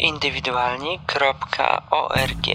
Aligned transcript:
indywidualni.org 0.00 2.46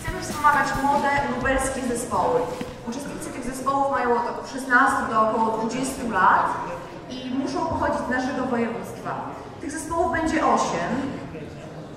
Chcemy 0.00 0.22
wspomagać 0.22 0.68
młode 0.82 1.08
lubelskie 1.36 1.80
zespoły. 1.88 2.40
Uczestnicy 2.88 3.30
tych 3.32 3.44
zespołów 3.44 3.90
mają 3.90 4.14
od 4.14 4.50
16 4.52 4.96
do 5.10 5.30
około 5.30 5.58
20 5.58 6.02
lat 6.12 6.69
pochodzić 7.80 8.06
z 8.06 8.10
naszego 8.10 8.46
województwa. 8.46 9.10
Tych 9.60 9.70
zespołów 9.70 10.12
będzie 10.12 10.46
8, 10.46 10.70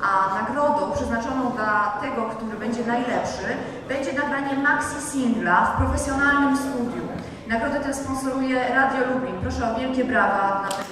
a 0.01 0.41
nagrodą 0.41 0.91
przeznaczoną 0.91 1.51
dla 1.51 1.93
tego, 2.01 2.21
który 2.21 2.57
będzie 2.57 2.85
najlepszy, 2.85 3.47
będzie 3.87 4.13
nagranie 4.13 4.63
maxi 4.63 5.01
singla 5.11 5.65
w 5.65 5.77
profesjonalnym 5.77 6.57
studiu. 6.57 7.03
Nagrodę 7.47 7.79
tę 7.79 7.93
sponsoruje 7.93 8.69
Radio 8.69 9.13
Lublin. 9.13 9.35
Proszę 9.41 9.71
o 9.71 9.79
wielkie 9.79 10.05
brawa 10.05 10.59
dla 10.59 10.69
tego. 10.69 10.83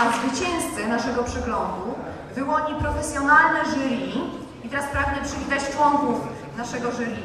A 0.00 0.12
zwycięzcę 0.18 0.86
naszego 0.88 1.24
przeglądu 1.24 1.94
wyłoni 2.34 2.74
profesjonalne 2.74 3.60
jury. 3.64 4.26
I 4.64 4.68
teraz 4.68 4.86
pragnę 4.86 5.24
przywitać 5.24 5.70
członków 5.76 6.20
naszego 6.56 6.90
jury. 6.92 7.16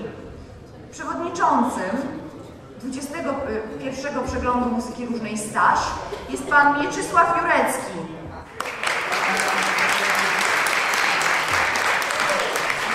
Przewodniczącym 0.91 2.20
21 2.84 4.24
przeglądu 4.27 4.70
muzyki 4.70 5.05
różnej 5.05 5.37
Staś 5.37 5.79
jest 6.29 6.48
pan 6.48 6.82
Mieczysław 6.82 7.37
Jurecki. 7.37 7.99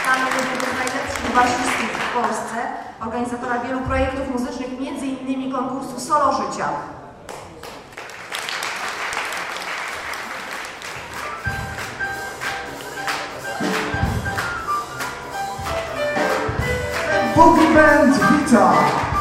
Pan 0.04 0.18
jednego 0.18 0.66
z 0.66 0.78
najlepszych 0.78 1.34
basistów 1.34 1.90
w 1.90 2.14
Polsce, 2.14 2.56
organizatora 3.00 3.58
wielu 3.58 3.80
projektów 3.80 4.30
muzycznych, 4.30 4.68
m.in. 4.68 5.52
konkursu 5.52 6.00
Solo 6.00 6.32
Życia. 6.32 6.68
Boogie 17.36 17.74
Band 17.74 18.16
wita! 18.16 19.15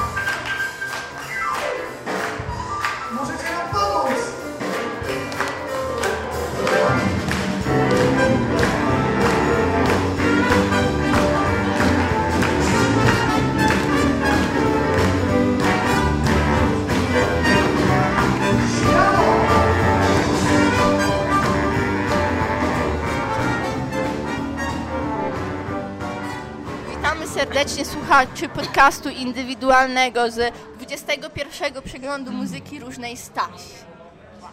Serdecznie 27.55 27.85
słuchaczy 27.85 28.49
podcastu 28.49 29.09
indywidualnego 29.09 30.31
z 30.31 30.53
21 30.75 31.81
przeglądu 31.81 32.31
muzyki 32.31 32.79
różnej 32.79 33.17
Staś. 33.17 33.61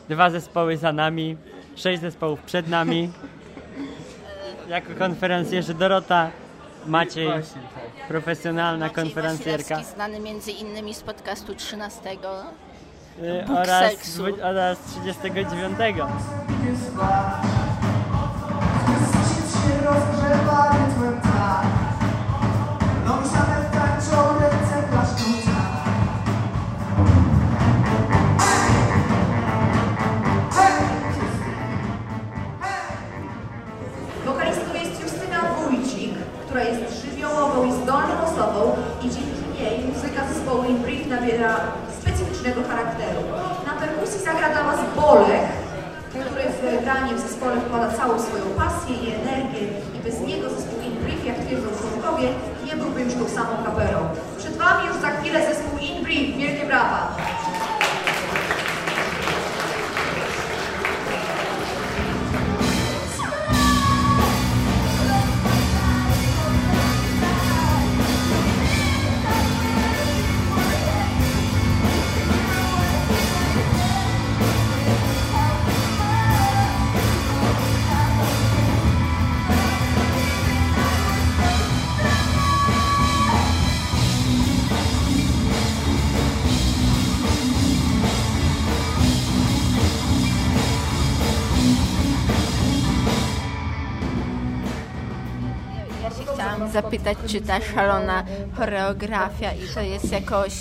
Dwa 0.09 0.31
zespoły 0.31 0.77
za 0.77 0.93
nami, 0.93 1.37
sześć 1.77 2.01
zespołów 2.01 2.41
przed 2.41 2.69
nami. 2.69 3.13
Jako 4.69 4.95
konferencjerzy 4.99 5.75
Dorota, 5.75 6.31
Maciej, 6.87 7.29
profesjonalna 8.09 8.87
Maciej 8.87 9.05
konferencjerka 9.05 9.83
znany 9.83 10.21
między 10.21 10.51
innymi 10.51 10.95
z 10.95 11.03
podcastu 11.03 11.55
13. 11.55 12.01
y, 12.11 12.17
Bóg 13.47 13.57
oraz, 13.59 13.93
oraz 14.43 14.79
39. 14.81 15.79
Świt 18.99 19.53
się 19.53 19.85
rozgrzewa 19.85 20.73
rytmem 20.73 21.21
tak 21.21 21.82
w 47.17 47.21
zespole 47.21 47.61
wkłada 47.61 47.93
całą 47.93 48.19
swoją 48.19 48.45
pasję 48.57 48.95
i 48.97 49.15
energię 49.15 49.61
i 49.95 49.99
bez 50.05 50.21
niego 50.21 50.51
zespół 50.51 50.82
Brief, 51.03 51.25
jak 51.25 51.39
twierdzą 51.39 51.69
członkowie, 51.81 52.29
nie 52.67 52.77
byłby 52.77 53.01
już 53.01 53.15
tą 53.15 53.29
samą 53.29 53.65
kaperą. 53.65 53.99
Przed 54.39 54.57
Wami 54.57 54.89
już 54.89 54.97
za 54.97 55.11
chwilę 55.11 55.47
zespół 55.47 55.79
In 55.79 56.05
Brief. 56.05 56.37
Wielkie 56.37 56.67
brawa! 56.67 57.17
Zapytać, 96.71 97.19
czy 97.27 97.41
ta 97.41 97.61
szalona 97.61 98.25
choreografia 98.57 99.53
i 99.53 99.75
to 99.75 99.81
jest 99.81 100.13
jakoś... 100.13 100.53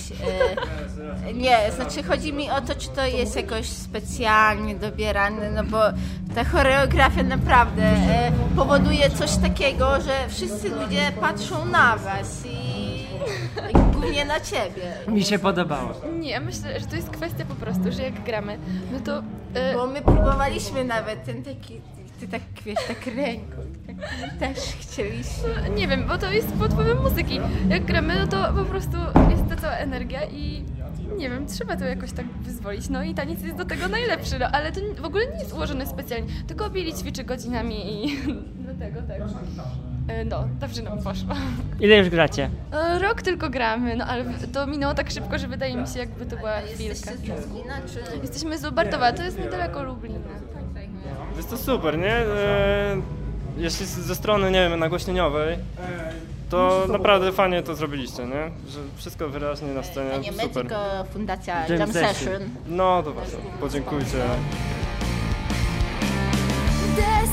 E, 1.27 1.33
nie, 1.33 1.71
znaczy 1.75 2.03
chodzi 2.03 2.33
mi 2.33 2.49
o 2.49 2.61
to, 2.61 2.75
czy 2.75 2.89
to 2.89 3.05
jest 3.05 3.35
jakoś 3.35 3.65
specjalnie 3.65 4.75
dobierane, 4.75 5.51
no 5.51 5.63
bo 5.63 5.79
ta 6.35 6.43
choreografia 6.43 7.23
naprawdę 7.23 7.83
e, 7.83 8.31
powoduje 8.55 9.09
coś 9.09 9.37
takiego, 9.37 10.01
że 10.01 10.29
wszyscy 10.29 10.69
ludzie 10.69 11.11
patrzą 11.21 11.65
na 11.65 11.97
was 11.97 12.45
i 12.45 12.81
głównie 13.93 14.25
na 14.25 14.39
ciebie. 14.39 14.93
Mi 15.07 15.23
się 15.23 15.39
podobało. 15.39 15.93
Nie, 16.19 16.39
myślę, 16.39 16.79
że 16.79 16.85
to 16.85 16.95
jest 16.95 17.09
kwestia 17.09 17.45
po 17.45 17.55
prostu, 17.55 17.91
że 17.91 18.03
jak 18.03 18.23
gramy, 18.23 18.57
no 18.91 18.99
to 18.99 19.23
e, 19.53 19.73
Bo 19.73 19.87
my 19.87 20.01
próbowaliśmy 20.01 20.85
nawet 20.85 21.25
ten 21.25 21.43
taki, 21.43 21.81
ty 22.21 22.27
tak 22.27 22.41
wiesz, 22.65 22.79
tak 22.87 23.05
ręką, 23.15 23.57
tak, 23.87 23.95
my 24.21 24.39
też 24.39 24.57
chcieliśmy. 24.59 25.49
nie 25.75 25.87
wiem, 25.87 26.07
bo 26.07 26.17
to 26.17 26.31
jest 26.31 26.53
pod 26.53 26.71
wpływem 26.71 27.01
muzyki. 27.01 27.39
Jak 27.69 27.85
gramy, 27.85 28.15
no 28.19 28.27
to 28.27 28.53
po 28.53 28.65
prostu 28.65 28.97
jest 29.29 29.49
ta 29.49 29.55
cała 29.55 29.73
energia 29.73 30.25
i 30.25 30.63
nie 31.17 31.29
wiem, 31.29 31.45
trzeba 31.47 31.77
to 31.77 31.85
jakoś 31.85 32.11
tak 32.11 32.25
wyzwolić. 32.41 32.89
No 32.89 33.03
i 33.03 33.13
taniec 33.13 33.41
jest 33.43 33.57
do 33.57 33.65
tego 33.65 33.87
najlepszy, 33.87 34.39
no 34.39 34.45
ale 34.51 34.71
to 34.71 34.81
w 35.01 35.05
ogóle 35.05 35.27
nie 35.27 35.39
jest 35.39 35.53
ułożone 35.53 35.85
specjalnie, 35.87 36.27
tylko 36.47 36.69
Billy 36.69 36.93
ćwiczy 36.93 37.23
godzinami 37.23 38.05
i 38.05 38.17
do 38.67 38.73
tego 38.79 39.01
tak. 39.01 39.21
E, 40.07 40.25
No, 40.25 40.47
dobrze 40.59 40.81
nam 40.81 41.03
poszło. 41.03 41.35
Ile 41.79 41.97
już 41.97 42.09
gracie? 42.09 42.49
E, 42.73 42.99
Rok 42.99 43.21
tylko 43.21 43.49
gramy, 43.49 43.95
no 43.95 44.05
ale 44.05 44.25
to 44.53 44.67
minęło 44.67 44.93
tak 44.93 45.11
szybko, 45.11 45.39
że 45.39 45.47
wydaje 45.47 45.77
mi 45.77 45.87
się, 45.87 45.99
jakby 45.99 46.25
to 46.25 46.37
była 46.37 46.61
chwilka. 46.61 46.83
Jesteście 46.83 47.41
z 47.41 47.47
Lublina, 47.47 47.73
czy... 47.81 48.17
Jesteśmy 48.21 48.57
z 48.57 48.63
Lubartowa, 48.63 49.11
to 49.13 49.23
jest 49.23 49.39
niedaleko 49.39 49.83
Lublina. 49.83 50.19
Jest 51.41 51.49
to 51.49 51.57
super, 51.57 51.97
nie? 51.97 52.15
E, 52.15 53.01
jeśli 53.57 53.85
z- 53.85 53.89
ze 53.99 54.15
strony, 54.15 54.51
nie 54.51 54.69
wiem, 54.69 54.79
nagłośnieniowej, 54.79 55.57
to 56.49 56.85
naprawdę 56.89 57.31
fajnie 57.31 57.63
to 57.63 57.75
zrobiliście, 57.75 58.23
nie? 58.25 58.51
Że 58.69 58.79
wszystko 58.97 59.29
wyraźnie 59.29 59.67
na 59.67 59.83
scenie, 59.83 60.19
nie 60.19 60.31
my, 60.31 60.43
super. 60.43 60.53
tylko 60.53 60.77
Fundacja 61.13 61.67
Jam 61.67 61.79
Jam 61.79 61.93
Session. 61.93 62.13
Session. 62.15 62.41
No 62.67 63.03
to 63.03 63.11
właśnie, 63.11 63.37
podziękujcie. 63.59 64.17
The 66.95 67.27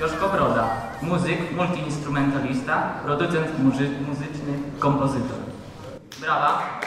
Joszko 0.00 0.28
Broda, 0.28 0.64
muzyk, 1.02 1.56
multiinstrumentalista, 1.56 2.74
producent 3.04 3.58
muzy 3.58 3.90
muzyczny, 4.08 4.52
kompozytor. 4.78 5.38
Brawa! 6.20 6.80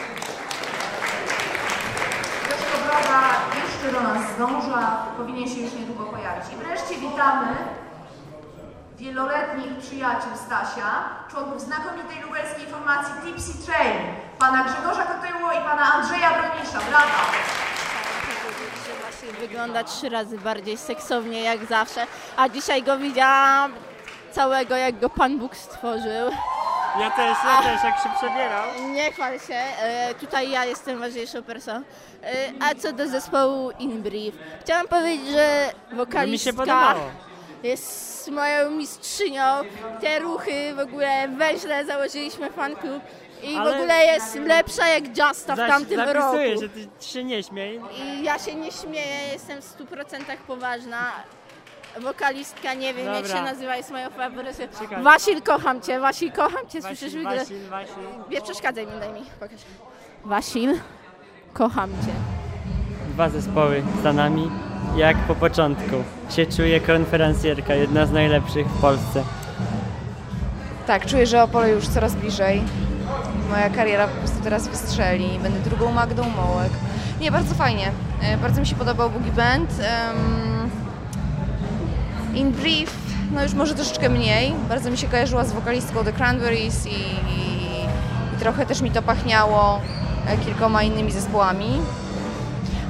Joszko 2.50 2.76
Broda 2.86 3.20
jeszcze 3.62 3.92
do 3.92 4.00
nas 4.08 4.34
zdąża, 4.34 4.96
powinien 5.16 5.48
się 5.48 5.60
już 5.60 5.72
niedługo 5.72 6.04
pojawić. 6.04 6.44
I 6.52 6.56
wreszcie 6.56 6.94
witamy 6.94 7.46
wieloletnich 8.98 9.78
przyjaciół 9.78 10.32
Stasia, 10.46 10.90
członków 11.30 11.60
znakomitej 11.60 12.22
lubelskiej 12.22 12.66
formacji 12.66 13.14
Tipsy 13.24 13.66
Train, 13.66 13.98
pana 14.38 14.64
Grzegorza 14.64 15.02
Kotyło 15.02 15.52
i 15.52 15.60
pana 15.68 15.92
Andrzeja 15.92 16.30
Bronisza. 16.30 16.78
Brawa! 16.90 17.71
Wygląda 19.40 19.84
trzy 19.84 20.08
razy 20.08 20.38
bardziej 20.38 20.76
seksownie 20.76 21.42
jak 21.42 21.64
zawsze, 21.64 22.06
a 22.36 22.48
dzisiaj 22.48 22.82
go 22.82 22.98
widziałam 22.98 23.74
całego 24.30 24.76
jak 24.76 24.98
go 24.98 25.10
Pan 25.10 25.38
Bóg 25.38 25.56
stworzył. 25.56 26.30
Ja 27.00 27.10
też, 27.10 27.36
ja 27.44 27.62
też, 27.62 27.84
jak 27.84 27.98
się 27.98 28.08
przebierał. 28.18 28.64
Nie 28.90 29.12
chwal 29.12 29.40
się, 29.40 29.54
e, 29.54 30.14
tutaj 30.14 30.50
ja 30.50 30.64
jestem 30.64 30.98
ważniejszą 30.98 31.42
personą. 31.42 31.82
E, 32.22 32.32
a 32.60 32.74
co 32.74 32.92
do 32.92 33.08
zespołu 33.08 33.70
In 33.70 34.02
Brief, 34.02 34.34
chciałam 34.60 34.88
powiedzieć, 34.88 35.28
że 35.28 35.72
mi 36.26 36.38
się 36.38 36.52
wokalistka 36.52 36.94
jest 37.62 38.30
moją 38.30 38.70
mistrzynią. 38.70 39.42
Te 40.00 40.18
ruchy 40.18 40.74
w 40.74 40.78
ogóle 40.78 41.28
weźle 41.28 41.84
założyliśmy 41.84 42.50
fan 42.50 42.76
klub 42.76 43.02
i 43.42 43.54
w 43.54 43.58
Ale- 43.58 43.76
ogóle 43.76 44.04
jest 44.04 44.34
lepsza 44.34 44.88
jak 44.88 45.08
Justa 45.08 45.54
w 45.54 45.56
Zaś 45.56 45.70
tamtym 45.70 45.96
zapisuję, 45.96 46.48
roku. 46.50 46.60
że 46.62 46.68
ty 46.68 46.88
się 47.06 47.24
nie 47.24 47.42
śmiej. 47.42 47.80
I 48.04 48.24
ja 48.24 48.38
się 48.38 48.54
nie 48.54 48.72
śmieję, 48.72 49.16
jestem 49.32 49.62
w 49.62 49.64
100% 49.64 50.36
poważna. 50.46 50.98
Wokalistka, 52.00 52.74
nie 52.74 52.94
wiem 52.94 53.06
jak 53.06 53.22
Dobra. 53.22 53.36
się 53.38 53.42
nazywa, 53.42 53.76
jest 53.76 53.90
moją 53.90 54.10
faworytą. 54.10 54.62
Czekaj. 54.80 55.02
Wasil, 55.02 55.42
kocham 55.42 55.80
cię, 55.80 56.00
Wasil, 56.00 56.32
kocham 56.32 56.68
cię, 56.68 56.82
słyszysz. 56.82 57.14
Wasil, 57.24 57.68
Wasil. 57.70 57.94
Nie 58.30 58.40
przeszkadzaj 58.40 58.86
mi, 58.86 58.92
daj 59.00 59.12
mi, 59.12 59.20
pokaż. 59.40 59.60
Wasil, 60.24 60.78
kocham 61.52 61.90
cię. 61.90 62.12
Dwa 63.14 63.28
zespoły 63.28 63.82
za 64.02 64.12
nami. 64.12 64.50
Jak 64.96 65.16
po 65.16 65.34
początku 65.34 65.96
się 66.30 66.46
czuje 66.46 66.80
konferencjerka, 66.80 67.74
jedna 67.74 68.06
z 68.06 68.12
najlepszych 68.12 68.66
w 68.66 68.80
Polsce. 68.80 69.24
Tak, 70.86 71.06
czuję, 71.06 71.26
że 71.26 71.42
Opole 71.42 71.70
już 71.70 71.88
coraz 71.88 72.14
bliżej. 72.14 72.62
Moja 73.50 73.70
kariera 73.70 74.08
po 74.08 74.14
prostu 74.18 74.40
teraz 74.44 74.68
wystrzeli. 74.68 75.38
Będę 75.42 75.60
drugą 75.60 75.92
Magdą 75.92 76.22
Mołek. 76.28 76.72
Nie, 77.20 77.30
bardzo 77.32 77.54
fajnie. 77.54 77.90
E, 78.22 78.36
Bardzo 78.38 78.60
mi 78.60 78.66
się 78.66 78.74
podobał 78.76 79.10
Boogie 79.10 79.32
Band. 79.32 79.70
In 82.34 82.52
Brief, 82.52 82.96
no 83.32 83.42
już 83.42 83.54
może 83.54 83.74
troszeczkę 83.74 84.08
mniej. 84.08 84.54
Bardzo 84.68 84.90
mi 84.90 84.98
się 84.98 85.08
kojarzyła 85.08 85.44
z 85.44 85.52
wokalistką 85.52 86.04
The 86.04 86.12
Cranberries 86.12 86.86
i, 86.86 86.90
i, 86.90 86.94
i 88.34 88.38
trochę 88.38 88.66
też 88.66 88.80
mi 88.80 88.90
to 88.90 89.02
pachniało 89.02 89.80
e, 90.26 90.36
kilkoma 90.36 90.82
innymi 90.82 91.12
zespołami. 91.12 91.80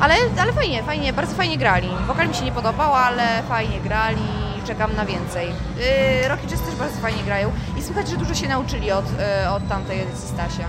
Ale, 0.01 0.15
ale 0.41 0.53
fajnie, 0.53 0.83
fajnie, 0.83 1.13
bardzo 1.13 1.35
fajnie 1.35 1.59
grali. 1.59 1.89
Wokal 2.07 2.29
mi 2.29 2.35
się 2.35 2.45
nie 2.45 2.53
podobał, 2.53 2.95
ale 2.95 3.23
fajnie 3.49 3.81
grali. 3.81 4.23
Czekam 4.67 4.97
na 4.97 5.07
więcej. 5.07 5.49
Yy, 5.49 6.29
Rocky 6.29 6.47
Jazz 6.47 6.61
też 6.61 6.75
bardzo 6.75 6.97
fajnie 6.97 7.23
grają 7.23 7.53
i 7.79 7.83
słychać, 7.83 8.09
że 8.09 8.17
dużo 8.17 8.35
się 8.35 8.49
nauczyli 8.49 8.93
od, 8.93 9.05
yy, 9.45 9.51
od 9.51 9.69
tamtej 9.69 10.01
edycji 10.01 10.29
Stasia. 10.29 10.69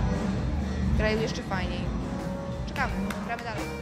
Grają 0.97 1.19
jeszcze 1.19 1.41
fajniej. 1.41 1.81
Czekamy, 2.67 2.93
gramy 3.25 3.43
dalej. 3.43 3.72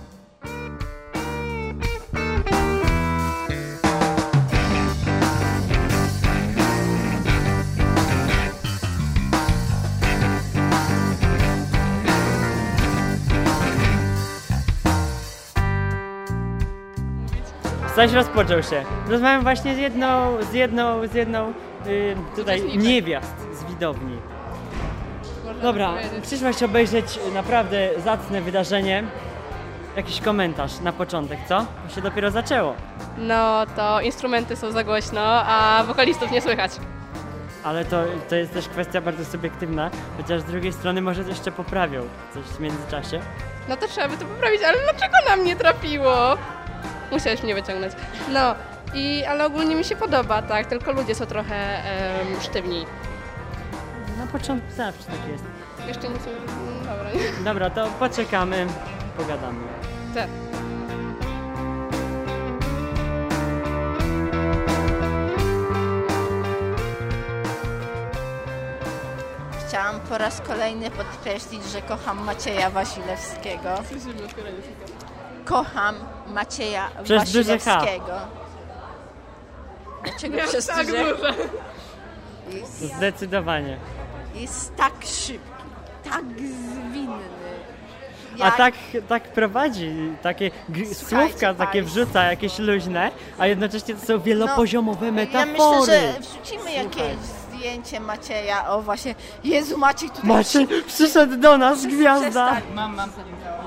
Coś 17.96 18.12
rozpoczął 18.14 18.64
się. 18.64 18.84
Rozmawiam 19.10 19.44
właśnie 19.44 19.76
z 19.76 19.78
jedną, 19.78 20.38
z 20.44 20.54
jedną, 20.54 21.08
z 21.08 21.14
jedną 21.14 21.54
y, 21.88 22.16
tutaj 22.36 22.78
niewiast 22.78 23.36
z 23.54 23.64
widowni. 23.64 24.18
Dobra, 25.62 25.94
przyszłaś 26.22 26.64
obejrzeć 26.64 27.20
naprawdę 27.34 27.90
zacne 27.98 28.42
wydarzenie. 28.42 29.04
Jakiś 29.96 30.22
komentarz 30.22 30.80
na 30.80 30.92
początek, 30.94 31.40
co? 31.50 31.66
Bo 31.88 31.96
się 31.96 32.02
dopiero 32.02 32.32
zaczęło. 32.32 32.76
No 33.18 33.66
to 33.76 34.02
instrumenty 34.02 34.56
są 34.56 34.72
za 34.72 34.84
głośno, 34.84 35.22
a 35.46 35.84
wokalistów 35.88 36.32
nie 36.32 36.42
słychać. 36.42 36.72
Ale 37.64 37.86
to, 37.86 38.04
to 38.30 38.36
jest 38.36 38.54
też 38.54 38.68
kwestia 38.68 39.02
bardzo 39.02 39.26
subiektywna, 39.26 39.92
chociaż 40.18 40.42
z 40.42 40.44
drugiej 40.44 40.74
strony 40.74 41.02
może 41.02 41.22
jeszcze 41.22 41.52
poprawią 41.52 42.02
coś 42.34 42.44
w 42.44 42.60
międzyczasie. 42.60 43.20
No 43.70 43.78
to 43.78 43.88
trzeba 43.88 44.08
by 44.08 44.18
to 44.18 44.26
poprawić, 44.26 44.62
ale 44.64 44.78
dlaczego 44.84 45.18
nam 45.30 45.44
nie 45.46 45.56
trafiło? 45.56 46.38
Musiałeś 47.12 47.44
mnie 47.44 47.56
wyciągnąć. 47.56 47.94
No, 48.34 48.56
i, 48.94 49.26
ale 49.26 49.46
ogólnie 49.46 49.76
mi 49.76 49.84
się 49.84 49.96
podoba, 49.96 50.42
tak, 50.42 50.66
tylko 50.66 50.92
ludzie 50.92 51.16
są 51.16 51.26
trochę 51.26 51.56
em, 51.84 52.42
sztywni. 52.42 52.86
Na 54.18 54.28
początku 54.28 54.72
zawsze 54.72 55.04
tak 55.04 55.32
jest. 55.32 55.44
Jeszcze 55.88 56.10
nic 56.10 56.26
nie... 56.26 56.32
mm, 56.32 56.86
Dobra, 56.86 57.12
nie? 57.14 57.44
Dobra, 57.44 57.70
to 57.70 57.88
poczekamy, 58.00 58.68
pogadamy. 59.18 59.60
Tak. 60.16 60.28
Chciałam 69.68 70.00
po 70.00 70.18
raz 70.18 70.42
kolejny 70.42 70.92
podkreślić, 70.92 71.64
że 71.66 71.82
kocham 71.82 72.24
Macieja 72.24 72.70
Wasilewskiego. 72.70 73.70
Kocham 75.56 75.96
Macieja 76.28 76.90
Przez. 77.04 77.20
Wasilewskiego. 77.20 78.14
Dlaczego 80.04 80.38
przez 80.48 80.68
tak 80.68 80.88
duże? 80.88 81.34
Jest, 82.52 82.80
Zdecydowanie. 82.96 83.78
jest 84.36 84.76
tak 84.76 84.94
szybki, 85.06 85.64
tak 86.04 86.24
zwinny. 86.40 87.22
A 88.42 88.46
Jak- 88.46 88.58
tak, 88.58 88.74
tak 89.10 89.24
prowadzi, 89.24 89.92
takie 90.22 90.52
słówka 90.94 91.54
takie 91.54 91.84
wrzuca, 91.84 92.24
jakieś 92.24 92.60
luźne, 92.60 93.12
a 93.38 93.48
jednocześnie 93.48 93.96
to 93.96 94.06
są 94.06 94.20
wielopoziomowe 94.20 95.06
Ja 95.06 95.12
metafory. 95.12 95.80
myślę, 95.82 96.14
że 96.14 96.20
wrzucimy 96.20 96.74
jakieś 96.74 97.16
zdjęcie 97.62 98.00
Macieja. 98.00 98.70
O 98.70 98.82
właśnie, 98.82 99.16
Jezu 99.44 99.78
Maciej 99.78 100.10
tutaj 100.10 100.30
Maciej, 100.30 100.68
przyszedł 100.88 101.38
do 101.38 101.58
nas 101.58 101.86
gwiazda. 101.86 102.52
Przestań. 102.52 102.74
Mam, 102.76 102.96
mam. 102.96 103.10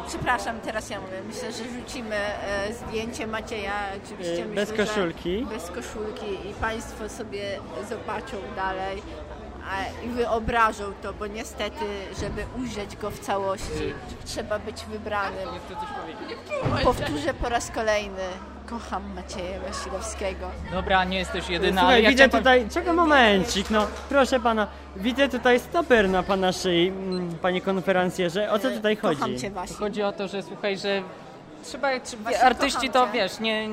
Przepraszam, 0.08 0.60
teraz 0.60 0.90
ja 0.90 1.00
mówię. 1.00 1.22
Myślę, 1.26 1.52
że 1.52 1.64
rzucimy 1.80 2.16
e, 2.16 2.72
zdjęcie 2.74 3.26
Macieja. 3.26 3.72
Oczywiście 4.04 4.42
E, 4.42 4.46
myślę, 4.46 4.54
bez 4.66 4.68
że 4.68 4.76
koszulki. 4.76 5.46
Bez 5.50 5.66
koszulki 5.70 6.50
i 6.50 6.54
Państwo 6.60 7.08
sobie 7.08 7.58
zobaczą 7.88 8.36
dalej 8.56 9.02
a, 9.70 10.04
i 10.06 10.08
wyobrażą 10.08 10.84
to, 11.02 11.12
bo 11.12 11.26
niestety, 11.26 11.84
żeby 12.20 12.44
ujrzeć 12.58 12.96
go 12.96 13.10
w 13.10 13.18
całości, 13.18 13.94
trzeba 14.24 14.58
być 14.58 14.84
wybranym. 14.84 15.48
Powtórzę 16.84 17.34
po 17.34 17.48
raz 17.48 17.70
kolejny. 17.70 18.22
Kocham 18.66 19.02
Macieja 19.14 19.60
Wasilewskiego. 19.60 20.50
Dobra, 20.72 21.04
nie 21.04 21.18
jesteś 21.18 21.48
jedyna, 21.48 21.80
ale 21.80 21.90
Słuchaj, 21.90 22.02
ja 22.02 22.10
widzę 22.10 22.28
chciałem... 22.28 22.42
tutaj, 22.44 22.68
czego 22.70 22.92
momencik, 22.92 23.70
no 23.70 23.86
proszę 24.08 24.40
pana, 24.40 24.66
widzę 24.96 25.28
tutaj 25.28 25.60
stoper 25.60 26.08
na 26.08 26.22
pana 26.22 26.52
szyi, 26.52 26.88
mm, 26.88 27.38
panie 27.42 27.60
konferencjerze, 27.60 28.50
o 28.50 28.58
co 28.58 28.70
tutaj 28.70 28.96
chodzi? 28.96 29.20
Kocham 29.20 29.38
Cię 29.38 29.50
Wasil. 29.50 29.76
Chodzi 29.76 30.02
o 30.02 30.12
to, 30.12 30.28
że 30.28 30.42
słuchaj, 30.42 30.78
że 30.78 31.02
trzeba, 31.64 31.88
Właśnie 32.22 32.42
artyści 32.42 32.90
to 32.90 33.06
wiesz, 33.06 33.40
nie, 33.40 33.68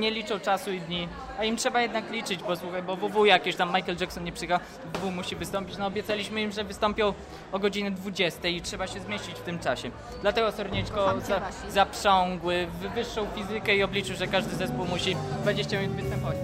nie 0.00 0.10
liczą 0.10 0.40
czasu 0.40 0.72
i 0.72 0.80
dni, 0.80 1.08
a 1.38 1.44
im 1.44 1.56
trzeba 1.56 1.82
jednak 1.82 2.10
liczyć, 2.10 2.42
bo 2.42 2.56
słuchaj, 2.56 2.82
bo 2.82 2.96
WW 2.96 3.24
jakieś 3.24 3.56
tam 3.56 3.68
Michael 3.74 3.96
Jackson 4.00 4.24
nie 4.24 4.32
przyjechał, 4.32 4.58
WW 4.94 5.10
musi 5.10 5.36
wystąpić, 5.36 5.78
no 5.78 5.86
obiecaliśmy 5.86 6.42
im, 6.42 6.52
że 6.52 6.64
wystąpią 6.64 7.14
o 7.52 7.58
godzinie 7.58 7.90
20 7.90 8.48
i 8.48 8.60
trzeba 8.60 8.86
się 8.86 9.00
zmieścić 9.00 9.38
w 9.38 9.42
tym 9.42 9.58
czasie. 9.58 9.90
Dlatego 10.22 10.52
Sornieczko 10.52 11.20
za, 11.20 11.40
zaprzągły 11.68 12.66
w 12.66 12.94
wyższą 12.94 13.26
fizykę 13.34 13.76
i 13.76 13.82
obliczył, 13.82 14.16
że 14.16 14.26
każdy 14.26 14.56
zespół 14.56 14.86
musi 14.86 15.16
20 15.42 15.80
minut 15.80 15.96
występować. 15.96 16.36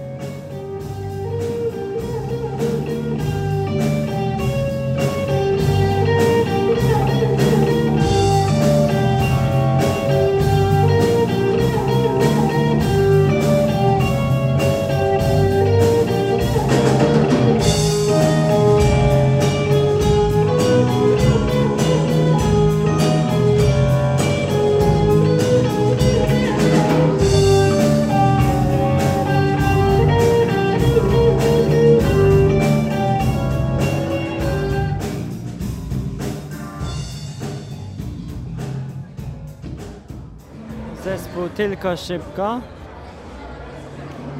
Tylko 41.56 41.96
Szybko. 41.96 42.60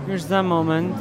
Już 0.09 0.23
za 0.23 0.43
moment. 0.43 0.97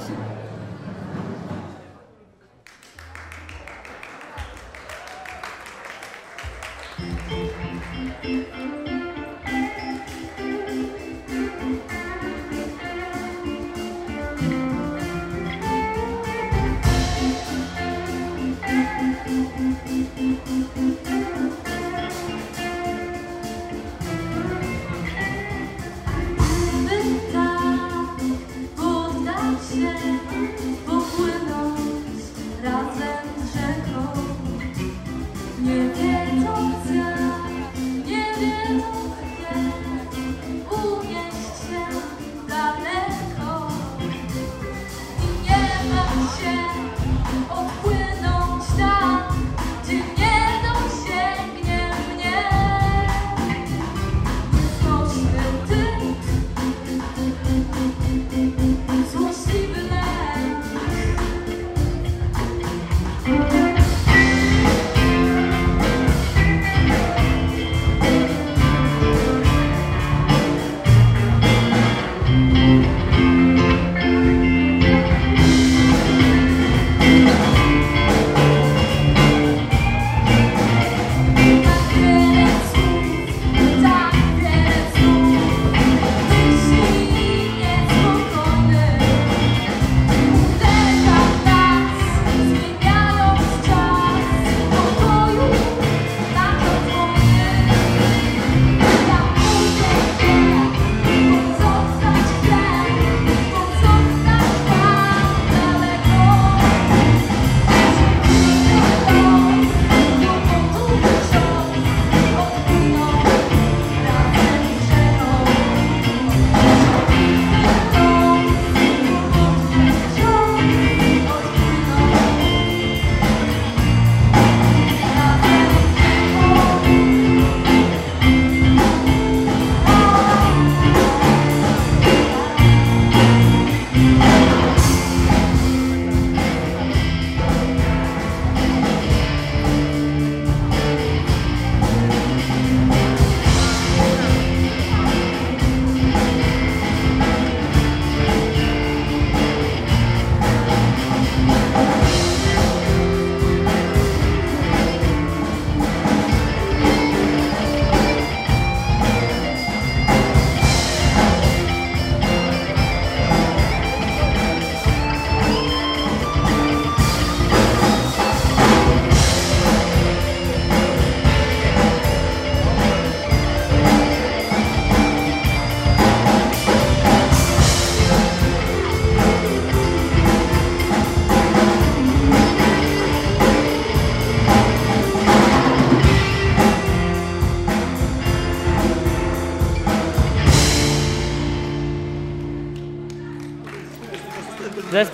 shine. 29.72 30.61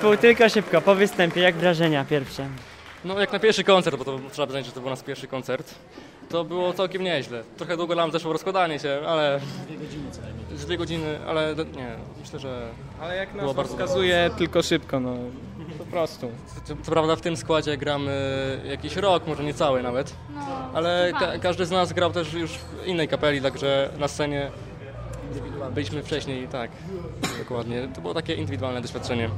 Zespół 0.07 0.21
Tylko 0.21 0.49
Szybko, 0.49 0.81
po 0.81 0.95
występie, 0.95 1.41
jak 1.41 1.55
wrażenia 1.55 2.05
pierwsze? 2.05 2.47
No 3.05 3.19
jak 3.19 3.33
na 3.33 3.39
pierwszy 3.39 3.63
koncert, 3.63 3.97
bo 3.97 4.05
to 4.05 4.19
trzeba 4.31 4.47
przyznać, 4.47 4.65
że 4.65 4.71
to 4.71 4.81
był 4.81 4.89
nasz 4.89 5.03
pierwszy 5.03 5.27
koncert, 5.27 5.75
to 6.29 6.43
było 6.43 6.73
całkiem 6.73 7.03
nieźle. 7.03 7.43
Trochę 7.57 7.77
długo 7.77 7.95
nam 7.95 8.11
zeszło 8.11 8.33
rozkładanie 8.33 8.79
się, 8.79 9.01
ale... 9.07 9.39
Dwie 9.67 9.77
godziny 9.77 10.11
co 10.11 10.21
najmniej. 10.21 10.45
Z 10.57 10.65
dwie 10.65 10.77
godziny, 10.77 11.19
ale 11.27 11.55
nie, 11.75 11.95
myślę, 12.21 12.39
że 12.39 12.67
Ale 13.01 13.15
jak 13.15 13.29
było 13.31 13.43
nazwa 13.43 13.53
bardzo 13.53 13.73
wskazuje, 13.73 14.29
tylko 14.37 14.61
szybko, 14.63 14.99
no 14.99 15.15
po 15.77 15.85
prostu. 15.85 16.31
Co, 16.65 16.75
co 16.83 16.91
prawda 16.91 17.15
w 17.15 17.21
tym 17.21 17.37
składzie 17.37 17.77
gramy 17.77 18.11
jakiś 18.69 18.95
rok, 18.95 19.27
może 19.27 19.43
nie 19.43 19.53
cały 19.53 19.83
nawet, 19.83 20.13
ale 20.73 21.13
ka- 21.19 21.39
każdy 21.39 21.65
z 21.65 21.71
nas 21.71 21.93
grał 21.93 22.11
też 22.11 22.33
już 22.33 22.51
w 22.51 22.85
innej 22.85 23.07
kapeli, 23.07 23.41
także 23.41 23.89
na 23.99 24.07
scenie 24.07 24.51
byliśmy 25.73 26.03
wcześniej, 26.03 26.47
tak, 26.47 26.71
dokładnie. 27.39 27.87
To 27.95 28.01
było 28.01 28.13
takie 28.13 28.33
indywidualne 28.33 28.81
doświadczenie. 28.81 29.29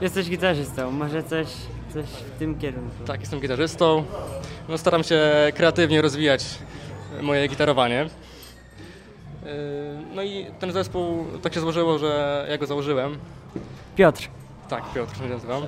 Jesteś 0.00 0.30
gitarzystą, 0.30 0.90
może 0.90 1.22
coś, 1.22 1.46
coś 1.94 2.04
w 2.06 2.38
tym 2.38 2.58
kierunku? 2.58 3.04
Tak, 3.06 3.20
jestem 3.20 3.40
gitarzystą. 3.40 4.04
No, 4.68 4.78
staram 4.78 5.04
się 5.04 5.22
kreatywnie 5.54 6.02
rozwijać 6.02 6.44
moje 7.22 7.48
gitarowanie. 7.48 8.06
Yy, 9.44 9.50
No 10.14 10.22
i 10.22 10.46
ten 10.60 10.72
zespół 10.72 11.26
tak 11.42 11.54
się 11.54 11.60
złożyło, 11.60 11.98
że 11.98 12.46
ja 12.50 12.58
go 12.58 12.66
założyłem. 12.66 13.18
Piotr. 13.96 14.28
Tak, 14.68 14.92
Piotr 14.94 15.16
się 15.16 15.28
nazywam. 15.28 15.62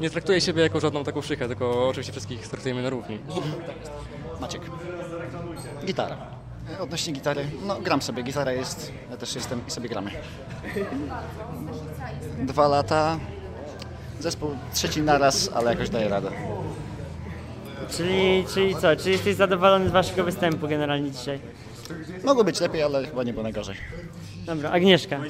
Nie 0.00 0.10
traktuję 0.10 0.40
siebie 0.40 0.62
jako 0.62 0.80
żadną 0.80 1.04
taką 1.04 1.22
szychę, 1.22 1.46
tylko 1.48 1.88
oczywiście 1.88 2.12
wszystkich 2.12 2.48
traktujemy 2.48 2.82
na 2.82 2.90
równi. 2.90 3.18
Maciek. 4.40 4.62
Gitara. 5.84 6.16
E, 6.78 6.82
Odnośnie 6.82 7.12
gitary, 7.12 7.44
no 7.66 7.80
gram 7.80 8.02
sobie, 8.02 8.22
gitara 8.22 8.52
jest, 8.52 8.92
ja 9.10 9.16
też 9.16 9.34
jestem 9.34 9.60
i 9.68 9.70
sobie 9.70 9.88
gramy. 9.88 10.10
Dwa 12.38 12.68
lata, 12.68 13.18
zespół 14.20 14.50
trzeci 14.74 15.02
naraz, 15.02 15.50
ale 15.54 15.70
jakoś 15.70 15.90
daje 15.90 16.08
radę. 16.08 16.30
Czyli, 17.90 18.44
czyli 18.54 18.76
co, 18.76 18.96
czy 18.96 19.10
jesteś 19.10 19.36
zadowolony 19.36 19.88
z 19.88 19.92
waszego 19.92 20.24
występu 20.24 20.68
generalnie 20.68 21.10
dzisiaj? 21.10 21.40
Mogło 22.24 22.44
być 22.44 22.60
lepiej, 22.60 22.82
ale 22.82 23.06
chyba 23.06 23.22
nie 23.22 23.32
było 23.32 23.42
najgorzej. 23.42 23.76
Dobra, 24.46 24.70
Agnieszka, 24.70 25.20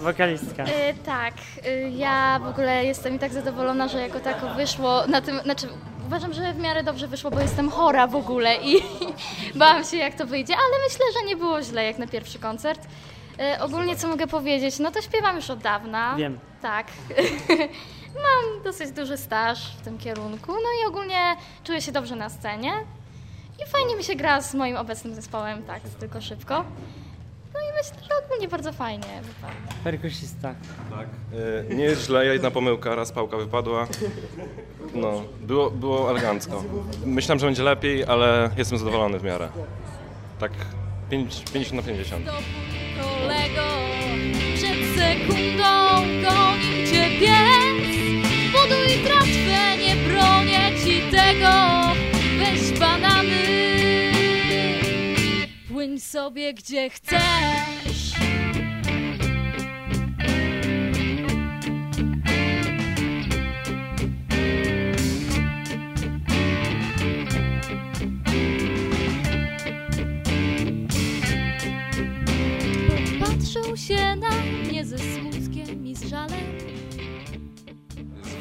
wokalistka. 0.00 0.62
E, 0.64 0.94
tak, 0.94 1.34
e, 1.66 1.90
ja 1.90 2.40
w 2.44 2.46
ogóle 2.46 2.84
jestem 2.84 3.14
i 3.14 3.18
tak 3.18 3.32
zadowolona, 3.32 3.88
że 3.88 4.00
jako 4.00 4.20
tako 4.20 4.54
wyszło 4.54 5.06
na 5.06 5.20
tym, 5.20 5.40
znaczy 5.44 5.68
uważam, 6.06 6.32
że 6.32 6.52
w 6.52 6.58
miarę 6.58 6.82
dobrze 6.82 7.08
wyszło, 7.08 7.30
bo 7.30 7.40
jestem 7.40 7.70
chora 7.70 8.06
w 8.06 8.16
ogóle 8.16 8.56
i 8.56 8.82
bałam 9.58 9.84
się 9.84 9.96
jak 9.96 10.14
to 10.14 10.26
wyjdzie, 10.26 10.54
ale 10.54 10.84
myślę, 10.84 11.04
że 11.14 11.26
nie 11.26 11.36
było 11.36 11.62
źle 11.62 11.84
jak 11.84 11.98
na 11.98 12.06
pierwszy 12.06 12.38
koncert. 12.38 12.80
E, 13.38 13.60
ogólnie 13.60 13.96
co 13.96 14.08
mogę 14.08 14.26
powiedzieć, 14.26 14.78
no 14.78 14.90
to 14.90 15.02
śpiewam 15.02 15.36
już 15.36 15.50
od 15.50 15.58
dawna. 15.58 16.14
Wiem. 16.16 16.38
Tak. 16.62 16.86
Mam 18.26 18.62
dosyć 18.64 18.90
duży 18.90 19.16
staż 19.16 19.76
w 19.76 19.80
tym 19.80 19.98
kierunku, 19.98 20.52
no 20.52 20.68
i 20.82 20.88
ogólnie 20.88 21.36
czuję 21.64 21.80
się 21.80 21.92
dobrze 21.92 22.16
na 22.16 22.28
scenie. 22.28 22.72
I 23.66 23.70
fajnie 23.70 23.96
mi 23.96 24.04
się 24.04 24.14
gra 24.14 24.40
z 24.40 24.54
moim 24.54 24.76
obecnym 24.76 25.14
zespołem, 25.14 25.62
tak, 25.62 25.80
tylko 26.00 26.20
szybko. 26.20 26.64
No 27.56 27.70
i 27.70 27.72
myślę, 27.76 28.08
że 28.08 28.24
ogólnie 28.26 28.48
bardzo 28.48 28.72
fajnie 28.72 29.04
wypadło. 29.22 29.72
Perkusista. 29.84 30.54
Tak. 30.90 31.08
E, 31.70 31.74
Nie 31.74 31.84
jest 31.84 32.06
źle, 32.06 32.26
jedna 32.26 32.50
pomyłka, 32.50 32.94
raz 32.94 33.12
pałka 33.12 33.36
wypadła. 33.36 33.86
No, 34.94 35.22
było, 35.40 35.70
było 35.70 36.10
elegancko. 36.10 36.64
Myślałem, 37.06 37.38
że 37.40 37.46
będzie 37.46 37.62
lepiej, 37.62 38.04
ale 38.04 38.50
jestem 38.56 38.78
zadowolony 38.78 39.18
w 39.18 39.22
miarę. 39.24 39.48
Tak, 40.40 40.52
pięć- 41.10 41.44
50 41.52 41.72
na 41.72 41.82
50. 41.82 42.26
kolego 43.00 43.62
Przed 44.54 44.78
sekundą 44.96 45.64
goni 46.22 46.86
cię 46.92 47.08
pies 47.20 47.86
Buduj 48.52 48.96
nie 49.86 49.96
bronię 49.96 50.70
ci 50.84 51.02
tego 51.10 51.75
sobie 56.06 56.54
gdzie 56.54 56.90
chcesz 56.90 58.12
Patrzą 73.20 73.76
się 73.76 74.16
na 74.16 74.30
mnie 74.68 74.84
ze 74.84 74.98
smutkiem 74.98 75.86
i 75.86 75.94
z 75.94 76.02
żalem 76.08 76.30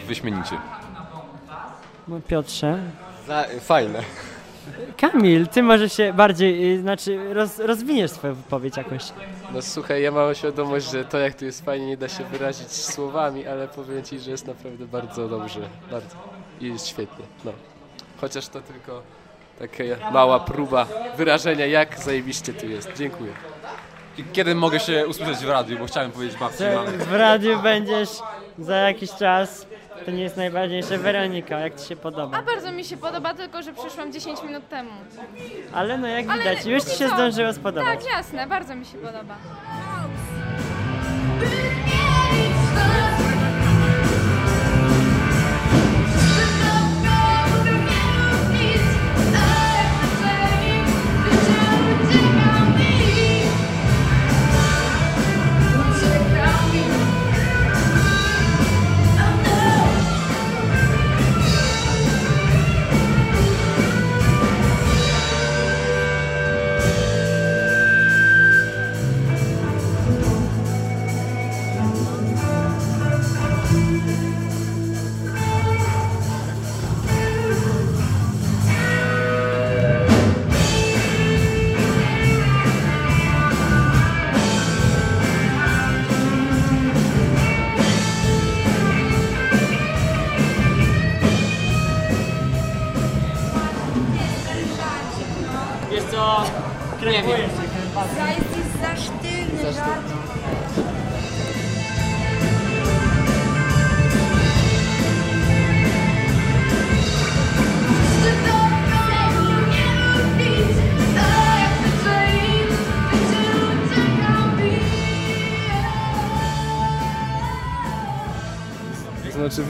Wyśmienicie. 0.08 0.58
No, 2.08 2.20
Piotrze. 2.28 2.80
fajne. 3.62 4.04
Kamil, 4.98 5.48
ty 5.48 5.64
może 5.64 5.90
się 5.90 6.14
bardziej, 6.14 6.74
y, 6.74 6.82
znaczy 6.82 7.34
roz, 7.34 7.60
rozwiniesz 7.60 8.12
swoją 8.12 8.34
wypowiedź 8.34 8.78
jakoś. 8.78 9.04
No 9.54 9.62
słuchaj, 9.62 10.02
ja 10.02 10.12
mam 10.12 10.36
świadomość, 10.36 10.92
że 10.92 11.06
to 11.06 11.18
jak 11.18 11.36
tu 11.36 11.46
jest 11.46 11.66
fajnie 11.66 11.88
nie 11.88 11.98
da 11.98 12.10
się 12.10 12.24
wyrazić 12.24 12.72
słowami, 12.72 13.48
ale 13.48 13.68
powiem 13.68 14.04
Ci, 14.04 14.20
że 14.20 14.32
jest 14.32 14.48
naprawdę 14.48 14.86
bardzo 14.86 15.28
dobrze, 15.30 15.60
bardzo. 15.92 16.16
I 16.62 16.68
jest 16.68 16.88
świetnie, 16.88 17.26
no. 17.46 17.52
Chociaż 18.22 18.48
to 18.48 18.62
tylko 18.62 19.02
taka 19.60 20.12
mała 20.12 20.40
próba 20.40 20.88
wyrażenia, 21.18 21.66
jak 21.66 22.00
zajebiście 22.00 22.54
tu 22.54 22.68
jest. 22.68 22.92
Dziękuję. 22.98 23.32
Kiedy 24.34 24.56
mogę 24.56 24.80
się 24.80 25.08
usłyszeć 25.08 25.38
w 25.38 25.50
radiu, 25.50 25.80
bo 25.80 25.86
chciałem 25.86 26.12
powiedzieć 26.12 26.38
babci. 26.38 26.64
Mamy. 26.76 26.98
w 26.98 27.14
radiu 27.14 27.60
będziesz 27.60 28.10
za 28.60 28.76
jakiś 28.76 29.12
czas. 29.12 29.68
To 30.06 30.12
nie 30.12 30.24
jest 30.24 30.38
najważniejsze. 30.38 30.98
Weronika, 30.98 31.60
jak 31.60 31.76
ci 31.82 31.88
się 31.88 31.96
podoba? 31.96 32.38
A 32.38 32.42
bardzo 32.42 32.72
mi 32.72 32.84
się 32.84 32.98
podoba, 32.98 33.34
tylko 33.34 33.62
że 33.64 33.74
przyszłam 33.74 34.14
10 34.14 34.44
minut 34.44 34.70
temu. 34.70 34.92
Ale 35.74 35.98
no 35.98 36.08
jak 36.08 36.30
Ale 36.30 36.40
widać, 36.40 36.66
już 36.66 36.84
ci 36.84 36.90
się 36.98 37.10
co? 37.10 37.16
zdążyło 37.16 37.54
spodobać. 37.54 38.00
Tak, 38.04 38.14
jasne, 38.14 38.48
bardzo 38.48 38.76
mi 38.76 38.86
się 38.86 38.98
podoba. 38.98 39.36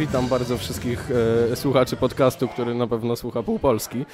Witam 0.08 0.28
bardzo 0.28 0.58
wszystkich 0.58 1.12
e, 1.52 1.56
słuchaczy 1.56 1.96
podcastu, 1.96 2.48
który 2.48 2.76
na 2.76 2.88
pewno 2.88 3.16
słucha 3.16 3.44
pół 3.44 3.60
Polski. 3.60 4.06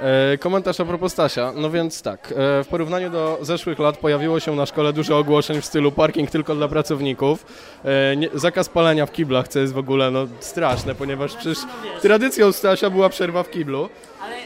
E, 0.00 0.38
komentarz 0.38 0.80
a 0.80 0.84
propos 0.84 1.12
Stasia. 1.12 1.52
No 1.56 1.70
więc 1.70 2.02
tak, 2.02 2.32
e, 2.36 2.64
w 2.64 2.66
porównaniu 2.70 3.10
do 3.10 3.38
zeszłych 3.42 3.78
lat 3.78 3.98
pojawiło 3.98 4.40
się 4.40 4.56
na 4.56 4.66
szkole 4.66 4.92
dużo 4.92 5.18
ogłoszeń 5.18 5.60
w 5.60 5.64
stylu 5.64 5.92
parking 5.92 6.30
tylko 6.30 6.54
dla 6.54 6.68
pracowników. 6.68 7.46
E, 7.84 8.16
nie, 8.16 8.28
zakaz 8.34 8.68
palenia 8.68 9.06
w 9.06 9.12
kiblach, 9.12 9.48
co 9.48 9.58
jest 9.58 9.72
w 9.72 9.78
ogóle 9.78 10.10
no, 10.10 10.26
straszne, 10.40 10.94
ponieważ 10.94 11.36
przecież 11.36 11.58
tradycją 12.02 12.52
Stasia 12.52 12.90
była 12.90 13.08
przerwa 13.08 13.42
w 13.42 13.50
kiblu. 13.50 13.88
Ale 14.22 14.36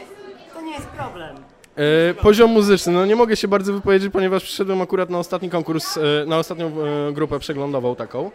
to 0.53 0.61
nie 0.61 0.73
jest 0.73 0.87
problem. 0.87 1.35
E, 1.75 2.13
poziom 2.13 2.51
muzyczny, 2.51 2.93
no 2.93 3.05
nie 3.05 3.15
mogę 3.15 3.37
się 3.37 3.47
bardzo 3.47 3.73
wypowiedzieć, 3.73 4.13
ponieważ 4.13 4.43
przyszedłem 4.43 4.81
akurat 4.81 5.09
na 5.09 5.19
ostatni 5.19 5.49
konkurs, 5.49 5.97
e, 5.97 6.01
na 6.25 6.37
ostatnią 6.37 6.67
e, 6.67 7.13
grupę 7.13 7.39
przeglądową 7.39 7.95
taką. 7.95 8.31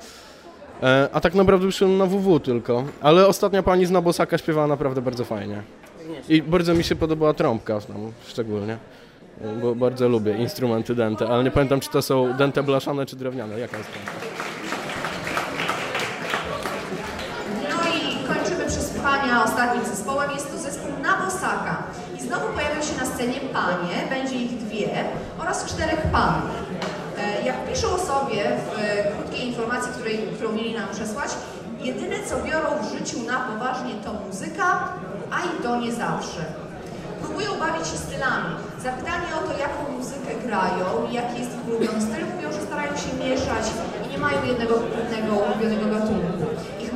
E, 0.82 1.08
a 1.12 1.20
tak 1.20 1.34
naprawdę 1.34 1.68
przyszedłem 1.68 1.98
na 1.98 2.06
WW 2.06 2.40
tylko, 2.40 2.84
ale 3.00 3.26
ostatnia 3.26 3.62
pani 3.62 3.86
z 3.86 3.90
Nabosaka 3.90 4.38
śpiewała 4.38 4.66
naprawdę 4.66 5.02
bardzo 5.02 5.24
fajnie. 5.24 5.62
I 6.28 6.42
bardzo 6.42 6.74
mi 6.74 6.84
się 6.84 6.96
podobała 6.96 7.34
trąbka 7.34 7.80
tam 7.80 8.12
szczególnie, 8.26 8.76
bo 9.62 9.74
bardzo 9.74 10.08
lubię 10.08 10.36
instrumenty 10.38 10.94
dente, 10.94 11.28
ale 11.28 11.44
nie 11.44 11.50
pamiętam 11.50 11.80
czy 11.80 11.90
to 11.90 12.02
są 12.02 12.32
dente 12.32 12.62
blaszane 12.62 13.06
czy 13.06 13.16
drewniane, 13.16 13.58
jaka 13.58 13.78
jest 13.78 13.90
trąbka. 13.92 14.12
No 17.70 17.76
i 17.90 18.26
kończymy 18.34 18.66
przesłuchania 18.66 19.44
ostatnim 19.44 19.84
zespołem. 19.84 20.30
Jest 20.30 20.52
to 20.52 20.58
zespół 20.58 20.90
Nabosaka. 21.02 21.82
I 22.18 22.20
znowu 22.20 22.46
pojawią 22.54 22.82
się 22.82 22.96
na 23.00 23.06
scenie 23.06 23.40
panie, 23.52 24.08
będzie 24.10 24.34
ich 24.34 24.58
dwie 24.58 24.88
oraz 25.38 25.66
czterech 25.74 26.02
panów. 26.12 26.65
Jak 27.44 27.68
piszą 27.68 27.88
o 27.94 27.98
sobie 27.98 28.42
w 28.66 29.16
krótkiej 29.16 29.48
informacji, 29.48 29.92
której, 29.92 30.18
którą 30.18 30.52
mieli 30.52 30.74
nam 30.74 30.88
przesłać, 30.88 31.30
jedyne 31.80 32.16
co 32.28 32.36
biorą 32.36 32.68
w 32.82 32.98
życiu 32.98 33.16
na 33.26 33.40
poważnie 33.40 33.94
to 34.04 34.12
muzyka, 34.26 34.88
a 35.30 35.36
i 35.40 35.62
to 35.62 35.76
nie 35.76 35.92
zawsze. 35.92 36.44
Próbują 37.22 37.50
bawić 37.58 37.88
się 37.88 37.96
stylami. 37.96 38.52
Zapytani 38.82 39.26
o 39.38 39.40
to, 39.46 39.52
jaką 39.58 39.80
muzykę 39.98 40.32
grają 40.46 40.86
i 41.10 41.14
jaki 41.14 41.40
jest 41.40 41.50
ich 41.56 41.68
ulubiony 41.68 42.00
styl, 42.02 42.24
mówią, 42.34 42.52
że 42.52 42.60
starają 42.66 42.92
się 43.04 43.10
mieszać 43.24 43.64
i 44.06 44.12
nie 44.12 44.18
mają 44.18 44.44
jednego 44.44 44.74
głównego 44.74 45.32
ulubionego 45.44 45.86
gatunku. 45.94 46.44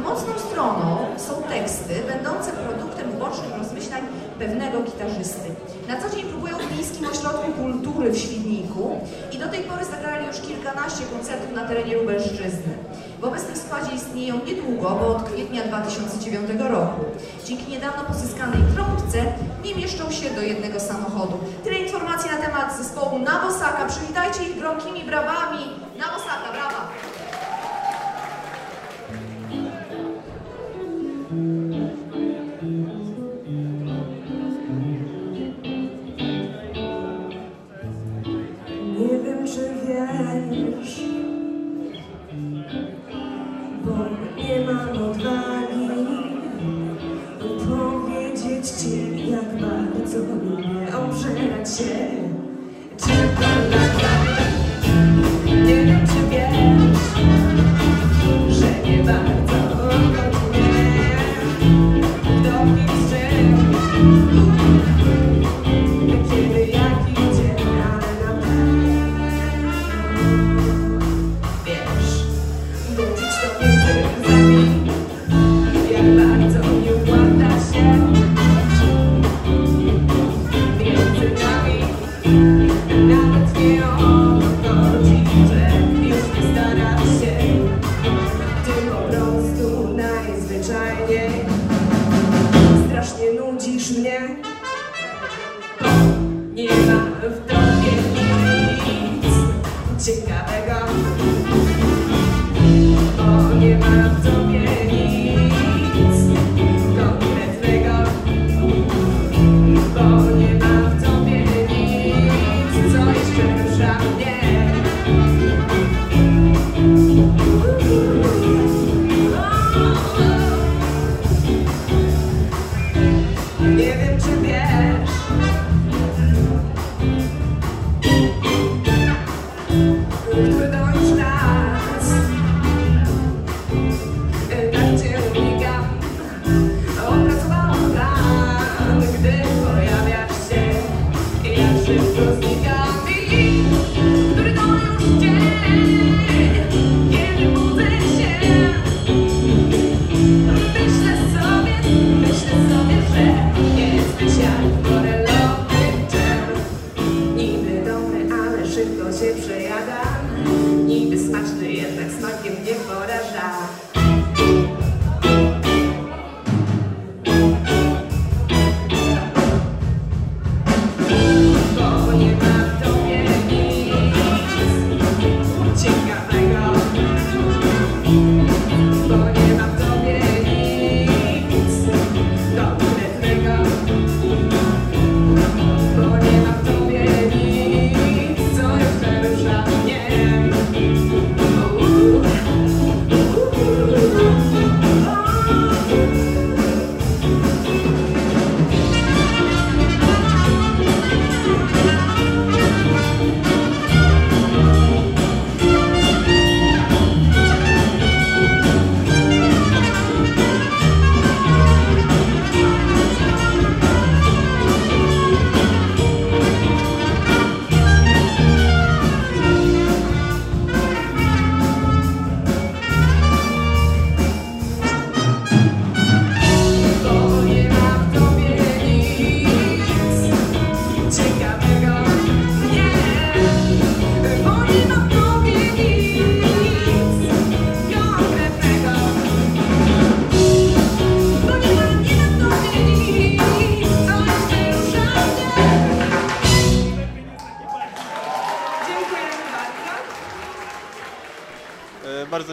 Mocną 0.05 0.39
stroną 0.39 1.07
są 1.17 1.43
teksty, 1.43 1.95
będące 2.09 2.53
produktem 2.53 3.15
ubocznych 3.15 3.59
rozmyślań 3.59 4.03
pewnego 4.39 4.83
gitarzysty. 4.83 5.49
Na 5.89 6.01
co 6.01 6.17
dzień 6.17 6.25
próbują 6.25 6.57
w 6.59 6.77
Miejskim 6.77 7.07
Ośrodku 7.07 7.53
Kultury 7.53 8.11
w 8.11 8.19
Świdniku 8.19 9.01
i 9.33 9.39
do 9.39 9.49
tej 9.49 9.61
pory 9.65 9.85
zagrali 9.85 10.27
już 10.27 10.41
kilkanaście 10.41 11.05
koncertów 11.13 11.53
na 11.53 11.69
terenie 11.69 11.97
Lubelszczyzny. 11.97 12.73
W 13.21 13.25
obecnym 13.25 13.57
składzie 13.57 13.95
istnieją 13.95 14.35
niedługo, 14.47 14.91
bo 14.91 15.07
od 15.17 15.23
kwietnia 15.23 15.63
2009 15.65 16.51
roku. 16.71 17.05
Dzięki 17.45 17.71
niedawno 17.71 18.05
pozyskanej 18.05 18.63
trąbce 18.75 19.19
nie 19.65 19.75
mieszczą 19.75 20.11
się 20.11 20.31
do 20.31 20.41
jednego 20.43 20.81
samochodu. 20.81 21.39
Tyle 21.65 21.79
informacji 21.79 22.31
na 22.31 22.37
temat 22.37 22.77
zespołu 22.79 23.19
Nabosaka. 23.19 23.87
Przywitajcie 23.87 24.43
ich 24.45 24.59
gromkimi 24.59 25.05
brawami. 25.05 25.65
Nabosaka, 25.99 26.53
brawa! 26.53 27.10
Nie 31.33 31.39
wiem, 39.25 39.47
czy 39.47 39.61
wiesz, 39.87 41.01
bo 43.85 43.95
nie 44.37 44.61
mam 44.67 45.03
odwagi 45.03 45.89
powiedzieć 47.69 48.71
ci, 48.71 49.31
jak 49.31 49.61
bardzo 49.61 50.19
lubię 50.19 50.97
obżerać 50.97 51.77
się. 51.77 51.95
Czy 52.97 53.13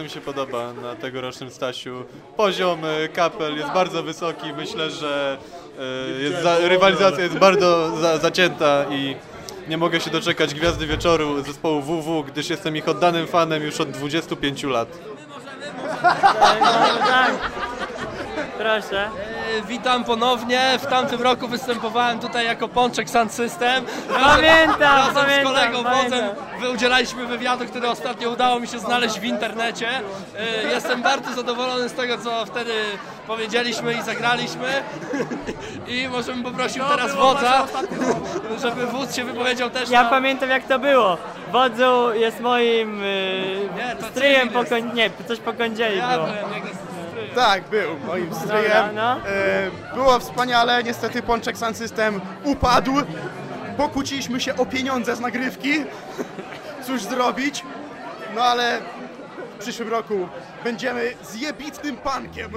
mi 0.08 0.14
się 0.14 0.20
podoba 0.20 0.72
na 0.72 0.94
tegorocznym 0.94 1.50
Stasiu. 1.50 2.04
Poziom 2.36 2.84
e, 2.84 3.08
kapel 3.08 3.56
jest 3.56 3.68
bardzo 3.68 4.02
wysoki. 4.02 4.52
Myślę, 4.56 4.90
że 4.90 5.38
e, 6.18 6.22
jest 6.22 6.42
za, 6.42 6.58
rywalizacja 6.58 7.24
jest 7.24 7.38
bardzo 7.38 7.96
za, 7.96 8.18
zacięta 8.18 8.84
i 8.90 9.16
nie 9.68 9.78
mogę 9.78 10.00
się 10.00 10.10
doczekać 10.10 10.54
Gwiazdy 10.54 10.86
Wieczoru 10.86 11.42
zespołu 11.42 11.82
WW, 11.82 12.24
gdyż 12.24 12.50
jestem 12.50 12.76
ich 12.76 12.88
oddanym 12.88 13.26
fanem 13.26 13.62
już 13.62 13.80
od 13.80 13.90
25 13.90 14.62
lat. 14.62 14.88
tak. 17.08 17.32
Proszę. 18.58 19.10
Witam 19.68 20.04
ponownie. 20.04 20.78
W 20.78 20.86
tamtym 20.86 21.22
roku 21.22 21.48
występowałem 21.48 22.18
tutaj 22.18 22.46
jako 22.46 22.68
Pączek 22.68 23.10
Sound 23.10 23.32
System. 23.32 23.84
Pamiętam, 24.20 24.80
Razem 24.80 25.14
pamiętam, 25.14 25.42
z 25.42 25.56
kolegą. 25.56 25.82
Wodzem 25.82 26.24
udzielaliśmy 26.74 27.26
wywiadu, 27.26 27.66
który 27.66 27.88
ostatnio 27.88 28.30
udało 28.30 28.60
mi 28.60 28.68
się 28.68 28.78
znaleźć 28.78 29.20
w 29.20 29.24
internecie. 29.24 29.88
E, 30.38 30.68
Jestem 30.68 31.02
bardzo 31.02 31.32
zadowolony 31.34 31.88
z 31.88 31.92
tego, 31.92 32.18
co 32.18 32.46
wtedy 32.46 32.72
powiedzieliśmy 33.26 33.94
i 33.94 34.02
zagraliśmy. 34.02 34.68
I 35.88 36.08
możemy 36.08 36.42
poprosić 36.44 36.82
teraz 36.88 37.14
Wodza, 37.14 37.66
żeby 38.62 38.86
Wódz 38.86 39.16
się 39.16 39.24
wypowiedział 39.24 39.70
też 39.70 39.90
Ja 39.90 40.02
na... 40.02 40.10
pamiętam 40.10 40.50
jak 40.50 40.64
to 40.64 40.78
było. 40.78 41.16
Wodzu 41.52 42.14
jest 42.14 42.40
moim 42.40 43.00
yy, 43.02 43.96
to 44.00 44.06
stryjem 44.06 44.48
po 44.48 44.64
koń... 44.64 44.90
Nie, 44.94 45.10
coś 45.28 45.38
po 45.40 45.52
kądzieli 45.52 45.98
Ja 45.98 46.08
było. 46.12 46.26
byłem. 46.26 46.62
Tak, 47.34 47.68
był 47.68 47.98
moim 48.06 48.34
stryjem. 48.34 48.62
Dobra, 48.62 48.92
no. 48.92 49.28
E, 49.28 49.70
było 49.94 50.18
wspaniale, 50.18 50.84
niestety 50.84 51.22
Pączek 51.22 51.58
Sound 51.58 51.76
System 51.76 52.20
upadł. 52.44 52.92
Pokłóciliśmy 53.76 54.40
się 54.40 54.56
o 54.56 54.66
pieniądze 54.66 55.16
z 55.16 55.20
nagrywki. 55.20 55.84
Cóż 56.86 57.02
zrobić? 57.02 57.64
No 58.34 58.42
ale 58.42 58.80
w 59.54 59.60
przyszłym 59.60 59.88
roku 59.88 60.28
będziemy 60.64 61.14
zjebitnym 61.22 61.96
pankiem. 61.96 62.50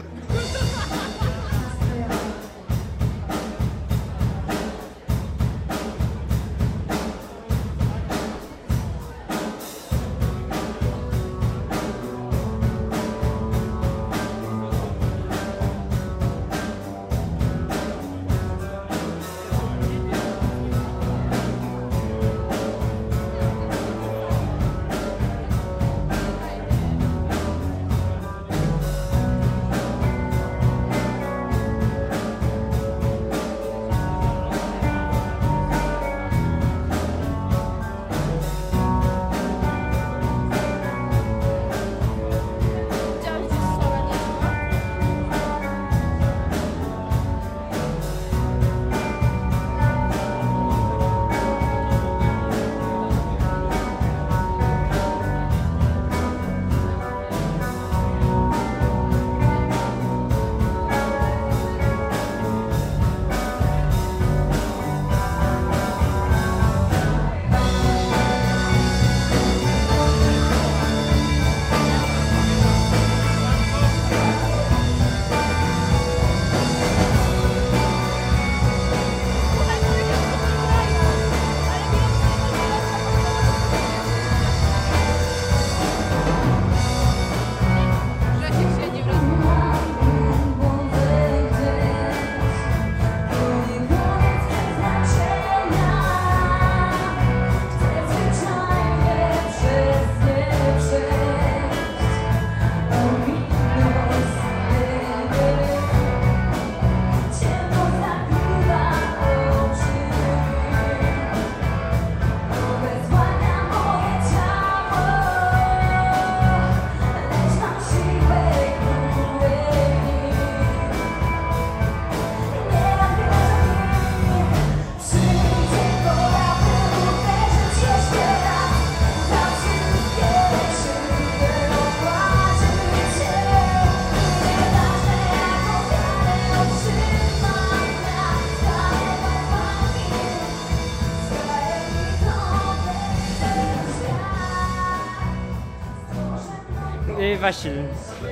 Wasil, 147.41 147.71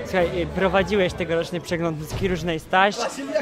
słuchaj, 0.06 0.42
y, 0.42 0.46
prowadziłeś 0.46 1.14
tegoroczny 1.14 1.62
przegląd 1.62 2.00
muzyki 2.00 2.28
różnej 2.28 2.60
Staś. 2.60 2.96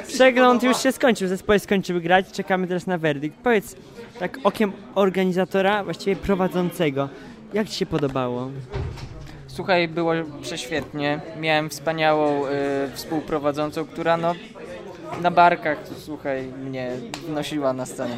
Przegląd 0.07 0.63
już 0.63 0.83
się 0.83 0.91
skończył, 0.91 1.27
zespoły 1.27 1.59
skończyły 1.59 2.01
grać, 2.01 2.31
czekamy 2.31 2.67
teraz 2.67 2.87
na 2.87 2.97
werdykt. 2.97 3.37
Powiedz, 3.43 3.75
tak 4.19 4.37
okiem 4.43 4.71
organizatora, 4.95 5.83
właściwie 5.83 6.15
prowadzącego, 6.15 7.09
jak 7.53 7.69
Ci 7.69 7.75
się 7.75 7.85
podobało? 7.85 8.49
Słuchaj, 9.47 9.87
było 9.87 10.13
prześwietnie. 10.41 11.19
Miałem 11.39 11.69
wspaniałą 11.69 12.45
y, 12.45 12.49
współprowadzącą, 12.93 13.85
która 13.85 14.17
no 14.17 14.33
na 15.21 15.31
barkach, 15.31 15.77
słuchaj, 15.99 16.43
mnie 16.45 16.91
nosiła 17.29 17.73
na 17.73 17.85
scenę. 17.85 18.17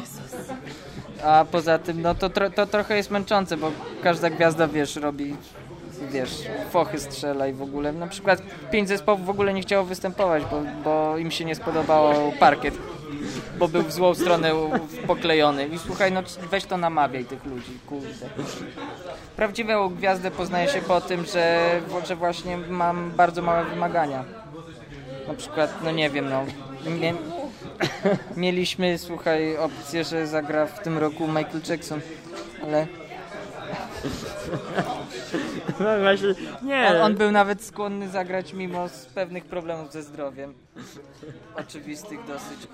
A 1.24 1.44
poza 1.50 1.78
tym, 1.78 2.02
no 2.02 2.14
to, 2.14 2.30
tro, 2.30 2.50
to 2.50 2.66
trochę 2.66 2.96
jest 2.96 3.10
męczące, 3.10 3.56
bo 3.56 3.70
każda 4.02 4.30
gwiazda, 4.30 4.68
wiesz, 4.68 4.96
robi, 4.96 5.36
wiesz, 6.08 6.42
fochy 6.70 6.98
strzela 6.98 7.46
i 7.46 7.52
w 7.52 7.62
ogóle. 7.62 7.92
Na 7.92 8.06
przykład 8.06 8.42
pięć 8.70 8.88
zespołów 8.88 9.26
w 9.26 9.30
ogóle 9.30 9.52
nie 9.52 9.62
chciało 9.62 9.84
występować, 9.84 10.42
bo, 10.50 10.62
bo 10.84 11.18
im 11.18 11.30
się 11.30 11.44
nie 11.44 11.54
spodobał 11.54 12.32
parkiet, 12.40 12.74
bo 13.58 13.68
był 13.68 13.82
w 13.82 13.92
złą 13.92 14.14
stronę 14.14 14.52
poklejony. 15.06 15.66
I 15.66 15.78
słuchaj, 15.78 16.12
no 16.12 16.22
weź 16.50 16.64
to 16.64 16.76
namawiaj 16.76 17.24
tych 17.24 17.44
ludzi, 17.44 17.78
kurde. 17.86 18.26
Prawdziwą 19.36 19.88
gwiazdę 19.88 20.30
poznaje 20.30 20.68
się 20.68 20.80
po 20.82 21.00
tym, 21.00 21.24
że, 21.24 21.80
że 22.06 22.16
właśnie 22.16 22.56
mam 22.56 23.10
bardzo 23.10 23.42
małe 23.42 23.64
wymagania. 23.64 24.24
Na 25.28 25.34
przykład, 25.34 25.74
no 25.84 25.90
nie 25.90 26.10
wiem, 26.10 26.30
no. 26.30 26.44
Mie, 27.00 27.14
mieliśmy, 28.36 28.98
słuchaj, 28.98 29.56
opcję, 29.56 30.04
że 30.04 30.26
zagra 30.26 30.66
w 30.66 30.82
tym 30.82 30.98
roku 30.98 31.26
Michael 31.26 31.60
Jackson, 31.68 32.00
ale 32.62 32.86
No 35.80 36.00
właśnie, 36.00 36.34
nie. 36.62 36.88
on, 36.88 36.96
on 37.02 37.14
był 37.14 37.30
nawet 37.30 37.64
skłonny 37.64 38.08
zagrać 38.08 38.52
mimo 38.52 38.88
z 38.88 39.06
pewnych 39.06 39.44
problemów 39.44 39.92
ze 39.92 40.02
zdrowiem. 40.02 40.54
Oczywistych 41.56 42.20
dosyć. 42.26 42.68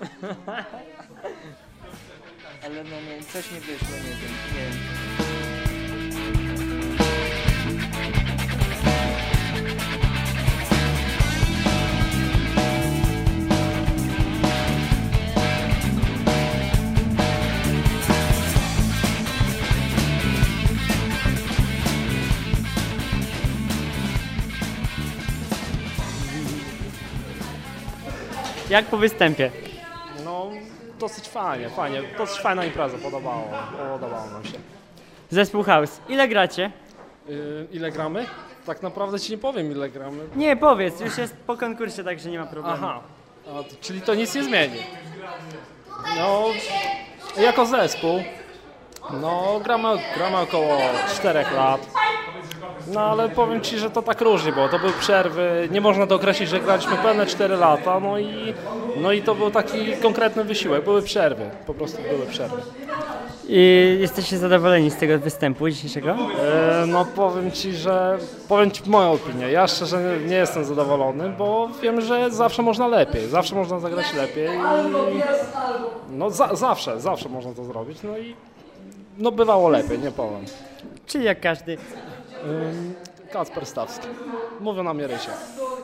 Ale 2.65 2.83
no 2.83 2.89
nie, 2.89 3.23
coś 3.33 3.51
nie 3.51 3.59
wyszło, 3.59 3.95
nie 3.95 4.15
wiem, 4.15 4.33
nie 4.55 4.69
wiem. 4.69 5.06
Jak 28.69 28.85
po 28.85 28.97
występie? 28.97 29.51
No, 30.25 30.47
dosyć 30.99 31.27
fajnie, 31.29 31.69
fajnie. 31.69 32.01
Dosyć 32.17 32.39
fajna 32.41 32.65
impreza, 32.65 32.97
podobało, 32.97 33.43
podobało 33.93 34.29
nam 34.29 34.45
się. 34.45 34.57
Zespół 35.29 35.63
House. 35.63 35.99
Ile 36.09 36.27
gracie? 36.27 36.71
Yy, 37.27 37.67
ile 37.71 37.91
gramy? 37.91 38.25
Tak 38.65 38.81
naprawdę 38.83 39.19
ci 39.19 39.31
nie 39.31 39.37
powiem, 39.37 39.71
ile 39.71 39.89
gramy. 39.89 40.23
Nie, 40.35 40.55
powiedz, 40.55 40.99
już 40.99 41.17
jest 41.17 41.35
po 41.35 41.57
konkursie, 41.57 42.03
także 42.03 42.29
nie 42.29 42.39
ma 42.39 42.45
problemu. 42.45 42.77
Aha, 42.77 43.01
A, 43.47 43.63
to, 43.63 43.75
czyli 43.81 44.01
to 44.01 44.15
nic 44.15 44.35
nie 44.35 44.43
zmieni. 44.43 44.77
No, 46.17 46.43
jako 47.41 47.65
zespół, 47.65 48.23
no 49.21 49.59
gramy, 49.63 49.87
gramy 50.17 50.37
około 50.37 50.77
4 51.15 51.45
lat. 51.55 51.87
No 52.93 53.01
ale 53.01 53.29
powiem 53.29 53.61
Ci, 53.61 53.77
że 53.77 53.89
to 53.89 54.01
tak 54.01 54.21
różnie 54.21 54.51
było. 54.51 54.69
To 54.69 54.79
były 54.79 54.91
przerwy, 54.91 55.69
nie 55.71 55.81
można 55.81 56.05
dokreślić, 56.05 56.49
że 56.49 56.59
graliśmy 56.59 56.95
pełne 56.97 57.25
4 57.25 57.55
lata, 57.55 57.99
no 57.99 58.19
i, 58.19 58.53
no 59.01 59.11
i 59.11 59.21
to 59.21 59.35
był 59.35 59.51
taki 59.51 59.93
konkretny 60.01 60.43
wysiłek. 60.43 60.83
Były 60.83 61.01
przerwy, 61.01 61.49
po 61.67 61.73
prostu 61.73 61.97
były 62.09 62.25
przerwy. 62.25 62.61
I 63.49 63.97
jesteście 63.99 64.37
zadowoleni 64.37 64.91
z 64.91 64.95
tego 64.95 65.19
występu 65.19 65.69
dzisiejszego? 65.69 66.11
E, 66.11 66.85
no 66.87 67.05
powiem 67.05 67.51
Ci, 67.51 67.73
że 67.73 68.17
powiem 68.47 68.71
Ci 68.71 68.89
moją 68.89 69.11
opinię. 69.11 69.51
Ja 69.51 69.67
szczerze 69.67 70.03
nie, 70.03 70.29
nie 70.29 70.35
jestem 70.35 70.65
zadowolony, 70.65 71.29
bo 71.29 71.69
wiem, 71.81 72.01
że 72.01 72.31
zawsze 72.31 72.61
można 72.61 72.87
lepiej, 72.87 73.27
zawsze 73.29 73.55
można 73.55 73.79
zagrać 73.79 74.13
lepiej. 74.13 74.47
I, 74.47 75.21
no 76.09 76.29
za, 76.29 76.55
zawsze, 76.55 76.99
zawsze 76.99 77.29
można 77.29 77.53
to 77.53 77.63
zrobić. 77.63 77.97
No 78.03 78.17
i 78.17 78.35
no 79.17 79.31
bywało 79.31 79.69
lepiej, 79.69 79.99
nie 79.99 80.11
powiem. 80.11 80.45
Czyli 81.05 81.25
jak 81.25 81.39
każdy. 81.39 81.77
Kacper 83.33 83.65
Stawski. 83.65 84.07
Mówią 84.59 84.83
na 84.83 84.93
mnie 84.93 85.07
Rysie. 85.07 85.29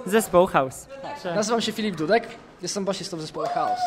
Zespół 0.05 0.47
House. 0.47 0.87
Nazywam 1.35 1.61
się 1.61 1.71
Filip 1.71 1.95
Dudek, 1.95 2.27
jestem 2.61 2.85
basistą 2.85 3.17
w 3.17 3.21
zespole 3.21 3.49
Chaos. 3.49 3.79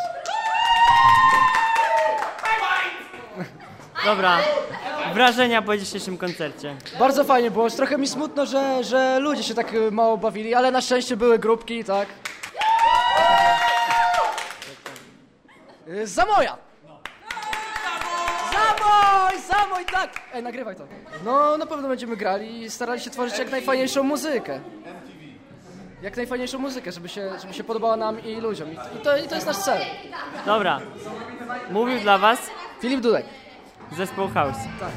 Dobra, 4.04 4.38
wrażenia 5.14 5.62
po 5.62 5.76
dzisiejszym 5.76 6.18
koncercie. 6.18 6.76
Bardzo 6.98 7.24
fajnie 7.24 7.50
było, 7.50 7.70
trochę 7.70 7.98
mi 7.98 8.08
smutno, 8.08 8.46
że, 8.46 8.84
że 8.84 9.18
ludzie 9.20 9.42
się 9.42 9.54
tak 9.54 9.74
y, 9.74 9.90
mało 9.90 10.16
bawili, 10.18 10.54
ale 10.54 10.70
na 10.70 10.80
szczęście 10.80 11.16
były 11.16 11.38
grupki, 11.38 11.84
tak. 11.84 12.08
Y, 15.88 16.06
Zamoja! 16.06 16.65
Zamoj! 18.78 19.40
Zamoj, 19.48 19.84
tak! 19.92 20.10
Ej, 20.34 20.42
nagrywaj 20.42 20.76
to. 20.76 20.86
No, 21.24 21.58
na 21.58 21.66
pewno 21.66 21.88
będziemy 21.88 22.16
grali 22.16 22.62
i 22.62 22.70
starali 22.70 23.00
się 23.00 23.10
tworzyć 23.10 23.38
jak 23.38 23.50
najfajniejszą 23.50 24.02
muzykę. 24.02 24.60
Jak 26.02 26.16
najfajniejszą 26.16 26.58
muzykę, 26.58 26.92
żeby 26.92 27.08
się, 27.08 27.30
żeby 27.40 27.54
się 27.54 27.64
podobała 27.64 27.96
nam 27.96 28.24
i 28.24 28.36
ludziom. 28.40 28.72
I 28.72 28.76
to, 29.04 29.16
i 29.16 29.28
to 29.28 29.34
jest 29.34 29.46
nasz 29.46 29.56
cel. 29.56 29.82
Dobra, 30.46 30.80
mówił 31.70 32.00
dla 32.00 32.18
Was 32.18 32.38
Filip 32.80 33.00
Dudek. 33.00 33.26
Zespół 33.96 34.28
House. 34.28 34.58
Tak. 34.80 34.90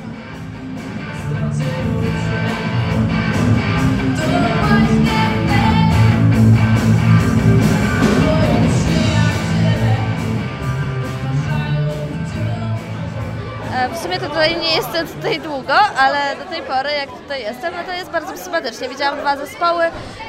W 13.87 13.97
sumie 13.97 14.19
to 14.19 14.29
tutaj 14.29 14.55
nie 14.55 14.75
jestem 14.75 15.07
tutaj 15.07 15.39
długo, 15.39 15.73
ale 15.97 16.35
do 16.35 16.45
tej 16.45 16.61
pory 16.61 16.91
jak 16.91 17.09
tutaj 17.09 17.41
jestem, 17.41 17.73
no 17.77 17.83
to 17.83 17.91
jest 17.91 18.09
bardzo 18.11 18.37
sympatycznie. 18.37 18.89
Widziałam 18.89 19.19
dwa 19.19 19.35
zespoły, 19.37 19.83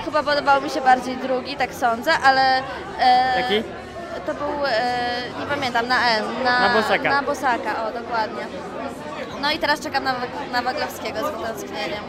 chyba 0.04 0.22
podobał 0.22 0.62
mi 0.62 0.70
się 0.70 0.80
bardziej 0.80 1.16
drugi, 1.16 1.56
tak 1.56 1.74
sądzę, 1.74 2.12
ale... 2.24 2.62
E, 3.00 3.40
Jaki? 3.40 3.62
To 4.26 4.34
był, 4.34 4.66
e, 4.66 5.22
nie 5.40 5.46
pamiętam, 5.46 5.88
na 5.88 6.08
N. 6.10 6.24
Na, 6.44 6.68
Na 6.68 6.74
Bosaka. 6.74 7.10
Na 7.10 7.22
Bosaka, 7.22 7.86
o 7.86 7.92
dokładnie. 7.92 8.46
No 9.40 9.50
i 9.50 9.58
teraz 9.58 9.80
czekam 9.80 10.04
na, 10.04 10.14
na 10.52 10.62
Waglowskiego 10.62 11.18
z 11.28 11.30
wytęsknieniem. 11.30 12.04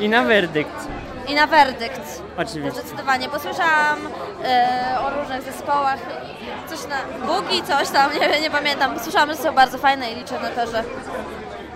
I 0.00 0.08
na 0.08 0.22
werdykt. 0.22 0.88
I 1.30 1.34
na 1.34 1.46
werdykt. 1.46 2.22
Oczywiście. 2.36 2.80
Zdecydowanie, 2.80 3.28
bo 3.28 3.38
słyszałam 3.38 3.98
e, 4.44 4.96
o 5.00 5.20
różnych 5.20 5.42
zespołach, 5.42 5.98
coś 6.68 6.78
na 6.86 7.26
Bugi, 7.26 7.62
coś 7.62 7.88
tam, 7.88 8.10
nie, 8.20 8.40
nie 8.40 8.50
pamiętam. 8.50 9.00
Słyszałam, 9.00 9.30
że 9.30 9.36
są 9.36 9.52
bardzo 9.52 9.78
fajne 9.78 10.12
i 10.12 10.14
liczę 10.14 10.40
na 10.40 10.50
to, 10.50 10.70
że 10.70 10.84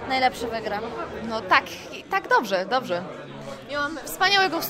najlepszy 0.09 0.47
wygra. 0.47 0.81
No 1.29 1.41
tak, 1.41 1.65
tak 2.11 2.29
dobrze, 2.29 2.67
dobrze. 2.67 3.03
Miałam 3.71 3.99
wspaniałego 4.05 4.61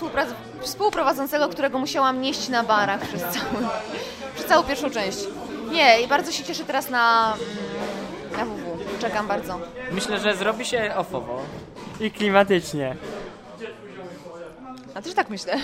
współprowadzącego, 0.61 1.49
którego 1.49 1.79
musiałam 1.79 2.21
nieść 2.21 2.49
na 2.49 2.63
barach 2.63 3.01
przez 3.01 3.23
całą, 3.23 3.69
przez 4.35 4.47
całą 4.47 4.63
pierwszą 4.63 4.91
część. 4.91 5.19
Nie, 5.73 6.01
i 6.01 6.09
bardzo 6.09 6.33
się 6.33 6.45
cieszę 6.45 6.65
teraz 6.65 6.91
na, 6.91 7.35
mm, 8.37 8.49
na 8.49 8.55
WW. 8.55 8.79
Czekam 9.01 9.27
bardzo. 9.27 9.59
Myślę, 9.93 10.19
że 10.19 10.35
zrobi 10.35 10.65
się 10.65 10.93
ofowo. 10.97 11.41
I 12.01 12.11
klimatycznie. 12.11 12.97
A 14.95 15.03
też 15.03 15.15
tak 15.15 15.31
myślę. 15.31 15.57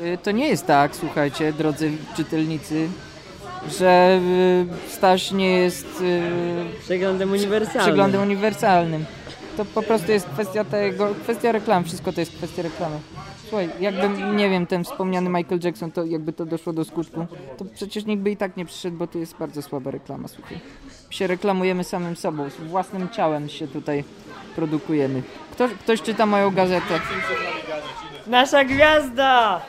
Y, 0.00 0.18
To 0.22 0.30
nie 0.30 0.48
jest 0.48 0.66
tak, 0.66 0.96
słuchajcie, 0.96 1.52
drodzy 1.52 1.90
czytelnicy, 2.16 2.88
że 3.78 4.20
y, 4.88 4.90
Staś 4.90 5.30
nie 5.32 5.50
jest 5.58 6.00
y, 6.00 6.22
przeglądem 6.84 7.30
uniwersalnym. 7.30 7.82
przeglądem 7.82 8.22
uniwersalnym. 8.22 9.04
To 9.56 9.64
po 9.64 9.82
prostu 9.82 10.12
jest 10.12 10.26
kwestia 10.28 10.64
tego, 10.64 11.14
kwestia 11.22 11.52
reklam, 11.52 11.84
wszystko 11.84 12.12
to 12.12 12.20
jest 12.20 12.32
kwestia 12.36 12.62
reklamy. 12.62 12.96
Słuchaj, 13.48 13.70
jakby, 13.80 14.08
nie 14.36 14.50
wiem, 14.50 14.66
ten 14.66 14.84
wspomniany 14.84 15.30
Michael 15.30 15.60
Jackson, 15.64 15.90
to 15.92 16.04
jakby 16.04 16.32
to 16.32 16.46
doszło 16.46 16.72
do 16.72 16.84
skutku, 16.84 17.26
to 17.58 17.64
przecież 17.64 18.04
nikt 18.04 18.22
by 18.22 18.30
i 18.30 18.36
tak 18.36 18.56
nie 18.56 18.64
przyszedł, 18.64 18.96
bo 18.96 19.06
to 19.06 19.18
jest 19.18 19.36
bardzo 19.36 19.62
słaba 19.62 19.90
reklama, 19.90 20.28
słuchaj. 20.28 20.60
Się 21.10 21.26
reklamujemy 21.26 21.84
samym 21.84 22.16
sobą, 22.16 22.50
z 22.50 22.54
własnym 22.56 23.08
ciałem 23.08 23.48
się 23.48 23.68
tutaj 23.68 24.04
produkujemy. 24.56 25.22
Ktoś, 25.52 25.70
ktoś 25.72 26.02
czyta 26.02 26.26
moją 26.26 26.50
gazetę. 26.50 27.00
Nasza 28.26 28.64
gwiazda! 28.64 29.60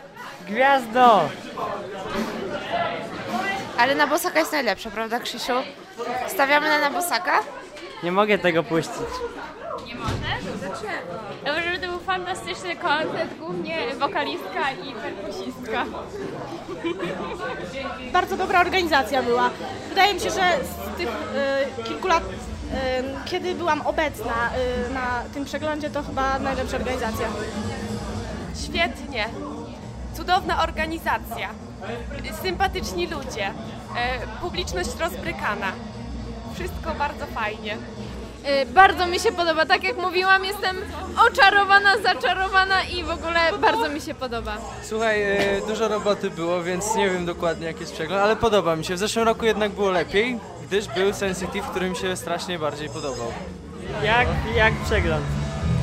Gwiazdo! 0.48 1.30
Ale 3.78 3.96
na 3.96 4.08
Bosaka 4.08 4.40
jest 4.40 4.52
najlepsza, 4.52 4.92
prawda 4.92 5.20
Krzysiu? 5.20 5.54
Stawiamy 6.28 6.70
na, 6.70 6.80
na 6.80 6.90
Bosaka? 6.90 7.40
Nie 8.04 8.12
mogę 8.12 8.38
tego 8.38 8.64
puścić. 8.64 8.94
Nie 9.86 9.96
możesz? 9.96 10.44
Dlaczego? 10.60 11.14
Dobrze, 11.46 11.74
że 11.74 11.80
to 11.80 11.88
był 11.88 12.00
fantastyczny 12.00 12.76
koncert, 12.76 13.38
głównie 13.40 13.78
wokalistka 14.00 14.72
i 14.72 14.94
perkusistka. 14.94 15.86
Bardzo 18.14 18.38
dobra 18.38 18.62
organizacja 18.62 19.24
była. 19.24 19.50
Wydaje 19.90 20.14
mi 20.14 20.20
się, 20.20 20.30
że 20.30 20.60
z 20.64 20.98
tych 20.98 21.10
e, 21.36 21.66
kilku 21.84 22.08
lat, 22.08 22.24
e, 22.24 23.04
kiedy 23.26 23.56
byłam 23.56 23.82
obecna 23.82 24.50
e, 24.88 24.90
na 24.94 25.24
tym 25.34 25.46
przeglądzie, 25.46 25.90
to 25.90 26.04
chyba 26.04 26.40
najlepsza 26.40 26.78
organizacja. 26.78 27.28
Świetnie. 28.56 29.26
Cudowna 30.18 30.64
organizacja. 30.64 31.50
Sympatyczni 32.42 33.08
ludzie. 33.08 33.46
E, 33.48 34.28
publiczność 34.42 34.90
rozbrykana. 35.00 35.72
Wszystko 36.56 36.92
bardzo 37.00 37.26
fajnie. 37.26 37.78
Y, 38.62 38.66
Bardzo 38.66 39.08
mi 39.08 39.20
się 39.20 39.32
podoba, 39.32 39.66
tak 39.66 39.84
jak 39.84 39.98
mówiłam, 39.98 40.46
jestem 40.46 40.78
oczarowana, 41.28 41.98
zaczarowana 41.98 42.84
i 42.84 43.04
w 43.04 43.10
ogóle 43.10 43.40
bardzo 43.62 43.90
mi 43.90 44.02
się 44.02 44.14
podoba. 44.14 44.58
Słuchaj, 44.84 45.22
e, 45.24 45.38
dużo 45.68 45.88
roboty 45.88 46.30
było, 46.30 46.64
więc 46.64 46.96
nie 46.96 47.10
wiem 47.10 47.26
dokładnie 47.26 47.68
jaki 47.68 47.80
jest 47.80 47.94
przegląd, 47.94 48.22
ale 48.24 48.36
podoba 48.36 48.76
mi 48.76 48.86
się. 48.86 48.96
W 48.96 48.98
zeszłym 48.98 49.26
roku 49.26 49.46
jednak 49.46 49.72
było 49.72 49.92
lepiej, 49.92 50.40
gdyż 50.68 50.88
był 50.88 51.14
Sensitive, 51.14 51.66
który 51.66 51.90
mi 51.90 51.96
się 51.96 52.16
strasznie 52.18 52.60
bardziej 52.60 52.90
podobał. 52.90 53.28
Jak, 54.04 54.28
jak 54.56 54.74
przegląd? 54.86 55.26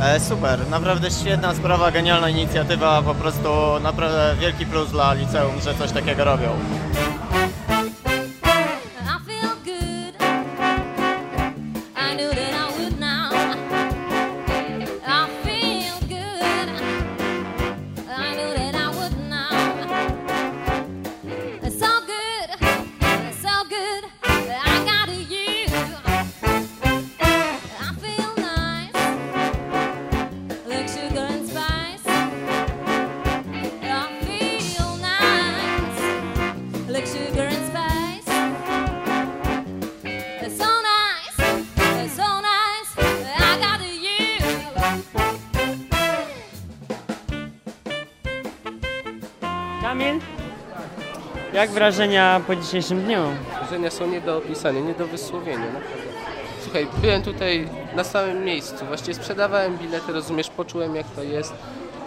E, 0.02 0.20
super, 0.20 0.68
naprawdę 0.70 1.10
świetna 1.10 1.54
sprawa, 1.54 1.90
genialna 1.90 2.28
inicjatywa, 2.28 3.02
po 3.02 3.14
prostu 3.14 3.48
naprawdę 3.82 4.34
wielki 4.40 4.66
plus 4.66 4.90
dla 4.90 5.12
liceum, 5.12 5.60
że 5.60 5.74
coś 5.74 5.92
takiego 5.92 6.24
robią. 6.24 6.48
Jak 51.60 51.70
wrażenia 51.70 52.40
po 52.46 52.56
dzisiejszym 52.56 53.02
dniu? 53.02 53.18
Wrażenia 53.60 53.90
są 53.90 54.06
nie 54.06 54.20
do 54.20 54.36
opisania, 54.36 54.80
nie 54.80 54.94
do 54.94 55.06
wysłowienia, 55.06 55.66
naprawdę. 55.66 56.10
Słuchaj, 56.62 56.86
byłem 57.02 57.22
tutaj 57.22 57.68
na 57.96 58.04
samym 58.04 58.44
miejscu, 58.44 58.86
właściwie 58.86 59.14
sprzedawałem 59.14 59.78
bilety, 59.78 60.12
rozumiesz, 60.12 60.50
poczułem 60.50 60.96
jak 60.96 61.06
to 61.16 61.22
jest 61.22 61.54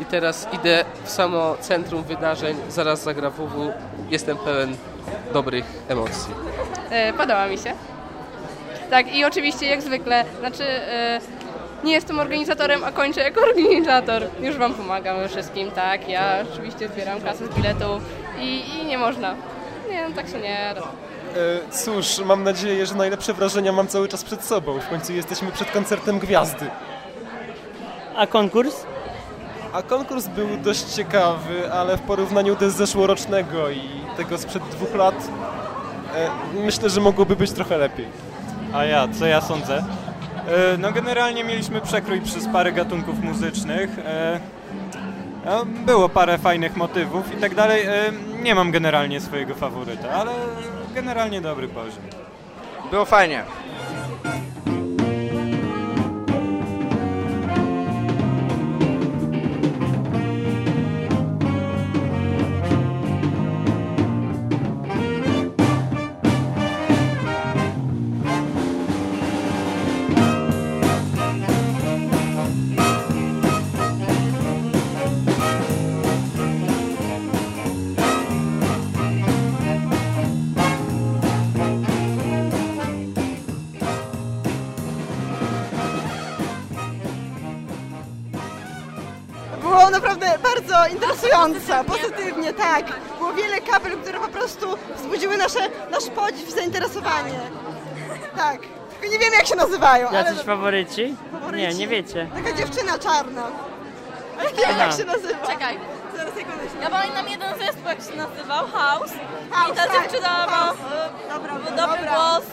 i 0.02 0.06
teraz 0.06 0.48
idę 0.54 0.86
w 1.04 1.10
samo 1.10 1.56
centrum 1.60 2.04
wydarzeń, 2.04 2.58
zaraz 2.70 3.04
zagra 3.04 3.30
WW, 3.30 3.72
jestem 4.10 4.38
pełen 4.38 4.76
dobrych 5.34 5.66
emocji. 5.90 6.34
E, 6.90 7.14
Podoba 7.14 7.48
mi 7.48 7.58
się. 7.58 7.74
Tak, 8.90 9.16
i 9.16 9.26
oczywiście 9.26 9.66
jak 9.66 9.82
zwykle, 9.82 10.26
znaczy 10.40 10.64
e, 10.64 11.20
nie 11.84 11.94
jestem 11.94 12.20
organizatorem, 12.20 12.84
a 12.84 12.92
kończę 12.92 13.22
jako 13.22 13.42
organizator. 13.42 14.24
Już 14.40 14.58
Wam 14.58 14.74
pomagam 14.74 15.18
we 15.18 15.30
wszystkim, 15.30 15.72
tak. 15.72 16.10
Ja 16.10 16.38
oczywiście 16.54 16.88
zbieram 16.88 17.22
kasę 17.22 17.48
z 17.48 17.50
biletu 17.50 18.02
i, 18.40 18.62
i 18.82 18.86
nie 18.86 18.98
można. 18.98 19.36
Nie, 19.94 20.10
no 20.10 20.16
tak 20.16 20.28
się 20.28 20.40
nie 20.40 20.74
da. 20.76 20.82
E, 20.82 21.72
Cóż, 21.72 22.20
mam 22.26 22.44
nadzieję, 22.44 22.86
że 22.86 22.96
najlepsze 22.96 23.34
wrażenia 23.34 23.72
mam 23.72 23.88
cały 23.88 24.08
czas 24.08 24.24
przed 24.24 24.44
sobą. 24.46 24.80
W 24.80 24.90
końcu 24.90 25.14
jesteśmy 25.14 25.52
przed 25.52 25.72
koncertem 25.72 26.20
Gwiazdy. 26.20 26.66
A 28.16 28.28
konkurs? 28.28 28.86
A 29.74 29.82
konkurs 29.82 30.28
był 30.28 30.48
dość 30.58 30.84
ciekawy, 30.84 31.72
ale 31.74 31.98
w 31.98 32.02
porównaniu 32.02 32.56
do 32.56 32.70
zeszłorocznego 32.70 33.70
i 33.70 33.82
tego 34.18 34.38
sprzed 34.38 34.64
dwóch 34.64 34.96
lat, 34.96 35.16
e, 36.16 36.30
myślę, 36.66 36.90
że 36.90 37.02
mogłoby 37.02 37.36
być 37.36 37.52
trochę 37.52 37.78
lepiej. 37.78 38.08
A 38.74 38.86
ja, 38.86 39.08
co 39.20 39.26
ja 39.26 39.42
sądzę? 39.42 39.78
E, 40.74 40.78
No 40.78 40.92
generalnie 40.92 41.44
mieliśmy 41.44 41.82
przekrój 41.82 42.22
przez 42.22 42.48
parę 42.48 42.72
gatunków 42.72 43.20
muzycznych. 43.20 43.90
Było 45.66 46.10
parę 46.10 46.38
fajnych 46.38 46.76
motywów 46.76 47.38
i 47.38 47.42
tak 47.42 47.56
dalej. 47.56 47.88
Nie 48.42 48.56
mam 48.56 48.72
generalnie 48.72 49.22
swojego 49.22 49.56
faworyta, 49.56 50.10
ale 50.10 50.32
generalnie 50.96 51.42
dobry 51.42 51.68
poziom. 51.68 52.04
Było 52.92 53.06
fajnie. 53.06 53.44
Było 89.74 89.90
naprawdę 89.90 90.28
bardzo 90.44 90.88
interesująco, 90.92 91.84
pozytywnie, 91.84 92.54
tak. 92.54 92.86
Było 93.18 93.34
wiele 93.34 93.62
kapel, 93.62 93.92
które 93.98 94.20
po 94.20 94.28
prostu 94.28 94.68
wzbudziły 94.96 95.38
nasze, 95.38 95.60
nasz 95.92 96.06
podziw 96.16 96.50
i 96.50 96.52
zainteresowanie. 96.52 97.40
Tak. 98.36 98.62
Tylko 98.92 99.14
nie 99.14 99.20
wiemy 99.20 99.36
jak 99.36 99.48
się 99.48 99.56
nazywają, 99.56 100.08
ale 100.10 100.18
Jacyś 100.18 100.40
faworyci? 100.42 101.16
Faworyci. 101.32 101.64
Nie, 101.68 101.74
nie 101.74 101.88
wiecie. 101.88 102.28
taka 102.36 102.58
dziewczyna 102.58 103.00
czarna. 103.00 103.44
Ale 104.40 104.52
nie 104.52 104.58
wiem 104.58 104.70
Aha. 104.76 104.84
jak 104.86 104.92
się 104.98 105.06
nazywa. 105.06 105.48
Czekaj. 105.48 105.80
Zaraz 106.18 106.36
jak 106.38 106.46
ona 106.48 106.64
się 106.64 106.80
Ja 106.82 106.90
pamiętam 106.90 107.28
jeden 107.30 107.60
zespół, 107.60 107.88
jak 107.90 108.02
się 108.02 108.16
nazywał, 108.16 108.68
House. 108.68 109.12
House, 109.52 109.72
I 109.72 109.76
ta 109.76 109.88
tak, 109.88 109.94
dziewczyna 109.94 110.30
ma 110.48 110.74
e, 110.74 111.34
Dobra, 111.34 111.54
dobry 111.54 111.76
dobra. 111.76 112.16
głos. 112.16 112.44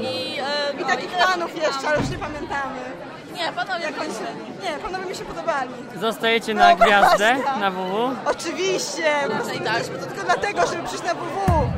I, 0.00 0.38
e, 0.40 0.72
I 0.78 0.80
no, 0.80 0.86
takich 0.86 1.10
tyle 1.10 1.24
panów 1.26 1.56
jeszcze, 1.56 1.88
ale 1.88 2.00
już 2.00 2.10
nie 2.10 2.18
pamiętamy. 2.18 3.07
Nie, 3.38 3.52
panowie 3.52 3.84
Jak 3.84 4.00
oni 4.00 4.10
się... 4.14 4.26
Nie, 4.62 4.78
panowie 4.82 5.06
mi 5.10 5.14
się 5.16 5.24
podobali. 5.24 5.70
Zostajecie 6.00 6.54
na 6.54 6.70
No, 6.70 6.76
gwiazdę, 6.76 7.36
Basia. 7.36 7.58
na 7.58 7.70
WW? 7.70 8.10
Oczywiście, 8.26 9.02
Raczej 9.28 9.60
tak. 9.60 9.82
to 9.82 10.06
tylko 10.06 10.24
dlatego, 10.24 10.66
żeby 10.66 10.82
przyjść 10.82 11.04
na 11.04 11.14
WW. 11.14 11.70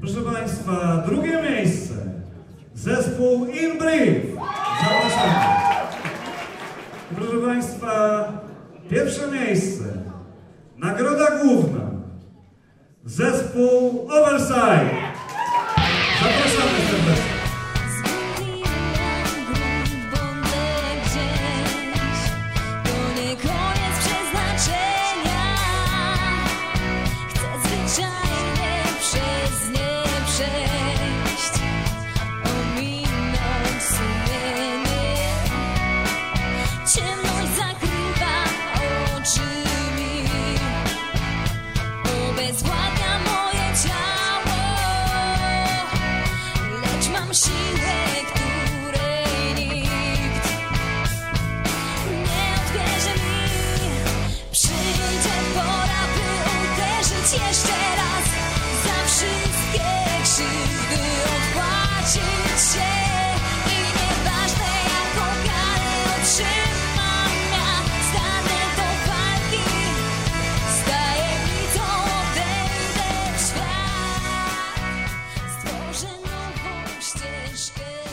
Proszę 0.00 0.20
Państwa, 0.34 1.02
drugie 1.06 1.42
miejsce. 1.42 1.94
Zespół 2.74 3.46
In 3.46 3.78
Brief. 3.78 4.24
Zapraszamy. 4.82 5.34
Proszę 7.16 7.46
Państwa, 7.46 8.24
pierwsze 8.90 9.26
miejsce. 9.28 9.84
Nagroda 10.76 11.26
główna. 11.42 11.80
Zespół 13.04 14.08
Oversight. 14.10 14.94
Zapraszamy 16.22 16.78
serdecznie. 16.90 17.29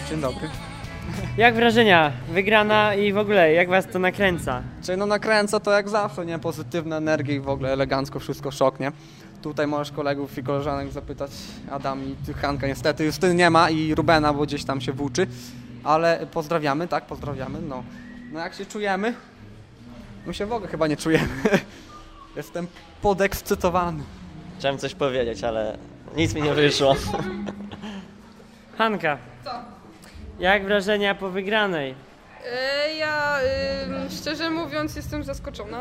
Dzień 0.09 0.21
dobry. 0.21 0.49
Jak 1.37 1.55
wrażenia? 1.55 2.11
Wygrana 2.29 2.95
i 2.95 3.13
w 3.13 3.17
ogóle, 3.17 3.53
jak 3.53 3.69
was 3.69 3.87
to 3.87 3.99
nakręca? 3.99 4.61
Czyli 4.83 4.97
no 4.97 5.05
nakręca 5.05 5.59
to 5.59 5.71
jak 5.71 5.89
zawsze, 5.89 6.25
nie? 6.25 6.39
Pozytywna 6.39 6.97
energia 6.97 7.35
i 7.35 7.39
w 7.39 7.49
ogóle 7.49 7.73
elegancko 7.73 8.19
wszystko 8.19 8.51
szok, 8.51 8.79
nie? 8.79 8.91
Tutaj 9.41 9.67
możesz 9.67 9.91
kolegów 9.91 10.37
i 10.37 10.43
koleżanek 10.43 10.91
zapytać, 10.91 11.31
Adam 11.71 12.05
i 12.05 12.15
ty, 12.25 12.33
Hanka 12.33 12.67
niestety, 12.67 13.05
Justyny 13.05 13.35
nie 13.35 13.49
ma 13.49 13.69
i 13.69 13.95
Rubena, 13.95 14.33
bo 14.33 14.43
gdzieś 14.43 14.63
tam 14.65 14.81
się 14.81 14.93
włóczy, 14.93 15.27
ale 15.83 16.27
pozdrawiamy, 16.31 16.87
tak, 16.87 17.05
pozdrawiamy, 17.05 17.59
no. 17.61 17.83
No 18.31 18.39
jak 18.39 18.53
się 18.53 18.65
czujemy? 18.65 19.13
My 20.25 20.33
się 20.33 20.45
w 20.45 20.53
ogóle 20.53 20.71
chyba 20.71 20.87
nie 20.87 20.97
czujemy. 20.97 21.27
Jestem 22.35 22.67
podekscytowany. 23.01 24.03
Chciałem 24.59 24.77
coś 24.77 24.95
powiedzieć, 24.95 25.43
ale 25.43 25.77
nic 26.17 26.33
mi 26.33 26.41
nie 26.41 26.53
wyszło. 26.53 26.95
Hanka. 28.77 29.17
Co? 29.43 29.76
Jak 30.39 30.63
wrażenia 30.65 31.15
po 31.15 31.29
wygranej? 31.29 31.95
E, 32.53 32.93
Ja 32.95 33.37
ym, 33.83 34.09
szczerze 34.09 34.49
mówiąc 34.49 34.95
jestem 34.95 35.23
zaskoczona, 35.23 35.79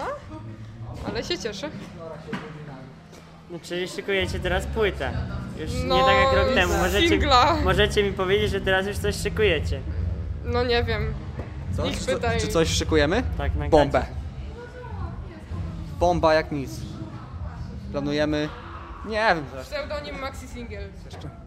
ale 1.09 1.25
się 1.25 1.39
cieszę. 1.39 1.69
No, 3.51 3.59
czyli 3.63 3.89
szykujecie 3.89 4.41
teraz 4.41 4.67
płytę. 4.67 5.13
Już 5.59 5.71
nie 5.75 5.85
No, 5.85 6.07
tak 6.07 6.17
jak 6.17 6.33
rok 6.35 6.55
temu. 6.55 6.73
Możecie, 6.79 7.09
singla. 7.09 7.57
możecie 7.65 8.03
mi 8.03 8.13
powiedzieć, 8.13 8.51
że 8.51 8.61
teraz 8.61 8.87
już 8.87 8.99
coś 8.99 9.17
szykujecie. 9.17 9.81
No 10.45 10.65
nie 10.65 10.85
wiem. 10.85 11.15
Co? 11.77 11.87
Ich 11.87 11.99
Czy, 12.01 12.07
pytaj. 12.07 12.41
czy 12.41 12.49
coś 12.49 12.69
szykujemy? 12.69 13.23
Tak, 13.39 13.55
na 13.55 13.69
Bombę. 13.69 14.07
Bomba 15.99 16.35
jak 16.35 16.53
nic. 16.53 16.71
Planujemy, 17.93 18.49
nie 19.07 19.13
wiem. 19.35 19.45
Pseudonim 19.63 20.19
Maxi 20.21 20.49
Single. 20.49 20.89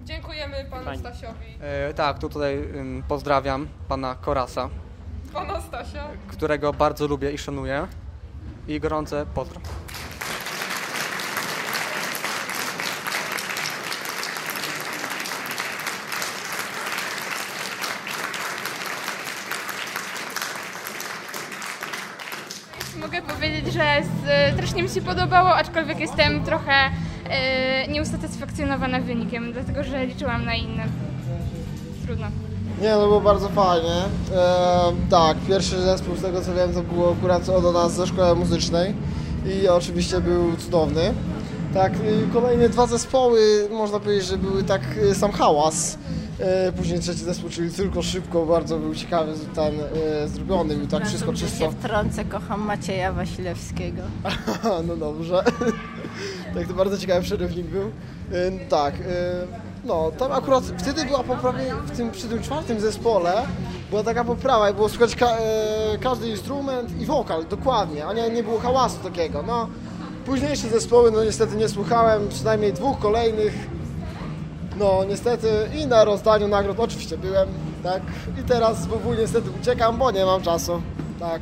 Dziękujemy 0.10 0.66
panu 0.70 0.84
Fajnie. 0.84 1.00
Stasiowi. 1.00 1.46
E, 1.62 1.94
tak, 1.94 2.20
tu 2.20 2.30
tutaj 2.30 2.56
ym, 2.76 3.04
pozdrawiam 3.08 3.68
pana 3.88 4.16
Korasa, 4.16 4.70
Pana 5.34 5.62
Stasia. 5.62 6.08
którego 6.28 6.74
bardzo 6.74 7.08
lubię 7.08 7.32
i 7.32 7.38
szanuję. 7.38 7.88
I 8.68 8.80
gorące 8.80 9.26
pozdro. 9.34 9.62
Mogę 23.00 23.22
powiedzieć 23.22 23.74
że 23.74 24.02
strasznie 24.54 24.84
mi 24.84 24.90
się 24.90 25.02
podobało, 25.02 25.56
aczkolwiek 25.56 26.00
jestem 26.00 26.44
trochę 26.44 26.92
nieusatysfakcjonowana 27.90 29.00
wynikiem, 29.00 29.54
dlatego 29.54 29.84
że 29.84 30.06
liczyłam 30.06 30.46
na 30.46 30.56
inne. 30.56 30.86
Trudno. 32.06 32.28
Nie, 32.82 32.92
no 32.92 33.08
było 33.08 33.22
bardzo 33.22 33.50
fajnie. 33.50 33.96
E, 34.36 34.92
tak, 35.10 35.38
pierwszy 35.48 35.82
zespół 35.82 36.16
z 36.16 36.22
tego 36.22 36.42
co 36.42 36.54
wiem 36.54 36.74
to 36.74 36.84
było 36.84 37.16
akurat 37.20 37.50
od 37.50 37.74
nas 37.74 37.94
ze 37.94 38.08
szkoły 38.08 38.36
muzycznej 38.36 38.94
i 39.46 39.68
oczywiście 39.68 40.22
był 40.22 40.56
cudowny. 40.58 41.14
Tak, 41.74 41.94
kolejne 42.34 42.70
dwa 42.70 42.88
zespoły, 42.88 43.68
można 43.72 44.00
powiedzieć, 44.00 44.26
że 44.26 44.38
były 44.38 44.64
tak 44.64 44.82
y, 44.98 45.16
sam 45.16 45.32
hałas. 45.32 45.98
E, 46.40 46.72
później 46.72 47.00
trzeci 47.00 47.20
zespół, 47.20 47.50
czyli 47.50 47.72
tylko 47.72 48.02
szybko, 48.02 48.46
bardzo 48.46 48.80
był 48.80 48.96
ciekawy 48.96 49.34
ten 49.56 49.74
e, 50.24 50.28
zrobiony, 50.28 50.76
był 50.76 50.88
tak 50.88 51.08
wszystko 51.08 51.34
czysto. 51.34 51.58
się 51.58 51.72
wtrącę, 51.72 52.26
kocham 52.26 52.62
Macieja 52.62 53.14
Wasilewskiego. 53.14 54.02
no 54.88 54.96
dobrze. 54.96 55.44
Tak, 56.56 56.68
to 56.68 56.74
bardzo 56.74 56.98
ciekawy 56.98 57.22
przerywnik 57.22 57.66
był. 57.66 57.92
Tak, 58.70 58.94
no 59.86 60.12
tam 60.18 60.32
akurat 60.32 60.64
wtedy 60.64 61.06
była 61.06 61.24
poprawa 61.24 61.60
w 61.86 61.98
tym, 61.98 62.12
przy 62.12 62.28
tym 62.28 62.42
czwartym 62.42 62.80
zespole 62.80 63.34
była 63.90 64.04
taka 64.04 64.24
poprawa 64.24 64.70
i 64.70 64.74
było 64.74 64.90
słychać 64.90 65.16
ka, 65.16 65.28
e, 65.28 65.98
każdy 65.98 66.30
instrument 66.30 67.02
i 67.02 67.06
wokal, 67.06 67.46
dokładnie, 67.48 68.06
a 68.06 68.14
nie, 68.14 68.30
nie 68.30 68.44
było 68.44 68.60
hałasu 68.60 68.98
takiego. 69.04 69.44
No, 69.48 69.68
późniejsze 70.26 70.70
zespoły, 70.70 71.12
no 71.12 71.24
niestety 71.24 71.56
nie 71.56 71.70
słuchałem, 71.70 72.28
przynajmniej 72.30 72.74
dwóch 72.74 73.00
kolejnych. 73.00 73.54
No 74.80 75.04
niestety 75.10 75.48
i 75.82 75.88
na 75.88 76.04
rozdaniu 76.04 76.48
nagród 76.48 76.80
oczywiście 76.80 77.18
byłem, 77.18 77.50
tak. 77.84 78.02
I 78.40 78.44
teraz 78.44 78.88
WW 78.88 79.14
niestety 79.20 79.50
uciekam, 79.62 79.98
bo 79.98 80.12
nie 80.12 80.26
mam 80.26 80.42
czasu, 80.42 80.82
tak. 81.20 81.42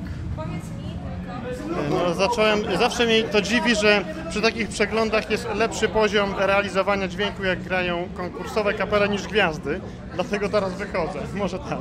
No, 1.89 2.13
zacząłem, 2.13 2.77
zawsze 2.79 3.05
mnie 3.05 3.23
to 3.23 3.41
dziwi, 3.41 3.75
że 3.75 4.05
przy 4.29 4.41
takich 4.41 4.69
przeglądach 4.69 5.31
jest 5.31 5.47
lepszy 5.55 5.89
poziom 5.89 6.35
realizowania 6.37 7.07
dźwięku, 7.07 7.43
jak 7.43 7.63
grają 7.63 8.07
konkursowe 8.17 8.73
kapele 8.73 9.09
niż 9.09 9.27
gwiazdy. 9.27 9.79
Dlatego 10.13 10.49
teraz 10.49 10.73
wychodzę. 10.73 11.19
Może 11.33 11.59
tak. 11.59 11.79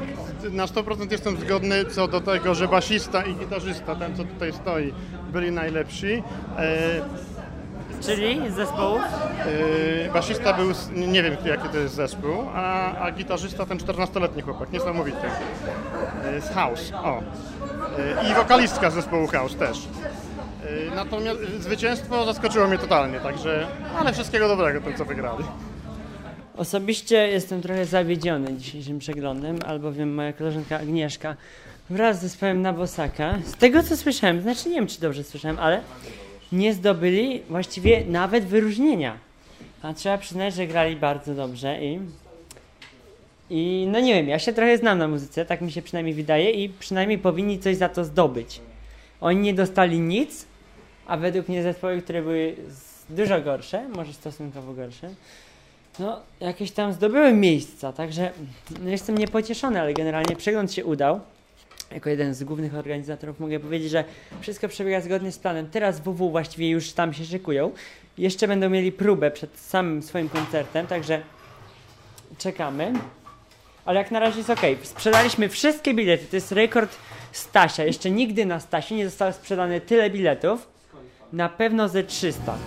Na 0.50 0.66
100% 0.66 1.12
jestem 1.12 1.40
zgodny 1.40 1.84
co 1.84 2.08
do 2.08 2.20
tego, 2.20 2.54
że 2.54 2.68
basista 2.68 3.22
i 3.22 3.34
gitarzysta, 3.34 3.94
ten 3.94 4.16
co 4.16 4.24
tutaj 4.24 4.52
stoi, 4.52 4.92
byli 5.32 5.50
najlepsi. 5.50 6.22
E, 6.58 7.36
Czyli 8.00 8.50
zespołów? 8.50 9.02
Yy, 10.04 10.10
basista 10.12 10.52
był, 10.52 10.70
nie 10.94 11.22
wiem 11.22 11.36
jaki 11.44 11.68
to 11.68 11.78
jest 11.78 11.94
zespół, 11.94 12.32
a, 12.54 12.96
a 12.98 13.12
gitarzysta 13.12 13.66
ten 13.66 13.78
14-letni 13.78 14.42
chłopak, 14.42 14.72
niesamowity. 14.72 15.26
Yy, 16.32 16.40
z 16.40 16.48
House, 16.50 16.92
o. 16.94 17.22
Yy, 17.98 18.30
I 18.30 18.34
wokalistka 18.34 18.90
zespołu 18.90 19.26
House 19.26 19.56
też. 19.56 19.78
Yy, 19.78 20.90
natomiast 20.94 21.40
zwycięstwo 21.60 22.24
zaskoczyło 22.24 22.68
mnie 22.68 22.78
totalnie, 22.78 23.20
także, 23.20 23.66
ale 23.98 24.12
wszystkiego 24.12 24.48
dobrego 24.48 24.80
tym 24.80 24.94
co 24.96 25.04
wygrali. 25.04 25.44
Osobiście 26.56 27.28
jestem 27.28 27.62
trochę 27.62 27.86
zawiedziony 27.86 28.56
dzisiejszym 28.56 28.98
przeglądem, 28.98 29.58
albowiem 29.66 30.14
moja 30.14 30.32
koleżanka 30.32 30.76
Agnieszka 30.76 31.36
wraz 31.90 32.18
z 32.18 32.22
zespołem 32.22 32.62
Nabosaka, 32.62 33.38
z 33.44 33.56
tego 33.56 33.82
co 33.82 33.96
słyszałem, 33.96 34.42
znaczy 34.42 34.68
nie 34.68 34.74
wiem 34.74 34.86
czy 34.86 35.00
dobrze 35.00 35.24
słyszałem, 35.24 35.58
ale 35.58 35.80
nie 36.52 36.74
zdobyli 36.74 37.42
właściwie 37.48 38.04
nawet 38.06 38.44
wyróżnienia. 38.44 39.18
A 39.82 39.94
trzeba 39.94 40.18
przyznać, 40.18 40.54
że 40.54 40.66
grali 40.66 40.96
bardzo 40.96 41.34
dobrze 41.34 41.84
i 41.84 42.00
i 43.50 43.88
no 43.92 44.00
nie 44.00 44.14
wiem, 44.14 44.28
ja 44.28 44.38
się 44.38 44.52
trochę 44.52 44.78
znam 44.78 44.98
na 44.98 45.08
muzyce, 45.08 45.44
tak 45.44 45.60
mi 45.60 45.72
się 45.72 45.82
przynajmniej 45.82 46.14
wydaje 46.14 46.50
i 46.50 46.68
przynajmniej 46.68 47.18
powinni 47.18 47.58
coś 47.58 47.76
za 47.76 47.88
to 47.88 48.04
zdobyć. 48.04 48.60
Oni 49.20 49.40
nie 49.40 49.54
dostali 49.54 50.00
nic, 50.00 50.46
a 51.06 51.16
według 51.16 51.48
mnie 51.48 51.62
zespoły, 51.62 52.02
które 52.02 52.22
były 52.22 52.56
dużo 53.10 53.40
gorsze, 53.40 53.88
może 53.88 54.12
stosunkowo 54.12 54.72
gorsze, 54.72 55.10
no 55.98 56.20
jakieś 56.40 56.70
tam 56.70 56.92
zdobyły 56.92 57.32
miejsca, 57.32 57.92
także 57.92 58.30
no, 58.82 58.90
jestem 58.90 59.18
niepocieszony, 59.18 59.80
ale 59.80 59.94
generalnie 59.94 60.36
przegląd 60.36 60.72
się 60.72 60.84
udał. 60.84 61.20
Jako 61.90 62.10
jeden 62.10 62.34
z 62.34 62.44
głównych 62.44 62.74
organizatorów 62.74 63.40
mogę 63.40 63.60
powiedzieć, 63.60 63.90
że 63.90 64.04
wszystko 64.40 64.68
przebiega 64.68 65.00
zgodnie 65.00 65.32
z 65.32 65.38
planem. 65.38 65.70
Teraz 65.70 66.00
WW 66.00 66.30
właściwie 66.30 66.70
już 66.70 66.92
tam 66.92 67.14
się 67.14 67.24
szykują. 67.24 67.72
Jeszcze 68.18 68.48
będą 68.48 68.70
mieli 68.70 68.92
próbę 68.92 69.30
przed 69.30 69.58
samym 69.58 70.02
swoim 70.02 70.28
koncertem, 70.28 70.86
także 70.86 71.20
czekamy. 72.38 72.92
Ale 73.86 73.98
jak 73.98 74.10
na 74.10 74.20
razie 74.20 74.38
jest 74.38 74.50
ok. 74.50 74.60
Sprzedaliśmy 74.82 75.48
wszystkie 75.48 75.94
bilety. 75.94 76.26
To 76.26 76.36
jest 76.36 76.52
rekord 76.52 76.96
Stasia. 77.32 77.84
Jeszcze 77.84 78.10
nigdy 78.10 78.46
na 78.46 78.60
Stasie 78.60 78.94
nie 78.94 79.04
zostało 79.04 79.32
sprzedane 79.32 79.80
tyle 79.80 80.10
biletów. 80.10 80.68
Na 81.32 81.48
pewno 81.48 81.88
ze 81.88 82.04
300. 82.04 82.58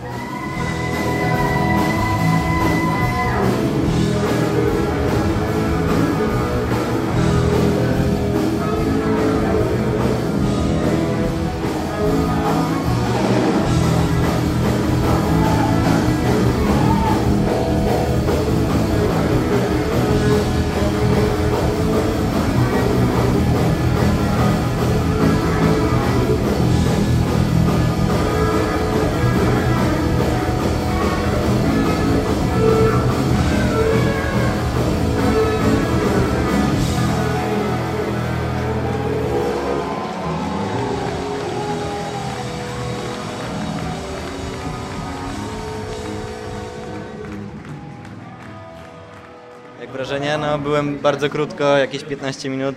byłem 50.83 50.99
bardzo 50.99 51.29
krótko, 51.29 51.77
jakieś 51.77 52.03
15 52.03 52.49
minut, 52.49 52.75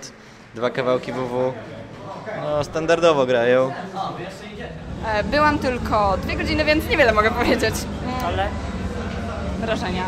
dwa 0.55 0.71
kawałki 0.71 1.13
WW. 1.13 1.53
No 2.43 2.65
standardowo 2.65 3.27
grają. 3.27 3.73
E, 5.07 5.25
Byłam 5.25 5.59
tylko 5.59 6.17
dwie 6.23 6.37
godziny, 6.37 6.65
więc 6.65 6.89
niewiele 6.89 7.13
mogę 7.13 7.31
powiedzieć. 7.31 7.75
Ale? 8.27 8.49
Wrażenia. 9.61 10.05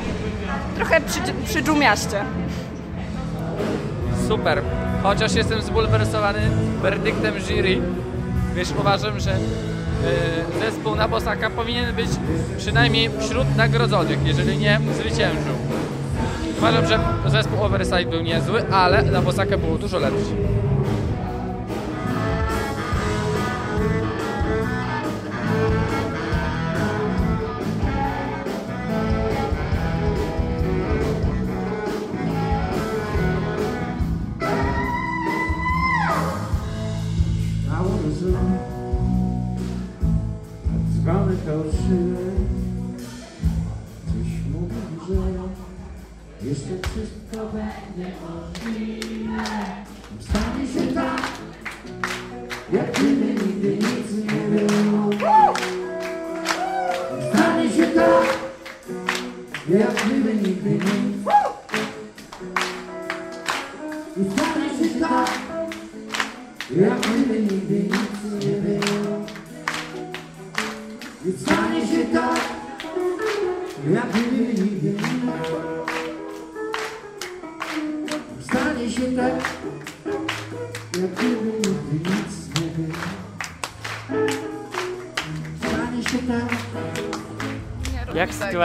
Trochę 0.77 1.01
przy, 1.01 1.21
przy 1.47 1.63
dżumiaście. 1.63 2.25
Super. 4.29 4.63
Chociaż 5.03 5.35
jestem 5.35 5.63
zbulwersowany 5.63 6.41
werdyktem 6.83 7.35
jury, 7.41 7.81
wiesz, 8.55 8.69
uważam, 8.81 9.21
że 9.21 9.31
e, 9.31 9.39
zespół 10.61 10.95
na 10.95 11.09
Bosaka 11.09 11.51
powinien 11.51 11.95
być 11.95 12.09
przynajmniej 12.59 13.11
wśród 13.21 13.57
nagrodzonych, 13.57 14.27
jeżeli 14.27 14.59
nie 14.59 14.81
zwyciężył. 14.95 15.64
Uważam, 16.65 16.87
że 16.87 16.99
zespół 17.31 17.65
Oversight 17.65 18.09
był 18.11 18.23
niezły, 18.23 18.65
ale 18.71 19.03
na 19.03 19.23
Bosaka 19.23 19.59
było 19.59 19.79
dużo 19.79 19.99
lepszy. 19.99 20.35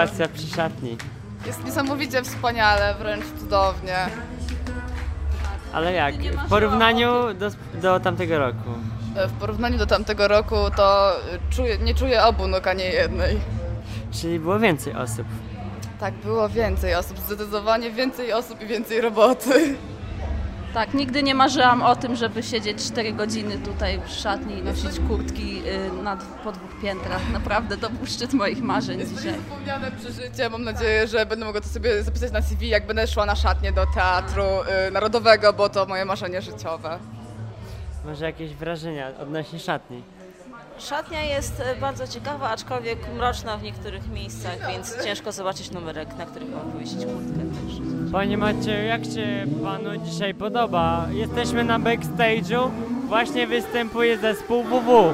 Sytuacja 0.08 0.28
przy 0.28 0.48
szatni? 0.48 0.98
Jest 1.46 1.66
niesamowicie 1.66 2.24
wspaniale, 2.24 2.96
wręcz 3.00 3.26
cudownie. 3.40 3.98
Ale 5.74 5.94
jak? 5.94 6.16
W 6.16 6.50
porównaniu 6.50 7.34
do, 7.34 7.50
do 7.82 8.00
tamtego 8.00 8.40
roku. 8.40 8.70
W 9.28 9.40
porównaniu 9.40 9.78
do 9.78 9.86
tamtego 9.86 10.28
roku 10.28 10.56
to 10.76 11.16
czuję, 11.50 11.78
nie 11.78 11.96
czuję 11.96 12.24
obu 12.24 12.48
nóg 12.48 12.68
ani 12.68 12.84
jednej. 12.84 13.40
Czyli 14.12 14.40
było 14.40 14.60
więcej 14.60 14.94
osób. 14.94 15.28
Tak, 16.00 16.14
było 16.14 16.50
więcej 16.50 16.96
osób, 16.96 17.18
zdecydowanie 17.20 17.92
więcej 17.92 18.34
osób 18.34 18.62
i 18.62 18.68
więcej 18.68 19.02
roboty. 19.02 19.76
Tak, 20.74 20.94
nigdy 20.94 21.24
nie 21.24 21.36
marzyłam 21.36 21.82
o 21.82 21.96
tym, 21.96 22.16
żeby 22.16 22.44
siedzieć 22.44 22.86
4 22.86 23.14
godziny 23.14 23.58
tutaj 23.58 24.00
w 24.06 24.10
szatni 24.10 24.58
i 24.58 24.64
nosić 24.64 25.00
kurtki 25.08 25.62
y, 26.00 26.04
na, 26.04 26.18
po 26.44 26.52
dwóch 26.52 26.82
piętrach. 26.82 27.22
Naprawdę 27.34 27.78
to 27.78 27.90
był 27.90 28.06
szczyt 28.06 28.34
moich 28.34 28.62
marzeń 28.62 29.00
dzisiaj. 29.06 29.34
Wspomniane 29.34 29.92
przeżycie, 29.92 30.50
mam 30.50 30.64
nadzieję, 30.64 31.08
że 31.08 31.26
będę 31.26 31.46
mogła 31.46 31.62
to 31.62 31.68
sobie 31.68 32.04
zapisać 32.04 32.32
na 32.32 32.42
CV, 32.42 32.70
jak 32.70 32.88
będę 32.88 33.08
szła 33.08 33.26
na 33.26 33.36
szatnię 33.36 33.72
do 33.72 33.86
Teatru 33.96 34.44
y, 34.88 34.92
Narodowego, 34.92 35.54
bo 35.54 35.70
to 35.70 35.86
moje 35.86 36.06
marzenie 36.06 36.42
życiowe. 36.42 37.00
Może 38.06 38.26
jakieś 38.26 38.54
wrażenia 38.54 39.12
odnośnie 39.22 39.60
szatni? 39.60 40.04
Szatnia 40.80 41.22
jest 41.22 41.60
e, 41.60 41.76
bardzo 41.76 42.08
ciekawa, 42.08 42.50
aczkolwiek 42.50 42.98
mroczna 43.18 43.58
w 43.58 43.64
niektórych 43.64 44.12
miejscach, 44.12 44.68
więc 44.72 45.04
ciężko 45.04 45.32
zobaczyć 45.32 45.72
numerek, 45.72 46.18
na 46.18 46.26
którym 46.26 46.52
mam 46.52 46.72
powiesić 46.72 47.06
kurtkę 47.06 47.40
też. 47.40 47.80
Panie 48.12 48.38
Macieju, 48.38 48.88
jak 48.88 49.06
się 49.06 49.46
panu 49.64 49.90
dzisiaj 50.06 50.34
podoba? 50.34 51.08
Jesteśmy 51.12 51.64
na 51.64 51.80
backstage'u, 51.80 52.70
właśnie 53.08 53.48
występuje 53.48 54.18
zespół 54.18 54.64
WW. 54.64 55.14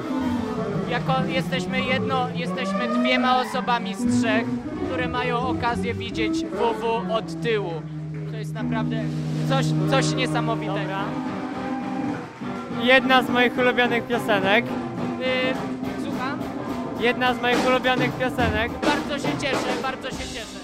Jako 0.89 1.13
jesteśmy 1.27 1.81
jedno, 1.81 2.27
jesteśmy 2.35 2.87
dwiema 2.99 3.41
osobami 3.41 3.95
z 3.95 4.21
trzech, 4.21 4.45
które 4.87 5.07
mają 5.07 5.37
okazję 5.37 5.93
widzieć 5.93 6.45
WW 6.45 7.13
od 7.13 7.41
tyłu. 7.41 7.71
To 8.31 8.37
jest 8.37 8.53
naprawdę 8.53 9.03
coś, 9.49 9.65
coś 9.89 10.15
niesamowitego. 10.15 10.95
Jedna 12.83 13.23
z 13.23 13.29
moich 13.29 13.57
ulubionych 13.57 14.07
piosenek. 14.07 14.65
Y, 15.25 15.53
słucham? 16.03 16.39
Jedna 16.99 17.33
z 17.33 17.41
moich 17.41 17.67
ulubionych 17.67 18.11
piosenek. 18.11 18.71
Bardzo 18.71 19.27
się 19.27 19.37
cieszę, 19.41 19.81
bardzo 19.81 20.09
się 20.11 20.17
cieszę. 20.33 20.59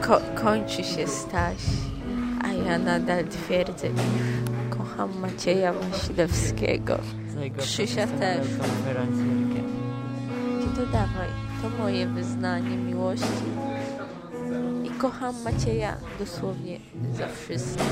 Ko- 0.00 0.20
kończy 0.42 0.84
się 0.84 1.06
Staś, 1.06 1.62
a 2.44 2.52
ja 2.52 2.78
nadal 2.78 3.24
twierdzę, 3.24 3.88
kocham 4.94 5.20
Macieja 5.20 5.72
Wasilewskiego. 5.72 6.98
Krzysia 7.58 8.06
też. 8.06 8.48
Nie 10.60 10.66
dodawaj, 10.66 11.28
to 11.62 11.82
moje 11.82 12.06
wyznanie 12.06 12.76
miłości. 12.76 13.26
I 14.84 14.90
kocham 14.90 15.34
Macieja 15.44 15.96
dosłownie 16.18 16.78
za 17.18 17.28
wszystko. 17.28 17.84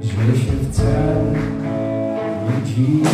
Że 0.00 0.38
się 0.38 0.52
wcale 0.70 1.32
nie 2.44 2.62
dziwię 2.64 3.12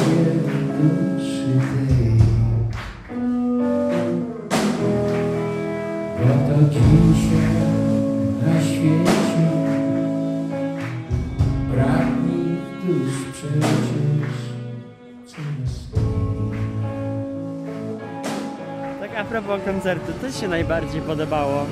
propos 19.43 19.65
koncertu, 19.65 20.13
co 20.21 20.41
się 20.41 20.49
najbardziej 20.49 21.01
podobało? 21.01 21.67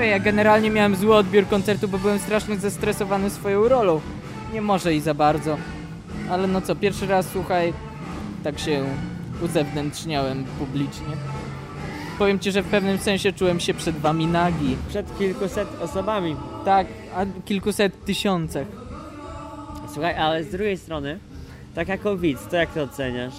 Ja 0.00 0.18
generalnie 0.18 0.70
miałem 0.70 0.96
zły 0.96 1.16
odbiór 1.16 1.48
koncertu, 1.48 1.88
bo 1.88 1.98
byłem 1.98 2.18
strasznie 2.18 2.56
zestresowany 2.56 3.30
swoją 3.30 3.68
rolą. 3.68 4.00
Nie 4.52 4.62
może 4.62 4.94
i 4.94 5.00
za 5.00 5.14
bardzo. 5.14 5.56
Ale 6.30 6.46
no 6.46 6.60
co, 6.60 6.76
pierwszy 6.76 7.06
raz, 7.06 7.26
słuchaj, 7.32 7.72
tak 8.44 8.58
się 8.58 8.84
uzewnętrzniałem 9.42 10.44
publicznie. 10.58 11.16
Powiem 12.18 12.38
ci, 12.38 12.52
że 12.52 12.62
w 12.62 12.66
pewnym 12.66 12.98
sensie 12.98 13.32
czułem 13.32 13.60
się 13.60 13.74
przed 13.74 13.96
wami 13.96 14.26
nagi. 14.26 14.76
Przed 14.88 15.18
kilkuset 15.18 15.68
osobami. 15.80 16.36
Tak, 16.64 16.86
a 17.16 17.24
kilkuset 17.44 18.04
tysiącach. 18.04 18.66
Słuchaj, 19.92 20.14
ale 20.16 20.44
z 20.44 20.50
drugiej 20.50 20.78
strony, 20.78 21.18
tak 21.74 21.88
jako 21.88 22.16
widz, 22.16 22.46
to 22.46 22.56
jak 22.56 22.74
to 22.74 22.82
oceniasz? 22.82 23.34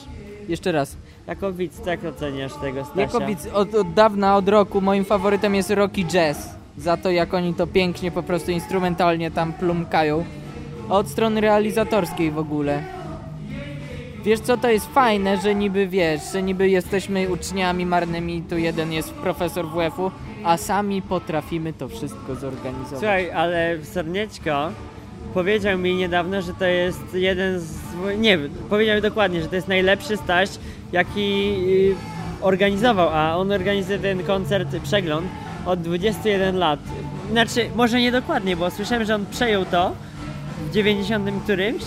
Jeszcze 0.47 0.72
raz. 0.72 0.97
Jako 1.28 1.54
widz, 1.54 1.86
jak 1.86 2.06
oceniasz 2.06 2.54
tego 2.54 2.86
Stasia? 2.86 3.02
Jako 3.02 3.20
widz 3.20 3.48
od, 3.54 3.76
od 3.76 3.94
dawna, 3.94 4.36
od 4.36 4.50
roku 4.50 4.82
moim 4.82 5.06
faworytem 5.06 5.56
jest 5.56 5.70
Rocky 5.70 6.06
Jazz. 6.06 6.50
Za 6.78 6.98
to 6.98 7.12
jak 7.12 7.34
oni 7.34 7.54
to 7.54 7.68
pięknie 7.68 8.12
po 8.12 8.24
prostu 8.24 8.52
instrumentalnie 8.52 9.32
tam 9.32 9.54
plumkają. 9.54 10.26
A 10.90 10.94
od 10.94 11.08
strony 11.08 11.42
realizatorskiej 11.42 12.32
w 12.32 12.38
ogóle. 12.38 12.84
Wiesz 14.24 14.40
co, 14.40 14.58
to 14.58 14.70
jest 14.70 14.94
fajne, 14.94 15.38
że 15.38 15.56
niby 15.56 15.88
wiesz, 15.88 16.22
że 16.34 16.44
niby 16.44 16.70
jesteśmy 16.70 17.30
uczniami 17.30 17.86
marnymi, 17.86 18.44
tu 18.50 18.58
jeden 18.58 18.92
jest 18.92 19.14
profesor 19.14 19.66
WF-u, 19.68 20.12
a 20.44 20.58
sami 20.58 21.02
potrafimy 21.02 21.74
to 21.74 21.90
wszystko 21.90 22.36
zorganizować. 22.36 23.00
Słuchaj, 23.00 23.32
ale 23.32 23.78
Sernieczko 23.84 24.70
powiedział 25.34 25.78
mi 25.78 25.96
niedawno, 25.96 26.42
że 26.42 26.54
to 26.54 26.66
jest 26.66 27.14
jeden 27.14 27.60
z... 27.60 27.76
Nie, 28.18 28.40
powiedział 28.70 28.96
mi 28.96 29.02
dokładnie, 29.02 29.42
że 29.42 29.48
to 29.48 29.56
jest 29.56 29.68
najlepszy 29.68 30.18
Staś, 30.18 30.50
jaki 30.92 31.56
y, 31.68 31.96
organizował, 32.42 33.10
a 33.10 33.36
on 33.36 33.52
organizuje 33.52 34.00
ten 34.00 34.24
koncert, 34.24 34.70
przegląd 34.84 35.28
od 35.66 35.82
21 35.82 36.58
lat. 36.58 36.80
Znaczy, 37.32 37.70
może 37.76 38.02
nie 38.02 38.12
dokładnie, 38.12 38.56
bo 38.56 38.72
słyszałem, 38.72 39.06
że 39.06 39.16
on 39.16 39.26
przejął 39.26 39.66
to 39.66 39.92
w 40.70 40.74
90 40.74 41.44
którymś, 41.44 41.84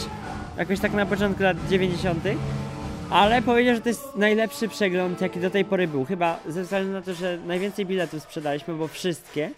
jakoś 0.58 0.80
tak 0.80 0.92
na 0.92 1.06
początku 1.06 1.42
lat 1.42 1.56
90. 1.70 2.24
Ale 3.10 3.42
powiedział, 3.42 3.74
że 3.74 3.80
to 3.80 3.88
jest 3.88 4.16
najlepszy 4.16 4.68
przegląd, 4.68 5.20
jaki 5.20 5.40
do 5.40 5.50
tej 5.50 5.64
pory 5.64 5.88
był. 5.88 6.04
Chyba 6.04 6.38
ze 6.48 6.62
względu 6.62 6.92
na 6.92 7.02
to, 7.02 7.14
że 7.14 7.38
najwięcej 7.46 7.86
biletów 7.86 8.22
sprzedaliśmy, 8.22 8.74
bo 8.74 8.88
wszystkie. 8.88 9.50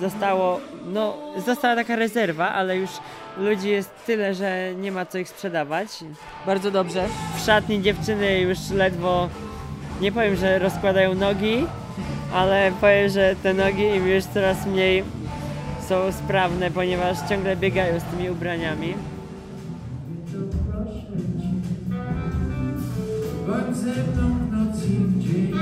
Zostało, 0.00 0.60
no, 0.86 1.16
została 1.46 1.76
taka 1.76 1.96
rezerwa, 1.96 2.48
ale 2.48 2.76
już 2.76 2.90
ludzi 3.38 3.68
jest 3.68 3.90
tyle, 4.06 4.34
że 4.34 4.74
nie 4.74 4.92
ma 4.92 5.06
co 5.06 5.18
ich 5.18 5.28
sprzedawać. 5.28 5.88
Bardzo 6.46 6.70
dobrze. 6.70 7.06
W 7.36 7.40
szatni 7.40 7.82
dziewczyny 7.82 8.40
już 8.40 8.70
ledwo, 8.70 9.28
nie 10.00 10.12
powiem, 10.12 10.36
że 10.36 10.58
rozkładają 10.58 11.14
nogi, 11.14 11.66
ale 12.34 12.72
powiem, 12.80 13.08
że 13.08 13.36
te 13.42 13.54
nogi 13.54 13.84
im 13.84 14.08
już 14.08 14.24
coraz 14.24 14.66
mniej 14.66 15.04
są 15.88 16.12
sprawne, 16.12 16.70
ponieważ 16.70 17.16
ciągle 17.28 17.56
biegają 17.56 18.00
z 18.00 18.04
tymi 18.04 18.30
ubraniami. 18.30 18.94
Bądź 23.52 23.76
ze 23.76 23.90
mną 23.90 24.36
w 24.38 24.52
noc 24.52 24.84
i 24.84 24.88
w 24.88 25.18
dzień 25.22 25.52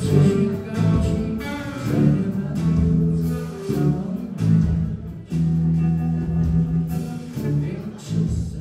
Przysięgam 0.00 1.02
ci, 1.02 1.38
że 1.86 1.98
nie 1.98 2.28
ma 2.36 2.50
nic, 2.54 3.28
co 3.68 3.78
Większy 7.60 8.14
sens 8.50 8.52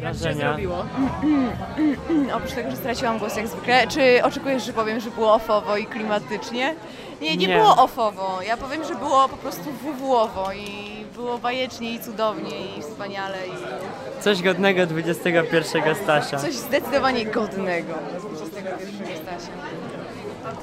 Jak 0.00 0.14
się 0.14 0.20
Wrażenia? 0.20 0.48
zrobiło? 0.48 0.84
Oprócz 2.36 2.52
tego, 2.52 2.70
że 2.70 2.76
straciłam 2.76 3.18
głos 3.18 3.36
jak 3.36 3.46
zwykle, 3.48 3.86
czy 3.88 4.22
oczekujesz, 4.24 4.64
że 4.66 4.72
powiem, 4.72 5.00
że 5.00 5.10
było 5.10 5.34
ofowo 5.34 5.76
i 5.76 5.86
klimatycznie? 5.86 6.74
Nie, 7.20 7.36
nie, 7.36 7.46
Nie. 7.46 7.56
było 7.56 7.76
ofowo. 7.76 8.42
Ja 8.42 8.56
powiem, 8.56 8.84
że 8.84 8.94
było 8.94 9.28
po 9.28 9.36
prostu 9.36 9.72
wuwuowo 9.72 10.52
i 10.52 11.03
było 11.14 11.38
bajecznie 11.38 11.94
i 11.94 12.00
cudownie 12.00 12.76
i 12.78 12.82
wspaniale 12.82 13.36
i 13.46 13.50
Coś 14.22 14.42
godnego 14.42 14.82
XXI 14.82 15.28
Stasia. 16.02 16.38
coś 16.38 16.54
zdecydowanie 16.54 17.26
godnego 17.26 17.94
21 18.20 19.16
Stasia. 19.22 19.52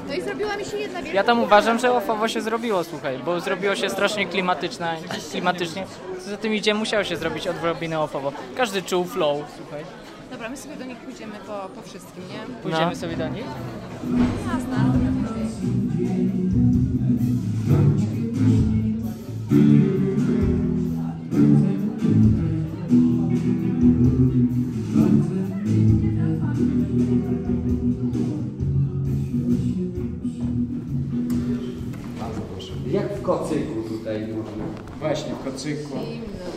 No 0.07 0.13
i 0.13 0.21
zrobiła 0.21 0.57
mi 0.57 0.65
się 0.65 0.77
jedna 0.77 0.99
wielka 1.01 1.15
Ja 1.15 1.23
tam 1.23 1.39
uważam, 1.43 1.79
że 1.79 1.91
ofowo 1.93 2.27
się 2.27 2.41
zrobiło, 2.41 2.83
słuchaj, 2.83 3.19
bo 3.25 3.39
zrobiło 3.39 3.75
się 3.75 3.89
strasznie 3.89 4.25
klimatyczne, 4.27 4.97
klimatycznie. 5.31 5.85
Co 6.25 6.29
za 6.29 6.37
tym 6.37 6.53
idzie, 6.53 6.73
musiało 6.73 7.03
się 7.03 7.15
zrobić 7.17 7.47
odrobinę 7.47 7.99
ofowo. 7.99 8.31
Każdy 8.57 8.81
czuł 8.81 9.05
flow, 9.05 9.37
słuchaj. 9.57 9.83
Dobra, 10.31 10.49
my 10.49 10.57
sobie 10.57 10.75
do 10.75 10.85
nich 10.85 10.97
pójdziemy 10.97 11.35
po, 11.47 11.69
po 11.75 11.81
wszystkim, 11.81 12.23
nie? 12.29 12.55
Pójdziemy 12.63 12.85
No. 12.91 12.95
sobie 12.95 13.17
do 13.17 13.27
nich? 13.27 13.45
Jasne. 14.53 15.10
Tutaj 34.19 34.35
można? 34.35 34.63
Właśnie, 34.99 35.33
w 35.33 35.43
kocyku. 35.43 35.89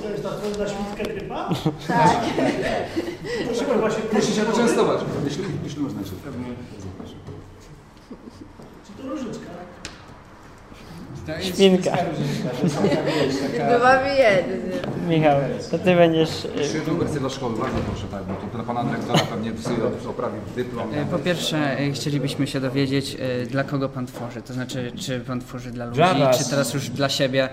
To 0.02 0.09
jest 0.11 0.22
ta 0.22 0.30
trudna 0.30 0.68
świdka 0.68 1.14
grypa? 1.14 1.50
Tak. 1.88 2.20
Proszę 3.46 3.78
właśnie, 3.78 4.02
Proszę 4.02 4.32
się 4.32 4.42
poczęstować, 4.42 5.00
jeśli, 5.24 5.44
jeśli 5.64 5.82
można. 5.82 6.00
Pewnie, 6.24 6.46
Czy 8.86 9.02
to 9.02 9.09
różyczka? 9.09 9.50
Świnka. 11.41 11.97
Bywa 13.72 14.03
jeden. 14.18 14.61
Michał, 15.09 15.37
to 15.70 15.79
ty 15.79 15.95
będziesz... 15.95 16.45
y, 16.45 16.49
Przyszedł 16.49 16.97
wersję 16.97 17.20
dla 17.20 17.29
szkoły, 17.29 17.59
bardzo 17.59 17.79
proszę, 17.79 18.05
tak, 18.11 18.25
bo 18.25 18.35
to 18.35 18.47
dla 18.57 18.64
pana 18.64 18.85
dyrektora 18.85 19.18
pewnie 19.20 19.53
sobie 19.62 19.77
oprawił 20.09 20.41
dyplom. 20.57 20.95
E, 20.95 21.05
Po 21.05 21.18
pierwsze, 21.18 21.79
e, 21.79 21.91
chcielibyśmy 21.93 22.47
się 22.47 22.61
dowiedzieć, 22.61 23.16
dla 23.51 23.64
kogo 23.64 23.89
pan 23.89 24.07
tworzy. 24.07 24.43
To 24.43 24.53
znaczy, 24.55 24.93
czy 24.97 25.20
pan 25.20 25.41
tworzy 25.41 25.70
dla 25.70 25.85
ludzi, 25.85 25.97
Dla 25.97 26.35
czy 26.35 26.51
teraz 26.51 26.75
już 26.75 26.89
dla 26.91 27.09
siebie. 27.09 27.49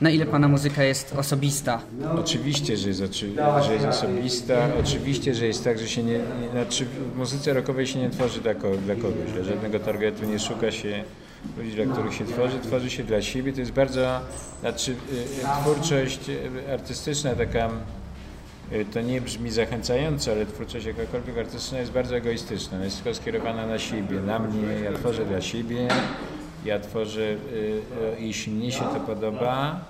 Na 0.00 0.10
ile 0.10 0.26
pana 0.26 0.48
muzyka 0.48 0.82
jest 0.84 1.14
osobista? 1.18 1.80
Oczywiście, 2.20 2.76
że 2.76 2.88
jest, 2.88 3.02
oczy, 3.02 3.30
że 3.66 3.72
jest 3.74 3.86
osobista. 3.86 4.54
Oczywiście, 4.80 5.34
że 5.34 5.46
jest 5.46 5.64
tak, 5.64 5.78
że 5.78 5.88
się 5.88 6.02
nie, 6.02 6.18
nie 6.42 6.50
znaczy 6.52 6.84
w 6.84 7.16
muzyce 7.18 7.52
rockowej 7.52 7.86
się 7.86 7.98
nie 7.98 8.10
tworzy 8.10 8.40
dla, 8.40 8.54
ko, 8.54 8.70
dla 8.76 8.94
kogoś. 8.94 9.32
Dla 9.34 9.44
żadnego 9.44 9.78
targetu 9.78 10.24
nie 10.24 10.38
szuka 10.38 10.70
się 10.72 11.04
ludzi, 11.56 11.72
dla 11.72 11.94
których 11.94 12.14
się 12.14 12.24
tworzy. 12.24 12.58
Tworzy 12.60 12.90
się 12.90 13.04
dla 13.04 13.22
siebie. 13.22 13.52
To 13.52 13.60
jest 13.60 13.72
bardzo, 13.72 14.20
znaczy 14.60 14.90
y, 14.92 14.94
y, 15.14 15.62
twórczość 15.62 16.28
y, 16.28 16.72
artystyczna 16.72 17.34
taka 17.34 17.70
to 18.92 19.00
nie 19.00 19.20
brzmi 19.20 19.50
zachęcająco, 19.50 20.32
ale 20.32 20.46
twórczość 20.46 20.86
jakakolwiek 20.86 21.38
artystyczna 21.38 21.78
jest 21.78 21.92
bardzo 21.92 22.16
egoistyczna. 22.16 22.84
Jest 22.84 23.02
tylko 23.02 23.18
skierowana 23.18 23.66
na 23.66 23.78
siebie, 23.78 24.20
na 24.20 24.38
mnie. 24.38 24.80
Ja 24.84 24.92
tworzę 24.92 25.24
dla 25.24 25.40
siebie. 25.40 25.88
Ja 26.64 26.80
tworzę, 26.80 27.36
jeśli 28.18 28.52
mnie 28.52 28.72
się 28.72 28.80
to 28.80 29.00
podoba, 29.00 29.80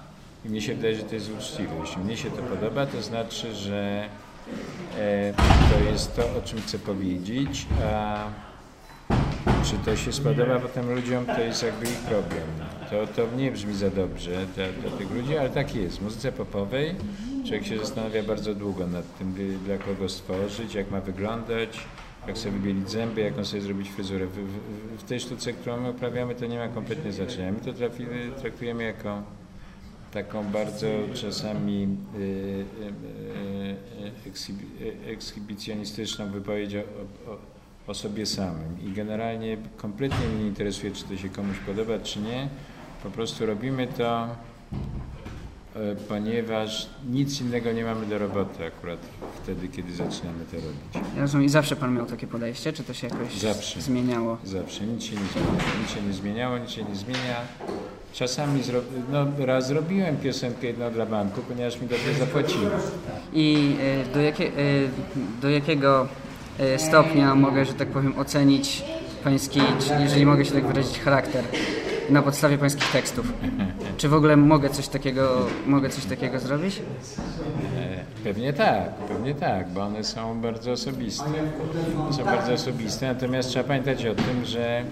i 0.44 0.48
mnie 0.48 0.60
się 0.60 0.74
wydaje, 0.74 0.96
że 0.96 1.02
to 1.02 1.14
jest 1.14 1.30
uczciwe. 1.38 1.72
Jeśli 1.80 2.02
mnie 2.02 2.16
się 2.16 2.30
to 2.30 2.42
podoba, 2.42 2.86
to 2.86 3.02
znaczy, 3.02 3.54
że 3.54 4.08
e, 4.98 5.34
to 5.70 5.90
jest 5.90 6.16
to, 6.16 6.22
o 6.22 6.42
czym 6.44 6.60
chcę 6.60 6.78
powiedzieć, 6.78 7.66
a 7.84 8.24
czy 9.64 9.76
to 9.84 9.96
się 9.96 10.12
spodoba 10.12 10.60
potem 10.60 10.94
ludziom, 10.94 11.26
to 11.26 11.40
jest 11.40 11.62
jakby 11.62 11.84
ich 11.84 11.98
problem. 11.98 12.42
To, 12.90 13.06
to 13.06 13.36
nie 13.36 13.52
brzmi 13.52 13.74
za 13.74 13.90
dobrze 13.90 14.30
dla, 14.30 14.64
dla 14.82 14.98
tych 14.98 15.10
ludzi, 15.10 15.38
ale 15.38 15.50
tak 15.50 15.74
jest. 15.74 15.98
W 15.98 16.02
muzyce 16.02 16.32
popowej 16.32 16.94
człowiek 17.44 17.66
się 17.66 17.78
zastanawia 17.78 18.22
bardzo 18.22 18.54
długo 18.54 18.86
nad 18.86 19.18
tym, 19.18 19.34
dla 19.64 19.78
kogo 19.78 20.08
stworzyć, 20.08 20.74
jak 20.74 20.90
ma 20.90 21.00
wyglądać, 21.00 21.80
jak 22.26 22.38
sobie 22.38 22.58
wybielić 22.58 22.90
zęby, 22.90 23.20
jaką 23.20 23.44
sobie 23.44 23.62
zrobić 23.62 23.90
fryzurę. 23.90 24.26
W, 24.26 24.32
w, 24.32 25.00
w 25.00 25.02
tej 25.02 25.20
sztuce, 25.20 25.52
którą 25.52 25.80
my 25.80 25.90
uprawiamy, 25.90 26.34
to 26.34 26.46
nie 26.46 26.58
ma 26.58 26.68
kompletnie 26.68 27.12
znaczenia. 27.12 27.52
My 27.52 27.60
to 27.60 27.72
trafimy, 27.72 28.30
traktujemy 28.40 28.84
jako 28.84 29.22
taką 30.12 30.44
bardzo 30.44 30.86
czasami 31.14 31.88
y, 32.14 32.18
y, 32.18 33.74
y, 34.84 35.12
ekshibicjonistyczną 35.12 36.30
wypowiedź 36.30 36.74
o, 36.74 36.80
o, 37.32 37.53
o 37.86 37.94
sobie 37.94 38.26
samym. 38.26 38.76
I 38.88 38.92
generalnie 38.92 39.56
kompletnie 39.76 40.28
mnie 40.28 40.38
nie 40.38 40.48
interesuje, 40.48 40.92
czy 40.92 41.04
to 41.04 41.16
się 41.16 41.28
komuś 41.28 41.56
podoba, 41.66 41.98
czy 41.98 42.18
nie. 42.20 42.48
Po 43.02 43.10
prostu 43.10 43.46
robimy 43.46 43.86
to, 43.86 44.26
y, 45.76 45.96
ponieważ 46.08 46.88
nic 47.10 47.40
innego 47.40 47.72
nie 47.72 47.84
mamy 47.84 48.06
do 48.06 48.18
roboty 48.18 48.66
akurat 48.66 48.98
wtedy, 49.42 49.68
kiedy 49.68 49.92
zaczynamy 49.92 50.44
to 50.50 50.56
robić. 50.56 51.08
Ja 51.16 51.20
rozumiem, 51.22 51.46
i 51.46 51.48
zawsze 51.48 51.76
pan 51.76 51.94
miał 51.94 52.06
takie 52.06 52.26
podejście, 52.26 52.72
czy 52.72 52.84
to 52.84 52.94
się 52.94 53.06
jakoś 53.06 53.34
Zawsze. 53.38 53.80
zmieniało? 53.80 54.38
Zawsze. 54.44 54.84
Nic 54.84 55.02
się 55.04 55.16
nie 55.16 55.22
zmieniało. 55.32 55.52
Nic 55.82 55.90
się 55.90 56.02
nie 56.02 56.12
zmieniało, 56.12 56.58
nic 56.58 56.70
się 56.70 56.84
nie 56.84 56.94
zmienia. 56.96 57.36
Czasami 58.12 58.62
zro... 58.62 58.80
no, 59.12 59.26
raz 59.46 59.66
zrobiłem 59.66 60.16
piosenkę 60.16 60.66
jedną 60.66 60.90
dla 60.90 61.06
banku, 61.06 61.40
ponieważ 61.48 61.80
mi 61.80 61.88
dobrze 61.88 62.14
zapłacili. 62.14 62.66
I 63.32 63.76
e, 63.80 64.14
do, 64.14 64.20
jakie, 64.20 64.46
e, 64.46 64.52
do 65.42 65.50
jakiego 65.50 66.02
e, 66.02 66.23
stopnia 66.76 67.34
mogę, 67.34 67.64
że 67.64 67.74
tak 67.74 67.88
powiem, 67.88 68.18
ocenić 68.18 68.84
pański, 69.24 69.60
jeżeli 70.00 70.26
mogę 70.26 70.44
się 70.44 70.52
tak 70.52 70.66
wyrazić, 70.66 70.98
charakter 71.00 71.44
na 72.10 72.22
podstawie 72.22 72.58
pańskich 72.58 72.92
tekstów? 72.92 73.32
Czy 73.98 74.08
w 74.08 74.14
ogóle 74.14 74.36
mogę 74.36 74.70
coś 74.70 74.88
takiego, 74.88 75.46
mogę 75.66 75.88
coś 75.90 76.04
takiego 76.04 76.38
zrobić? 76.38 76.82
E, 77.76 78.04
Pewnie 78.24 78.52
tak, 78.52 78.94
pewnie 78.94 79.34
tak, 79.34 79.68
bo 79.68 79.80
one 79.80 80.04
są 80.04 80.40
bardzo 80.40 80.72
osobiste. 80.72 81.24
Są 82.10 82.24
bardzo 82.24 82.52
osobiste, 82.52 83.06
natomiast 83.06 83.48
trzeba 83.48 83.68
pamiętać 83.68 84.06
o 84.06 84.14
tym, 84.14 84.44
że 84.44 84.82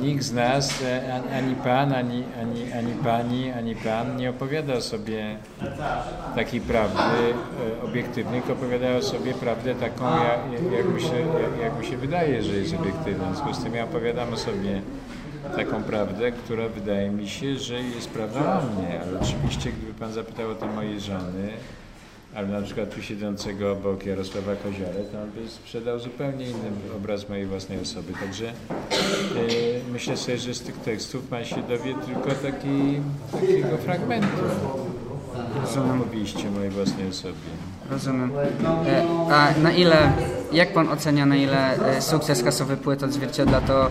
nikt 0.00 0.22
z 0.22 0.32
nas, 0.32 0.82
e, 0.82 1.14
an- 1.14 1.28
ani 1.34 1.54
pan, 1.54 1.92
ani, 1.92 2.24
ani, 2.42 2.72
ani 2.72 2.92
pani, 2.92 3.50
ani 3.52 3.74
pan 3.74 4.16
nie 4.16 4.30
opowiada 4.30 4.80
sobie 4.80 5.36
takiej 6.34 6.60
prawdy 6.60 7.00
e, 7.80 7.84
obiektywnej, 7.84 8.42
tylko 8.42 8.52
opowiada 8.60 8.96
o 8.96 9.02
sobie 9.02 9.34
prawdę 9.34 9.74
taką, 9.74 10.04
jak, 10.76 10.94
mi 10.94 11.00
się, 11.00 11.14
jak, 11.62 11.78
mi 11.80 11.86
się 11.86 11.96
wydaje, 11.96 12.42
że 12.42 12.56
jest 12.56 12.74
obiektywna. 12.74 13.24
W 13.30 13.36
związku 13.36 13.54
z 13.54 13.64
tym 13.64 13.74
ja 13.74 13.84
opowiadam 13.84 14.36
sobie 14.36 14.82
taką 15.56 15.82
prawdę, 15.82 16.32
która 16.32 16.68
wydaje 16.68 17.10
mi 17.10 17.28
się, 17.28 17.58
że 17.58 17.74
jest 17.74 18.10
prawdą 18.10 18.40
o 18.40 18.62
mnie. 18.80 19.00
Ale 19.02 19.20
oczywiście, 19.20 19.72
gdyby 19.72 19.94
pan 19.94 20.12
zapytał 20.12 20.50
o 20.50 20.54
to 20.54 20.66
mojej 20.66 21.00
żony, 21.00 21.48
albo 22.36 22.52
na 22.52 22.62
przykład 22.62 22.94
tu 22.94 23.02
siedzącego 23.02 23.72
obok 23.72 24.06
Jarosława 24.06 24.56
Koziarę, 24.56 25.04
to 25.12 25.22
on 25.22 25.30
by 25.30 25.48
sprzedał 25.48 25.98
zupełnie 25.98 26.44
inny 26.44 26.70
obraz 26.96 27.28
mojej 27.28 27.46
własnej 27.46 27.80
osoby. 27.80 28.12
Także 28.20 28.48
e, 28.48 28.52
myślę 29.92 30.16
sobie, 30.16 30.38
że 30.38 30.54
z 30.54 30.60
tych 30.60 30.76
tekstów 30.76 31.26
pan 31.26 31.44
się 31.44 31.62
dowie 31.62 31.94
tylko 31.94 32.30
taki, 32.30 33.00
takiego 33.32 33.76
fragmentu 33.76 34.42
opowieści 36.16 36.46
mojej 36.46 36.70
własnej 36.70 37.08
osobie. 37.08 37.34
Rozumiem. 37.90 38.32
E, 38.86 39.34
A 39.34 39.60
na 39.62 39.72
ile, 39.72 40.12
jak 40.52 40.72
pan 40.72 40.88
ocenia, 40.88 41.26
na 41.26 41.36
ile 41.36 41.76
e, 41.96 42.02
sukces 42.02 42.42
kasowy 42.42 42.76
płyt 42.76 43.02
odzwierciedla 43.02 43.60
to, 43.60 43.90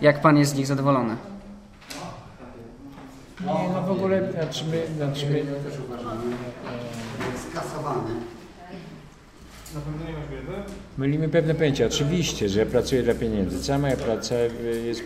jak 0.00 0.20
pan 0.20 0.36
jest 0.36 0.52
z 0.52 0.54
nich 0.54 0.66
zadowolony? 0.66 1.16
Nie, 3.40 3.68
no 3.74 3.82
w 3.82 3.90
ogóle, 3.90 4.32
znaczy 4.32 4.64
my, 4.70 4.96
znaczy 4.96 5.26
my, 5.30 5.42
Skasowane. 7.50 8.10
Mylimy 10.98 11.28
pewne 11.28 11.54
pojęcia. 11.54 11.86
Oczywiście, 11.86 12.48
że 12.48 12.60
ja 12.60 12.66
pracuję 12.66 13.02
dla 13.02 13.14
pieniędzy. 13.14 13.62
Cała 13.62 13.78
moja 13.78 13.96
praca 13.96 14.34
y, 14.34 14.82
jest, 14.86 15.02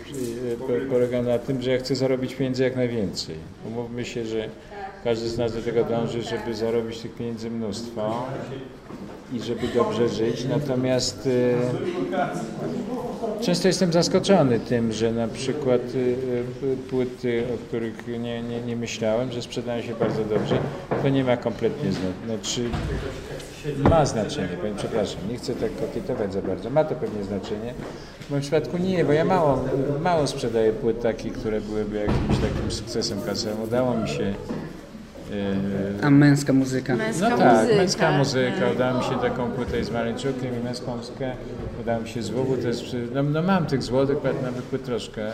po- 0.59 0.89
polega 0.91 1.21
na 1.21 1.39
tym, 1.39 1.61
że 1.61 1.71
ja 1.71 1.77
chcę 1.79 1.95
zarobić 1.95 2.35
pieniędzy 2.35 2.63
jak 2.63 2.75
najwięcej. 2.75 3.35
Umówmy 3.67 4.05
się, 4.05 4.25
że 4.25 4.49
każdy 5.03 5.29
z 5.29 5.37
nas 5.37 5.53
do 5.53 5.61
tego 5.61 5.83
dąży, 5.83 6.21
żeby 6.21 6.53
zarobić 6.55 6.99
tych 6.99 7.15
pieniędzy 7.15 7.49
mnóstwo 7.51 8.25
i 9.33 9.39
żeby 9.41 9.67
dobrze 9.67 10.09
żyć. 10.09 10.45
Natomiast 10.45 11.27
y, 11.27 11.55
często 13.41 13.67
jestem 13.67 13.93
zaskoczony 13.93 14.59
tym, 14.59 14.91
że 14.91 15.11
na 15.11 15.27
przykład 15.27 15.81
y, 15.95 16.15
y, 16.63 16.77
płyty, 16.89 17.43
o 17.55 17.67
których 17.67 18.07
nie, 18.07 18.43
nie, 18.43 18.61
nie 18.61 18.75
myślałem, 18.75 19.31
że 19.31 19.41
sprzedają 19.41 19.81
się 19.81 19.95
bardzo 19.95 20.25
dobrze, 20.25 20.57
to 21.03 21.09
nie 21.09 21.23
ma 21.23 21.37
kompletnie 21.37 21.91
znaczenia. 21.91 22.25
Znaczy, 22.25 22.69
ma 23.89 24.05
znaczenie, 24.05 24.47
powiem, 24.47 24.75
przepraszam, 24.75 25.21
nie 25.29 25.37
chcę 25.37 25.55
tak 25.55 25.69
kokietować 25.79 26.33
za 26.33 26.41
bardzo, 26.41 26.69
ma 26.69 26.83
to 26.83 26.95
pewnie 26.95 27.23
znaczenie. 27.23 27.73
W 28.19 28.29
moim 28.29 28.41
przypadku 28.41 28.77
nie, 28.77 29.05
bo 29.05 29.13
ja 29.13 29.25
mało, 29.25 29.65
mało 30.01 30.27
sprzedaję 30.27 30.73
płyt 30.73 31.01
takich, 31.01 31.33
które 31.33 31.61
byłyby 31.61 31.97
jakimś 31.97 32.37
takim 32.41 32.71
sukcesem 32.71 33.21
kasowym. 33.21 33.63
Udało 33.63 33.97
mi 33.97 34.09
się... 34.09 34.33
A 36.03 36.09
męska 36.09 36.53
muzyka? 36.53 36.95
Męska 36.95 37.29
no 37.29 37.37
tak, 37.37 37.61
muzyka. 37.61 37.77
męska 37.77 38.11
muzyka. 38.17 38.71
Udało 38.75 38.97
mi 38.97 39.03
się 39.03 39.19
taką 39.19 39.51
płytę 39.51 39.83
z 39.83 39.91
Maleńczukiem 39.91 40.59
i 40.61 40.63
męską 40.63 40.97
muzykę. 40.97 41.31
Udało 41.81 42.01
mi 42.01 42.09
się 42.09 42.21
z 42.21 42.29
WW, 42.29 42.57
to 42.61 42.67
jest, 42.67 42.83
no, 43.13 43.23
no 43.23 43.41
mam 43.41 43.65
tych 43.65 43.83
złotych, 43.83 44.17
nawet 44.23 44.83
troszkę, 44.85 45.31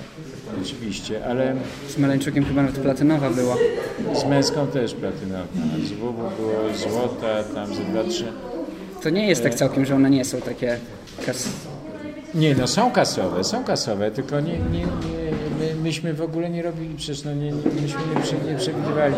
oczywiście, 0.62 1.26
ale... 1.26 1.56
Z 1.90 1.98
Maleńczukiem 1.98 2.46
chyba 2.46 2.62
nawet 2.62 2.80
platynowa 2.80 3.30
była. 3.30 3.56
Z 4.14 4.26
męską 4.26 4.68
też 4.68 4.94
platynowa. 4.94 5.44
Z 5.86 5.92
WW 5.92 6.14
było 6.14 6.74
złota, 6.76 7.44
tam 7.44 7.74
ze 7.74 7.82
dwa, 7.82 8.04
trzy. 8.04 8.26
To 9.04 9.10
nie 9.10 9.28
jest 9.28 9.44
tak 9.44 9.56
całkiem, 9.56 9.86
że 9.86 9.96
one 9.96 10.10
nie 10.10 10.26
są 10.26 10.42
takie 10.42 10.78
kas... 11.26 11.50
Nie, 12.36 12.56
no 12.56 12.68
są 12.68 12.92
kasowe, 12.92 13.44
są 13.44 13.64
kasowe, 13.64 14.12
tylko 14.12 14.40
nie, 14.40 14.60
nie, 14.60 14.80
nie, 14.80 14.88
my, 15.60 15.76
myśmy 15.84 16.14
w 16.14 16.22
ogóle 16.22 16.50
nie 16.50 16.62
robili, 16.62 16.96
przecież 16.96 17.24
no 17.24 17.34
nie, 17.34 17.52
myśmy 17.82 18.00
nie, 18.46 18.52
nie 18.52 18.58
przewidywali 18.58 19.16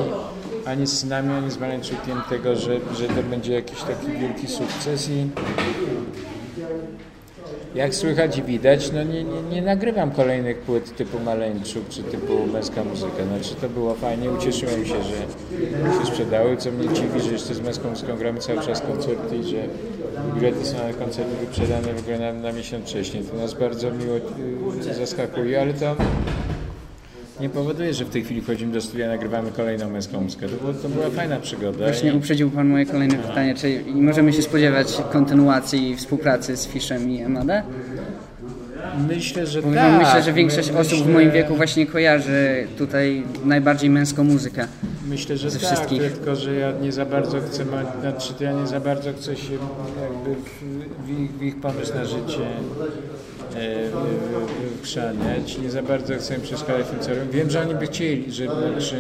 ani 0.65 0.88
z 0.88 1.05
nami, 1.05 1.34
ani 1.34 1.51
z 1.51 1.57
Maleńczukiem 1.57 2.21
tego, 2.30 2.55
że, 2.55 2.80
że 2.97 3.07
to 3.07 3.23
będzie 3.30 3.53
jakiś 3.53 3.80
taki 3.82 4.11
wielki 4.11 4.47
sukces 4.47 5.09
i 5.09 5.27
jak 7.76 7.95
słychać 7.95 8.38
i 8.38 8.43
widać, 8.43 8.91
no 8.91 9.04
nie, 9.04 9.24
nie, 9.24 9.41
nie 9.41 9.62
nagrywam 9.62 10.12
kolejnych 10.12 10.58
płyt 10.58 10.95
typu 10.95 11.20
Maleńczuk 11.20 11.89
czy 11.89 12.04
typu 12.04 12.47
Męska 12.54 12.84
Muzyka. 12.84 13.26
Znaczy 13.26 13.56
to 13.62 13.70
było 13.70 13.93
fajnie, 13.93 14.32
ucieszyłem 14.32 14.86
się, 14.86 15.04
że 15.04 15.10
się 16.00 16.06
sprzedały, 16.06 16.58
co 16.58 16.72
mnie 16.72 16.93
dziwi, 16.93 17.22
że 17.22 17.32
jeszcze 17.32 17.54
z 17.56 17.62
Męską 17.62 17.89
Muzyką 17.89 18.18
gramy 18.18 18.39
cały 18.39 18.62
czas 18.62 18.82
koncerty 18.82 19.38
i 19.38 19.43
że 19.43 19.58
bilety 20.36 20.66
są 20.66 20.78
na 20.88 20.93
koncerty 20.93 21.36
wyprzedane 21.45 21.93
w 21.93 22.00
ogóle 22.00 22.20
na, 22.20 22.34
na 22.34 22.52
miesiąc 22.52 22.86
wcześniej. 22.86 23.24
To 23.24 23.38
nas 23.38 23.54
bardzo 23.54 23.91
miło 23.91 24.18
y, 24.88 24.93
zaskakuje, 24.93 25.62
ale 25.62 25.74
to 25.74 25.95
nie 27.41 27.49
powoduje, 27.49 27.93
że 27.93 28.05
w 28.05 28.09
tej 28.09 28.23
chwili 28.23 28.41
wchodzimy 28.41 28.73
do 28.73 28.81
studia, 28.81 29.07
nagrywamy 29.07 29.51
kolejną 29.51 29.89
męską 29.89 30.21
muzykę. 30.21 30.49
To, 30.49 30.55
było, 30.55 30.73
to 30.73 30.89
była 30.89 31.09
fajna 31.09 31.39
przygoda. 31.39 31.77
Właśnie 31.77 32.13
uprzedził 32.13 32.51
Pan 32.51 32.67
moje 32.67 32.85
kolejne 32.85 33.15
pytanie. 33.17 33.55
Czy 33.55 33.83
możemy 33.95 34.33
się 34.33 34.41
spodziewać 34.41 34.87
kontynuacji 35.11 35.95
współpracy 35.95 36.57
z 36.57 36.67
Fiszem 36.67 37.09
i 37.11 37.23
Amada? 37.23 37.63
Myślę, 39.07 39.47
że 39.47 39.63
tak. 39.63 39.99
Myślę, 39.99 40.23
że 40.23 40.33
większość 40.33 40.71
My- 40.71 40.77
osób 40.79 40.93
w 40.93 40.97
myślę- 40.99 41.13
moim 41.13 41.31
wieku 41.31 41.55
właśnie 41.55 41.85
kojarzy 41.85 42.67
tutaj 42.77 43.23
najbardziej 43.45 43.89
męską 43.89 44.23
muzykę. 44.23 44.67
Myślę, 45.09 45.37
że 45.37 45.49
ze 45.49 45.59
tak, 45.59 45.67
wszystkich. 45.67 46.01
tylko 46.01 46.35
że 46.35 46.55
ja 46.55 46.71
nie 46.81 46.91
za 46.91 47.05
bardzo 47.05 47.41
chcę, 47.41 47.63
znaczy 48.01 48.33
ja 48.39 48.51
nie 48.51 48.67
za 48.67 48.79
bardzo 48.79 49.13
chcę 49.13 49.35
się 49.35 49.53
jakby 49.53 50.35
w, 50.41 51.05
w, 51.05 51.19
ich, 51.19 51.31
w 51.31 51.41
ich 51.43 51.55
pomysł 51.61 51.93
na 51.95 52.05
życie 52.05 52.39
e, 53.56 53.89
w- 53.89 54.82
wchrzaniać, 54.82 55.58
nie 55.58 55.70
za 55.70 55.84
bardzo 55.84 56.16
chcę 56.16 56.39
przeszkadzać 56.39 56.88
tym 56.88 57.00
co 57.00 57.10
robią. 57.10 57.32
Wiem, 57.32 57.50
że 57.50 57.62
oni 57.62 57.76
by 57.76 57.88
chcieli, 57.88 58.32
że, 58.32 58.45
że 58.82 58.95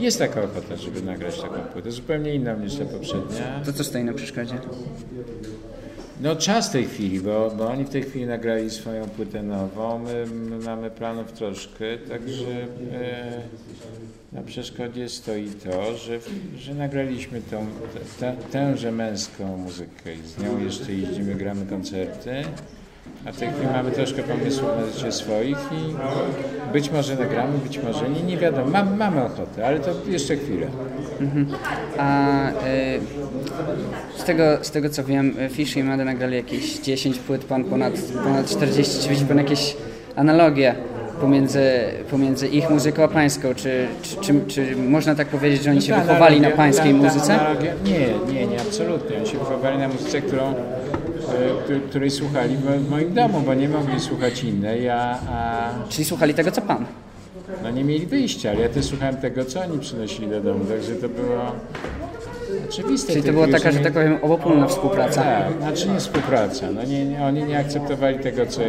jest 0.00 0.18
taka 0.18 0.42
ochota, 0.42 0.76
żeby 0.76 1.02
nagrać 1.02 1.40
taką 1.40 1.54
płytę, 1.72 1.90
zupełnie 1.92 2.34
inną 2.34 2.58
niż 2.58 2.74
ta 2.76 2.84
poprzednia. 2.84 3.60
To 3.66 3.72
co 3.72 3.84
stoi 3.84 4.04
na 4.04 4.12
przeszkodzie? 4.12 4.54
No 6.20 6.36
czas 6.36 6.68
w 6.68 6.72
tej 6.72 6.84
chwili, 6.84 7.20
bo, 7.20 7.50
bo 7.58 7.68
oni 7.68 7.84
w 7.84 7.88
tej 7.88 8.02
chwili 8.02 8.26
nagrali 8.26 8.70
swoją 8.70 9.04
płytę 9.08 9.42
nową, 9.42 9.98
my, 9.98 10.26
my 10.26 10.58
mamy 10.58 10.90
planów 10.90 11.32
troszkę, 11.32 11.84
także 12.08 12.46
e, 12.92 13.40
na 14.32 14.42
przeszkodzie 14.42 15.08
stoi 15.08 15.48
to, 15.64 15.96
że, 15.96 16.18
że 16.58 16.74
nagraliśmy 16.74 17.40
tą, 17.50 17.66
tę, 18.20 18.34
tęże 18.52 18.92
męską 18.92 19.56
muzykę 19.56 20.14
i 20.14 20.28
z 20.28 20.38
nią 20.42 20.64
jeszcze 20.64 20.92
jeździmy, 20.92 21.34
gramy 21.34 21.66
koncerty, 21.66 22.30
a 23.26 23.32
w 23.32 23.36
tej 23.36 23.48
chwili 23.50 23.66
mamy 23.72 23.90
troszkę 23.90 24.22
pomysłów 24.22 24.68
na 24.80 24.86
życie 24.98 25.12
swoich 25.12 25.58
i 25.72 25.94
być 26.72 26.90
może 26.90 27.16
nagramy, 27.16 27.58
być 27.58 27.78
może 27.82 28.08
nie, 28.10 28.22
nie 28.22 28.36
wiadomo, 28.36 28.70
Mam, 28.70 28.96
mamy 28.96 29.24
ochotę, 29.24 29.66
ale 29.66 29.80
to 29.80 29.90
jeszcze 30.08 30.36
chwilę. 30.36 30.66
Mhm. 31.20 31.46
A 31.98 32.48
y, 32.50 32.54
z, 34.16 34.24
tego, 34.24 34.44
z 34.62 34.70
tego 34.70 34.90
co 34.90 35.04
wiem, 35.04 35.34
Fish 35.50 35.76
i 35.76 35.84
Mada 35.84 36.04
nagrali 36.04 36.36
jakieś 36.36 36.78
10 36.78 37.18
płyt, 37.18 37.44
Pan 37.44 37.64
ponad, 37.64 37.92
ponad 38.24 38.46
40. 38.50 39.02
Czy 39.02 39.08
widzi 39.08 39.24
Pan 39.24 39.38
jakieś 39.38 39.76
analogie 40.16 40.74
pomiędzy, 41.20 41.60
pomiędzy 42.10 42.48
ich 42.48 42.70
muzyką 42.70 43.02
a 43.02 43.08
Pańską? 43.08 43.54
Czy, 43.54 43.86
czy, 44.02 44.16
czy, 44.20 44.34
czy 44.48 44.76
można 44.76 45.14
tak 45.14 45.28
powiedzieć, 45.28 45.62
że 45.62 45.70
oni 45.70 45.82
się 45.82 45.92
Ta 45.92 46.00
wychowali 46.00 46.40
na 46.40 46.48
analogia- 46.48 46.56
Pańskiej 46.56 46.94
ta- 46.94 46.98
ta 47.00 47.04
muzyce? 47.04 47.32
analogia- 47.38 47.72
Nie, 47.84 48.34
nie, 48.34 48.46
nie, 48.46 48.60
absolutnie. 48.60 49.16
Oni 49.16 49.26
się 49.26 49.38
wychowali 49.38 49.78
na 49.78 49.88
muzyce, 49.88 50.20
którą, 50.22 50.54
której- 51.64 51.80
której 51.80 52.10
słuchali 52.10 52.56
w 52.56 52.90
moim 52.90 53.14
domu, 53.14 53.40
bo 53.40 53.54
nie 53.54 53.68
mogli 53.68 54.00
słuchać 54.00 54.44
innej, 54.44 54.88
a, 54.88 55.18
a... 55.30 55.70
Czyli 55.88 56.04
słuchali 56.04 56.34
tego, 56.34 56.50
co 56.50 56.62
Pan? 56.62 56.86
No 57.62 57.70
nie 57.70 57.84
mieli 57.84 58.06
wyjścia, 58.06 58.50
ale 58.50 58.60
ja 58.60 58.68
też 58.68 58.84
słuchałem 58.84 59.16
tego, 59.16 59.44
co 59.44 59.60
oni 59.60 59.78
przynosili 59.78 60.28
do 60.28 60.40
domu, 60.40 60.64
także 60.64 60.94
to 60.94 61.08
było 61.08 61.52
oczywiste. 62.68 63.12
Czyli 63.12 63.24
to 63.24 63.32
była 63.32 63.48
taka, 63.48 63.72
że 63.72 63.78
tak 63.78 63.92
powiem, 63.92 64.18
obopólna 64.22 64.66
współpraca. 64.66 65.22
Tak, 65.22 65.52
znaczy 65.60 65.88
nie 65.88 66.00
współpraca. 66.00 66.66
No 66.74 66.84
nie, 66.84 67.04
nie, 67.04 67.24
oni 67.24 67.44
nie 67.44 67.58
akceptowali 67.58 68.18
tego, 68.18 68.46
co... 68.46 68.60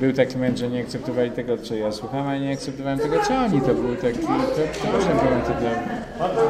Był 0.00 0.12
taki 0.12 0.36
moment, 0.36 0.58
że 0.58 0.68
nie 0.68 0.80
akceptowali 0.80 1.30
tego, 1.30 1.58
co 1.58 1.74
ja 1.74 1.92
słucham, 1.92 2.28
a 2.28 2.38
nie 2.38 2.52
akceptowałem 2.52 2.98
tego, 2.98 3.16
co 3.28 3.34
oni. 3.36 3.60
To 3.60 3.74
był 3.74 3.96
taki... 3.96 4.18
To, 4.18 4.26
to 4.26 4.96
różne 4.96 5.14
momenty 5.14 5.52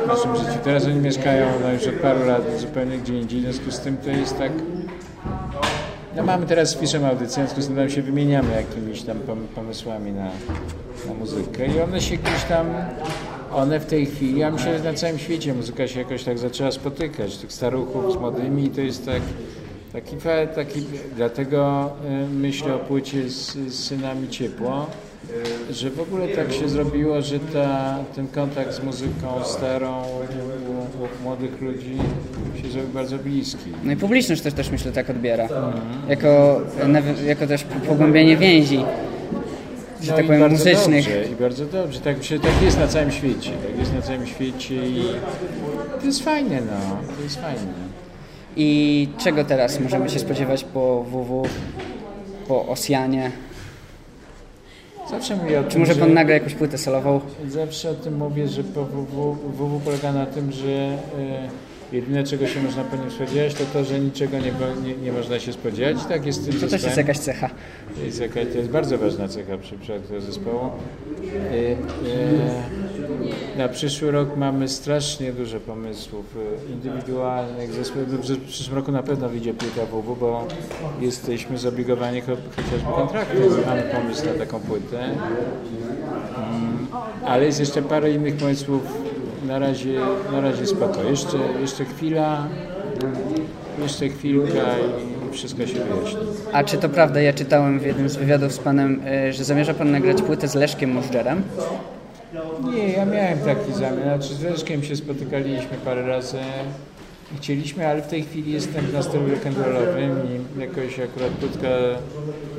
w 0.04 0.06
naszym 0.08 0.36
życiu. 0.36 0.58
Teraz 0.64 0.84
oni 0.84 0.94
mieszkają 0.94 1.46
no, 1.62 1.72
już 1.72 1.86
od 1.86 1.94
paru 1.94 2.24
lat 2.26 2.42
zupełnie 2.58 2.98
gdzie 2.98 3.20
indziej, 3.20 3.40
w 3.40 3.42
związku 3.42 3.70
z 3.70 3.80
tym 3.80 3.96
to 3.96 4.10
jest 4.10 4.38
tak... 4.38 4.52
No 6.16 6.22
mamy 6.22 6.46
teraz 6.46 6.70
z 6.70 6.76
Fiszem 6.76 7.04
audycję, 7.04 7.44
w 7.44 7.48
związku 7.48 7.62
z 7.62 7.66
tym 7.66 7.90
się 7.90 8.02
wymieniamy 8.02 8.54
jakimiś 8.56 9.02
tam 9.02 9.18
pom- 9.18 9.46
pomysłami 9.54 10.12
na, 10.12 10.30
na 11.08 11.14
muzykę 11.18 11.66
i 11.66 11.80
one 11.80 12.00
się 12.00 12.16
gdzieś 12.16 12.44
tam, 12.44 12.66
one 13.54 13.80
w 13.80 13.86
tej 13.86 14.06
chwili, 14.06 14.38
ja 14.38 14.50
myślę, 14.50 14.78
że 14.78 14.84
na 14.84 14.94
całym 14.94 15.18
świecie 15.18 15.54
muzyka 15.54 15.88
się 15.88 15.98
jakoś 15.98 16.24
tak 16.24 16.38
zaczęła 16.38 16.72
spotykać, 16.72 17.36
tych 17.36 17.52
staruchów 17.52 18.12
z 18.12 18.16
młodymi 18.16 18.70
to 18.70 18.80
jest 18.80 19.06
tak, 19.06 19.22
taki, 19.92 20.16
taki 20.54 20.86
dlatego 21.16 21.90
y, 22.24 22.28
myślę 22.34 22.74
o 22.74 22.78
płycie 22.78 23.30
z, 23.30 23.52
z 23.52 23.84
Synami 23.84 24.28
Ciepło, 24.28 24.86
że 25.70 25.90
w 25.90 26.00
ogóle 26.00 26.28
tak 26.28 26.52
się 26.52 26.68
zrobiło, 26.68 27.22
że 27.22 27.38
ta, 27.40 27.98
ten 28.16 28.28
kontakt 28.28 28.74
z 28.74 28.82
muzyką 28.84 29.44
starą 29.44 30.02
u, 30.02 31.02
u 31.20 31.22
młodych 31.22 31.60
ludzi 31.60 31.96
się 32.62 32.68
zrobił 32.70 32.90
bardzo 32.90 33.18
bliski. 33.18 33.70
No 33.84 33.92
i 33.92 33.96
publiczność 33.96 34.42
też, 34.42 34.54
też 34.54 34.70
myślę 34.70 34.92
tak 34.92 35.10
odbiera. 35.10 35.48
Jako, 36.08 36.60
nawi- 36.86 37.24
jako 37.26 37.46
też 37.46 37.64
pogłębienie 37.88 38.36
więzi, 38.36 38.84
że 40.02 40.10
No 40.10 40.16
tak 40.16 40.26
powiem, 40.26 40.40
bardzo 40.40 40.56
muzycznych. 40.56 41.04
Dobrze, 41.04 41.24
I 41.32 41.34
bardzo 41.36 41.66
dobrze. 41.66 42.00
Tak, 42.00 42.16
tak 42.42 42.62
jest 42.62 42.78
na 42.78 42.88
całym 42.88 43.10
świecie. 43.10 43.50
Tak 43.68 43.78
jest 43.78 43.94
na 43.94 44.02
całym 44.02 44.26
świecie 44.26 44.74
i 44.86 45.04
to 46.00 46.06
jest 46.06 46.22
fajne, 46.24 46.60
no. 46.60 46.96
To 47.16 47.22
jest 47.22 47.40
fajne. 47.40 47.72
I 48.56 49.08
czego 49.18 49.44
teraz 49.44 49.80
możemy 49.80 50.10
się 50.10 50.18
spodziewać 50.18 50.64
po 50.64 51.04
WW, 51.04 51.46
po 52.48 52.66
Osjanie? 52.66 53.30
Zawsze 55.12 55.36
mówię 55.36 55.60
o 55.60 55.64
Czy 55.64 55.70
tym, 55.70 55.80
może 55.80 55.94
że- 55.94 56.00
pan 56.00 56.14
nagra 56.14 56.34
jakąś 56.34 56.54
płytę 56.54 56.78
solową? 56.78 57.20
Zawsze 57.48 57.90
o 57.90 57.94
tym 57.94 58.16
mówię, 58.16 58.48
że 58.48 58.62
WW, 58.62 59.80
polega 59.84 60.12
na 60.12 60.26
tym, 60.26 60.52
że 60.52 60.68
e, 60.68 60.98
jedyne 61.92 62.24
czego 62.24 62.46
się 62.46 62.62
można 62.62 62.84
po 62.84 62.96
nim 62.96 63.10
spodziewać, 63.10 63.54
to 63.54 63.64
to, 63.72 63.84
że 63.84 64.00
niczego 64.00 64.36
nie, 64.38 64.52
nie, 64.88 64.96
nie 64.96 65.12
można 65.12 65.38
się 65.38 65.52
spodziewać. 65.52 65.96
Tak 66.08 66.26
jest 66.26 66.46
To 66.60 66.66
też 66.68 66.82
jest 66.82 66.96
jakaś 66.96 67.18
cecha. 67.18 67.50
To 67.96 68.02
jest, 68.04 68.20
jaka, 68.20 68.34
to 68.34 68.58
jest 68.58 68.70
bardzo 68.70 68.98
ważna 68.98 69.28
cecha 69.28 69.58
przy 69.58 69.78
przypadku 69.78 70.20
zespołu. 70.20 70.60
E, 70.64 71.76
na 73.56 73.68
przyszły 73.68 74.10
rok 74.10 74.36
mamy 74.36 74.68
strasznie 74.68 75.32
dużo 75.32 75.60
pomysłów 75.60 76.36
e, 76.36 76.72
indywidualnych. 76.72 77.70
W 77.70 78.46
przyszłym 78.46 78.76
roku 78.76 78.92
na 78.92 79.02
pewno 79.02 79.28
wyjdzie 79.28 79.54
płyta 79.54 79.86
WW, 79.86 80.16
bo 80.16 80.46
jesteśmy 81.00 81.58
zobligowani 81.58 82.20
cho, 82.20 82.36
chociażby 82.56 82.92
kontraktem. 82.94 83.38
Mamy 83.66 83.82
pomysł 83.82 84.26
na 84.26 84.32
taką 84.32 84.60
płytę. 84.60 85.04
Mm, 86.36 86.86
ale 87.26 87.46
jest 87.46 87.60
jeszcze 87.60 87.82
parę 87.82 88.10
innych 88.10 88.36
pomysłów. 88.36 88.82
Na 89.46 89.58
razie, 89.58 90.00
na 90.32 90.40
razie 90.40 90.66
spoko. 90.66 91.02
Jeszcze, 91.02 91.38
jeszcze 91.60 91.84
chwila, 91.84 92.48
jeszcze 93.82 94.08
chwilka 94.08 94.78
i 94.78 95.32
wszystko 95.32 95.66
się 95.66 95.74
wyjaśni. 95.74 96.20
A 96.52 96.64
czy 96.64 96.78
to 96.78 96.88
prawda, 96.88 97.20
ja 97.20 97.32
czytałem 97.32 97.80
w 97.80 97.86
jednym 97.86 98.08
z 98.08 98.16
wywiadów 98.16 98.52
z 98.52 98.58
panem, 98.58 99.02
e, 99.06 99.32
że 99.32 99.44
zamierza 99.44 99.74
pan 99.74 99.90
nagrać 99.90 100.22
płytę 100.22 100.48
z 100.48 100.54
Leszkiem 100.54 100.92
Możdżerem? 100.92 101.42
Nie, 102.74 102.88
ja 102.92 103.04
miałem 103.06 103.38
taki 103.38 103.72
zamiar. 103.72 104.02
Znaczy 104.22 104.34
z 104.34 104.42
Leszkiem 104.42 104.82
się 104.84 104.96
spotykaliśmy 104.96 105.76
parę 105.84 106.06
razy. 106.06 106.38
i 107.34 107.36
Chcieliśmy, 107.36 107.86
ale 107.88 108.02
w 108.02 108.06
tej 108.06 108.22
chwili 108.22 108.52
jestem 108.52 108.84
w 108.86 108.92
nastroju 108.92 109.28
rock'n'rollowym 109.28 110.10
i 110.56 110.60
jakoś 110.60 111.00
akurat 111.00 111.28
płytka 111.30 111.68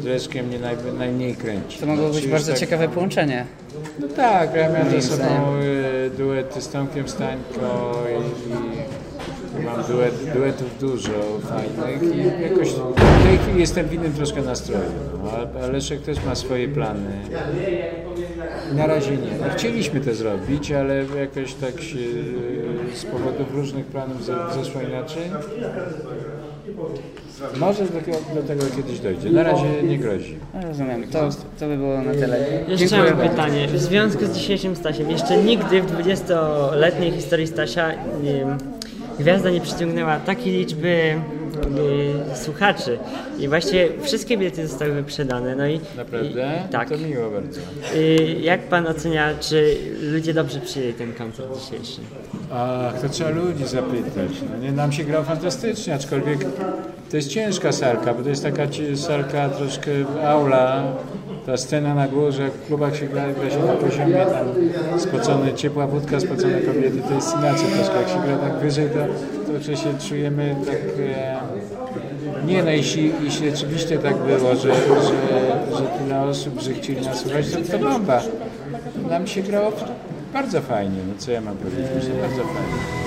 z 0.01 0.05
Leszkiem 0.05 0.47
mnie 0.47 0.59
naj, 0.59 0.75
najmniej 0.97 1.35
kręci. 1.35 1.79
To 1.79 1.85
mogło 1.85 2.05
być 2.05 2.13
Znaczy, 2.15 2.29
bardzo 2.29 2.51
już 2.51 2.59
ciekawe 2.59 2.87
połączenie. 2.89 3.45
No 3.99 4.07
tak, 4.07 4.55
ja 4.55 4.69
miałem 4.69 5.01
ze 5.01 5.01
sobą 5.01 5.59
y, 5.61 6.09
duety 6.17 6.61
z 6.61 6.69
Tomkiem 6.69 7.07
Stańko 7.07 7.93
i, 8.09 9.61
i 9.61 9.65
mam 9.65 9.83
duet, 9.83 10.33
duetów 10.35 10.79
dużo 10.79 11.11
fajnych 11.49 12.15
i 12.15 12.43
jakoś 12.43 12.69
w 12.69 13.23
tej 13.27 13.37
chwili 13.37 13.59
jestem 13.59 13.87
w 13.87 13.93
innym 13.93 14.13
troszkę 14.13 14.41
nastroju. 14.41 14.81
No, 15.23 15.31
a- 15.31 15.63
a 15.63 15.67
Leszek 15.67 16.01
też 16.01 16.17
ma 16.25 16.35
swoje 16.35 16.67
plany. 16.67 17.11
Na 18.75 18.87
razie 18.87 19.11
nie. 19.11 19.17
No, 19.39 19.53
chcieliśmy 19.57 19.99
to 20.01 20.13
zrobić, 20.15 20.71
ale 20.71 20.95
jakoś 21.19 21.53
tak 21.53 21.81
się 21.81 21.97
y, 21.97 22.95
z 22.95 23.05
powodów 23.05 23.55
różnych 23.55 23.85
planów 23.85 24.25
ze- 24.25 24.35
zeszło 24.63 24.81
inaczej. 24.81 25.23
Może 27.59 27.83
do, 27.85 28.01
tego- 28.01 28.17
do 28.35 28.43
tego 28.47 28.63
kiedyś 28.75 28.99
dojdzie. 28.99 29.29
Na 29.29 29.43
razie 29.43 29.83
nie 29.83 29.97
grozi. 29.97 30.37
No, 30.53 30.67
Rozumiem, 30.67 31.07
to, 31.07 31.29
to 31.59 31.67
by 31.67 31.77
było 31.77 32.01
na 32.01 32.11
tyle. 32.11 32.37
Jeszcze 32.67 32.87
Dziękuję 32.87 33.11
mam 33.11 33.19
bardzo. 33.19 33.29
pytanie. 33.35 33.67
W 33.67 33.77
związku 33.79 34.25
z 34.25 34.31
dzisiejszym 34.31 34.75
Stasiem, 34.75 35.11
jeszcze 35.11 35.37
nigdy 35.43 35.81
w 35.81 35.91
20-letniej 35.91 37.11
historii 37.11 37.47
Stasia 37.47 37.91
nie, 38.23 38.45
gwiazda 39.19 39.49
nie 39.49 39.61
przyciągnęła 39.61 40.19
takiej 40.19 40.53
liczby 40.53 40.87
e, 40.89 41.42
słuchaczy. 42.35 42.99
I 43.39 43.47
właśnie 43.47 43.87
wszystkie 44.01 44.37
bilety 44.37 44.67
zostały 44.67 44.91
wyprzedane. 44.91 45.55
No 45.55 45.67
i, 45.67 45.79
Naprawdę? 45.97 46.63
I, 46.67 46.71
tak. 46.71 46.89
To 46.89 46.97
miło 46.97 47.31
bardzo. 47.31 47.59
Y, 47.95 48.35
jak 48.41 48.61
pan 48.61 48.87
ocenia, 48.87 49.29
czy 49.39 49.77
ludzie 50.01 50.33
dobrze 50.33 50.59
przyjęli 50.59 50.93
ten 50.93 51.13
koncert 51.13 51.49
dzisiejszy? 51.59 52.01
Ach, 52.51 53.01
to 53.01 53.09
trzeba 53.09 53.29
ludzi 53.29 53.67
zapytać. 53.67 54.31
No 54.51 54.57
nie, 54.63 54.71
nam 54.71 54.91
się 54.91 55.03
grało 55.03 55.25
fantastycznie, 55.25 55.95
aczkolwiek 55.95 56.45
to 57.11 57.17
jest 57.17 57.29
ciężka 57.29 57.71
salka, 57.71 58.13
bo 58.13 58.23
to 58.23 58.29
jest 58.29 58.43
taka 58.43 58.63
salka 58.95 59.49
troszkę 59.49 59.91
aula. 60.27 60.83
Ta 61.45 61.57
scena 61.57 61.95
na 61.95 62.07
górze, 62.07 62.49
w 62.49 62.67
klubach 62.67 62.95
się 62.95 63.07
gra, 63.07 63.23
gra 63.33 63.49
się 63.49 63.59
na 63.65 63.73
poziomie 63.73 64.25
tam 64.25 64.47
spocone, 64.99 65.53
ciepła 65.53 65.87
wódka, 65.87 66.19
spocone 66.19 66.61
kobiety, 66.61 67.01
to 67.07 67.13
jest 67.13 67.33
inaczej 67.37 67.65
troszkę. 67.75 67.99
Jak 67.99 68.09
się 68.09 68.21
gra 68.25 68.37
tak 68.37 68.59
wyżej, 68.59 68.89
to, 68.89 68.99
że 69.61 69.77
się 69.77 69.93
czujemy 70.09 70.55
tak... 70.65 70.75
E, 70.75 71.39
nie 72.45 72.63
no, 72.63 72.69
jeśli, 72.69 73.11
jeśli 73.23 73.49
rzeczywiście 73.49 73.97
tak 73.97 74.17
było, 74.17 74.55
że, 74.55 74.75
że, 74.75 75.77
że 75.77 75.99
tyle 75.99 76.21
osób, 76.21 76.61
że 76.61 76.73
chcieli 76.73 77.05
nas 77.05 77.19
słuchać, 77.19 77.45
to, 77.51 77.77
to 77.77 77.79
bomba. 77.79 78.21
nam 79.09 79.27
się 79.27 79.41
grało 79.41 79.71
bardzo 80.33 80.61
fajnie, 80.61 80.97
no 81.07 81.13
co 81.17 81.31
ja 81.31 81.41
mam 81.41 81.57
powiedzieć, 81.57 82.09
bardzo 82.21 82.43
fajnie. 82.43 83.02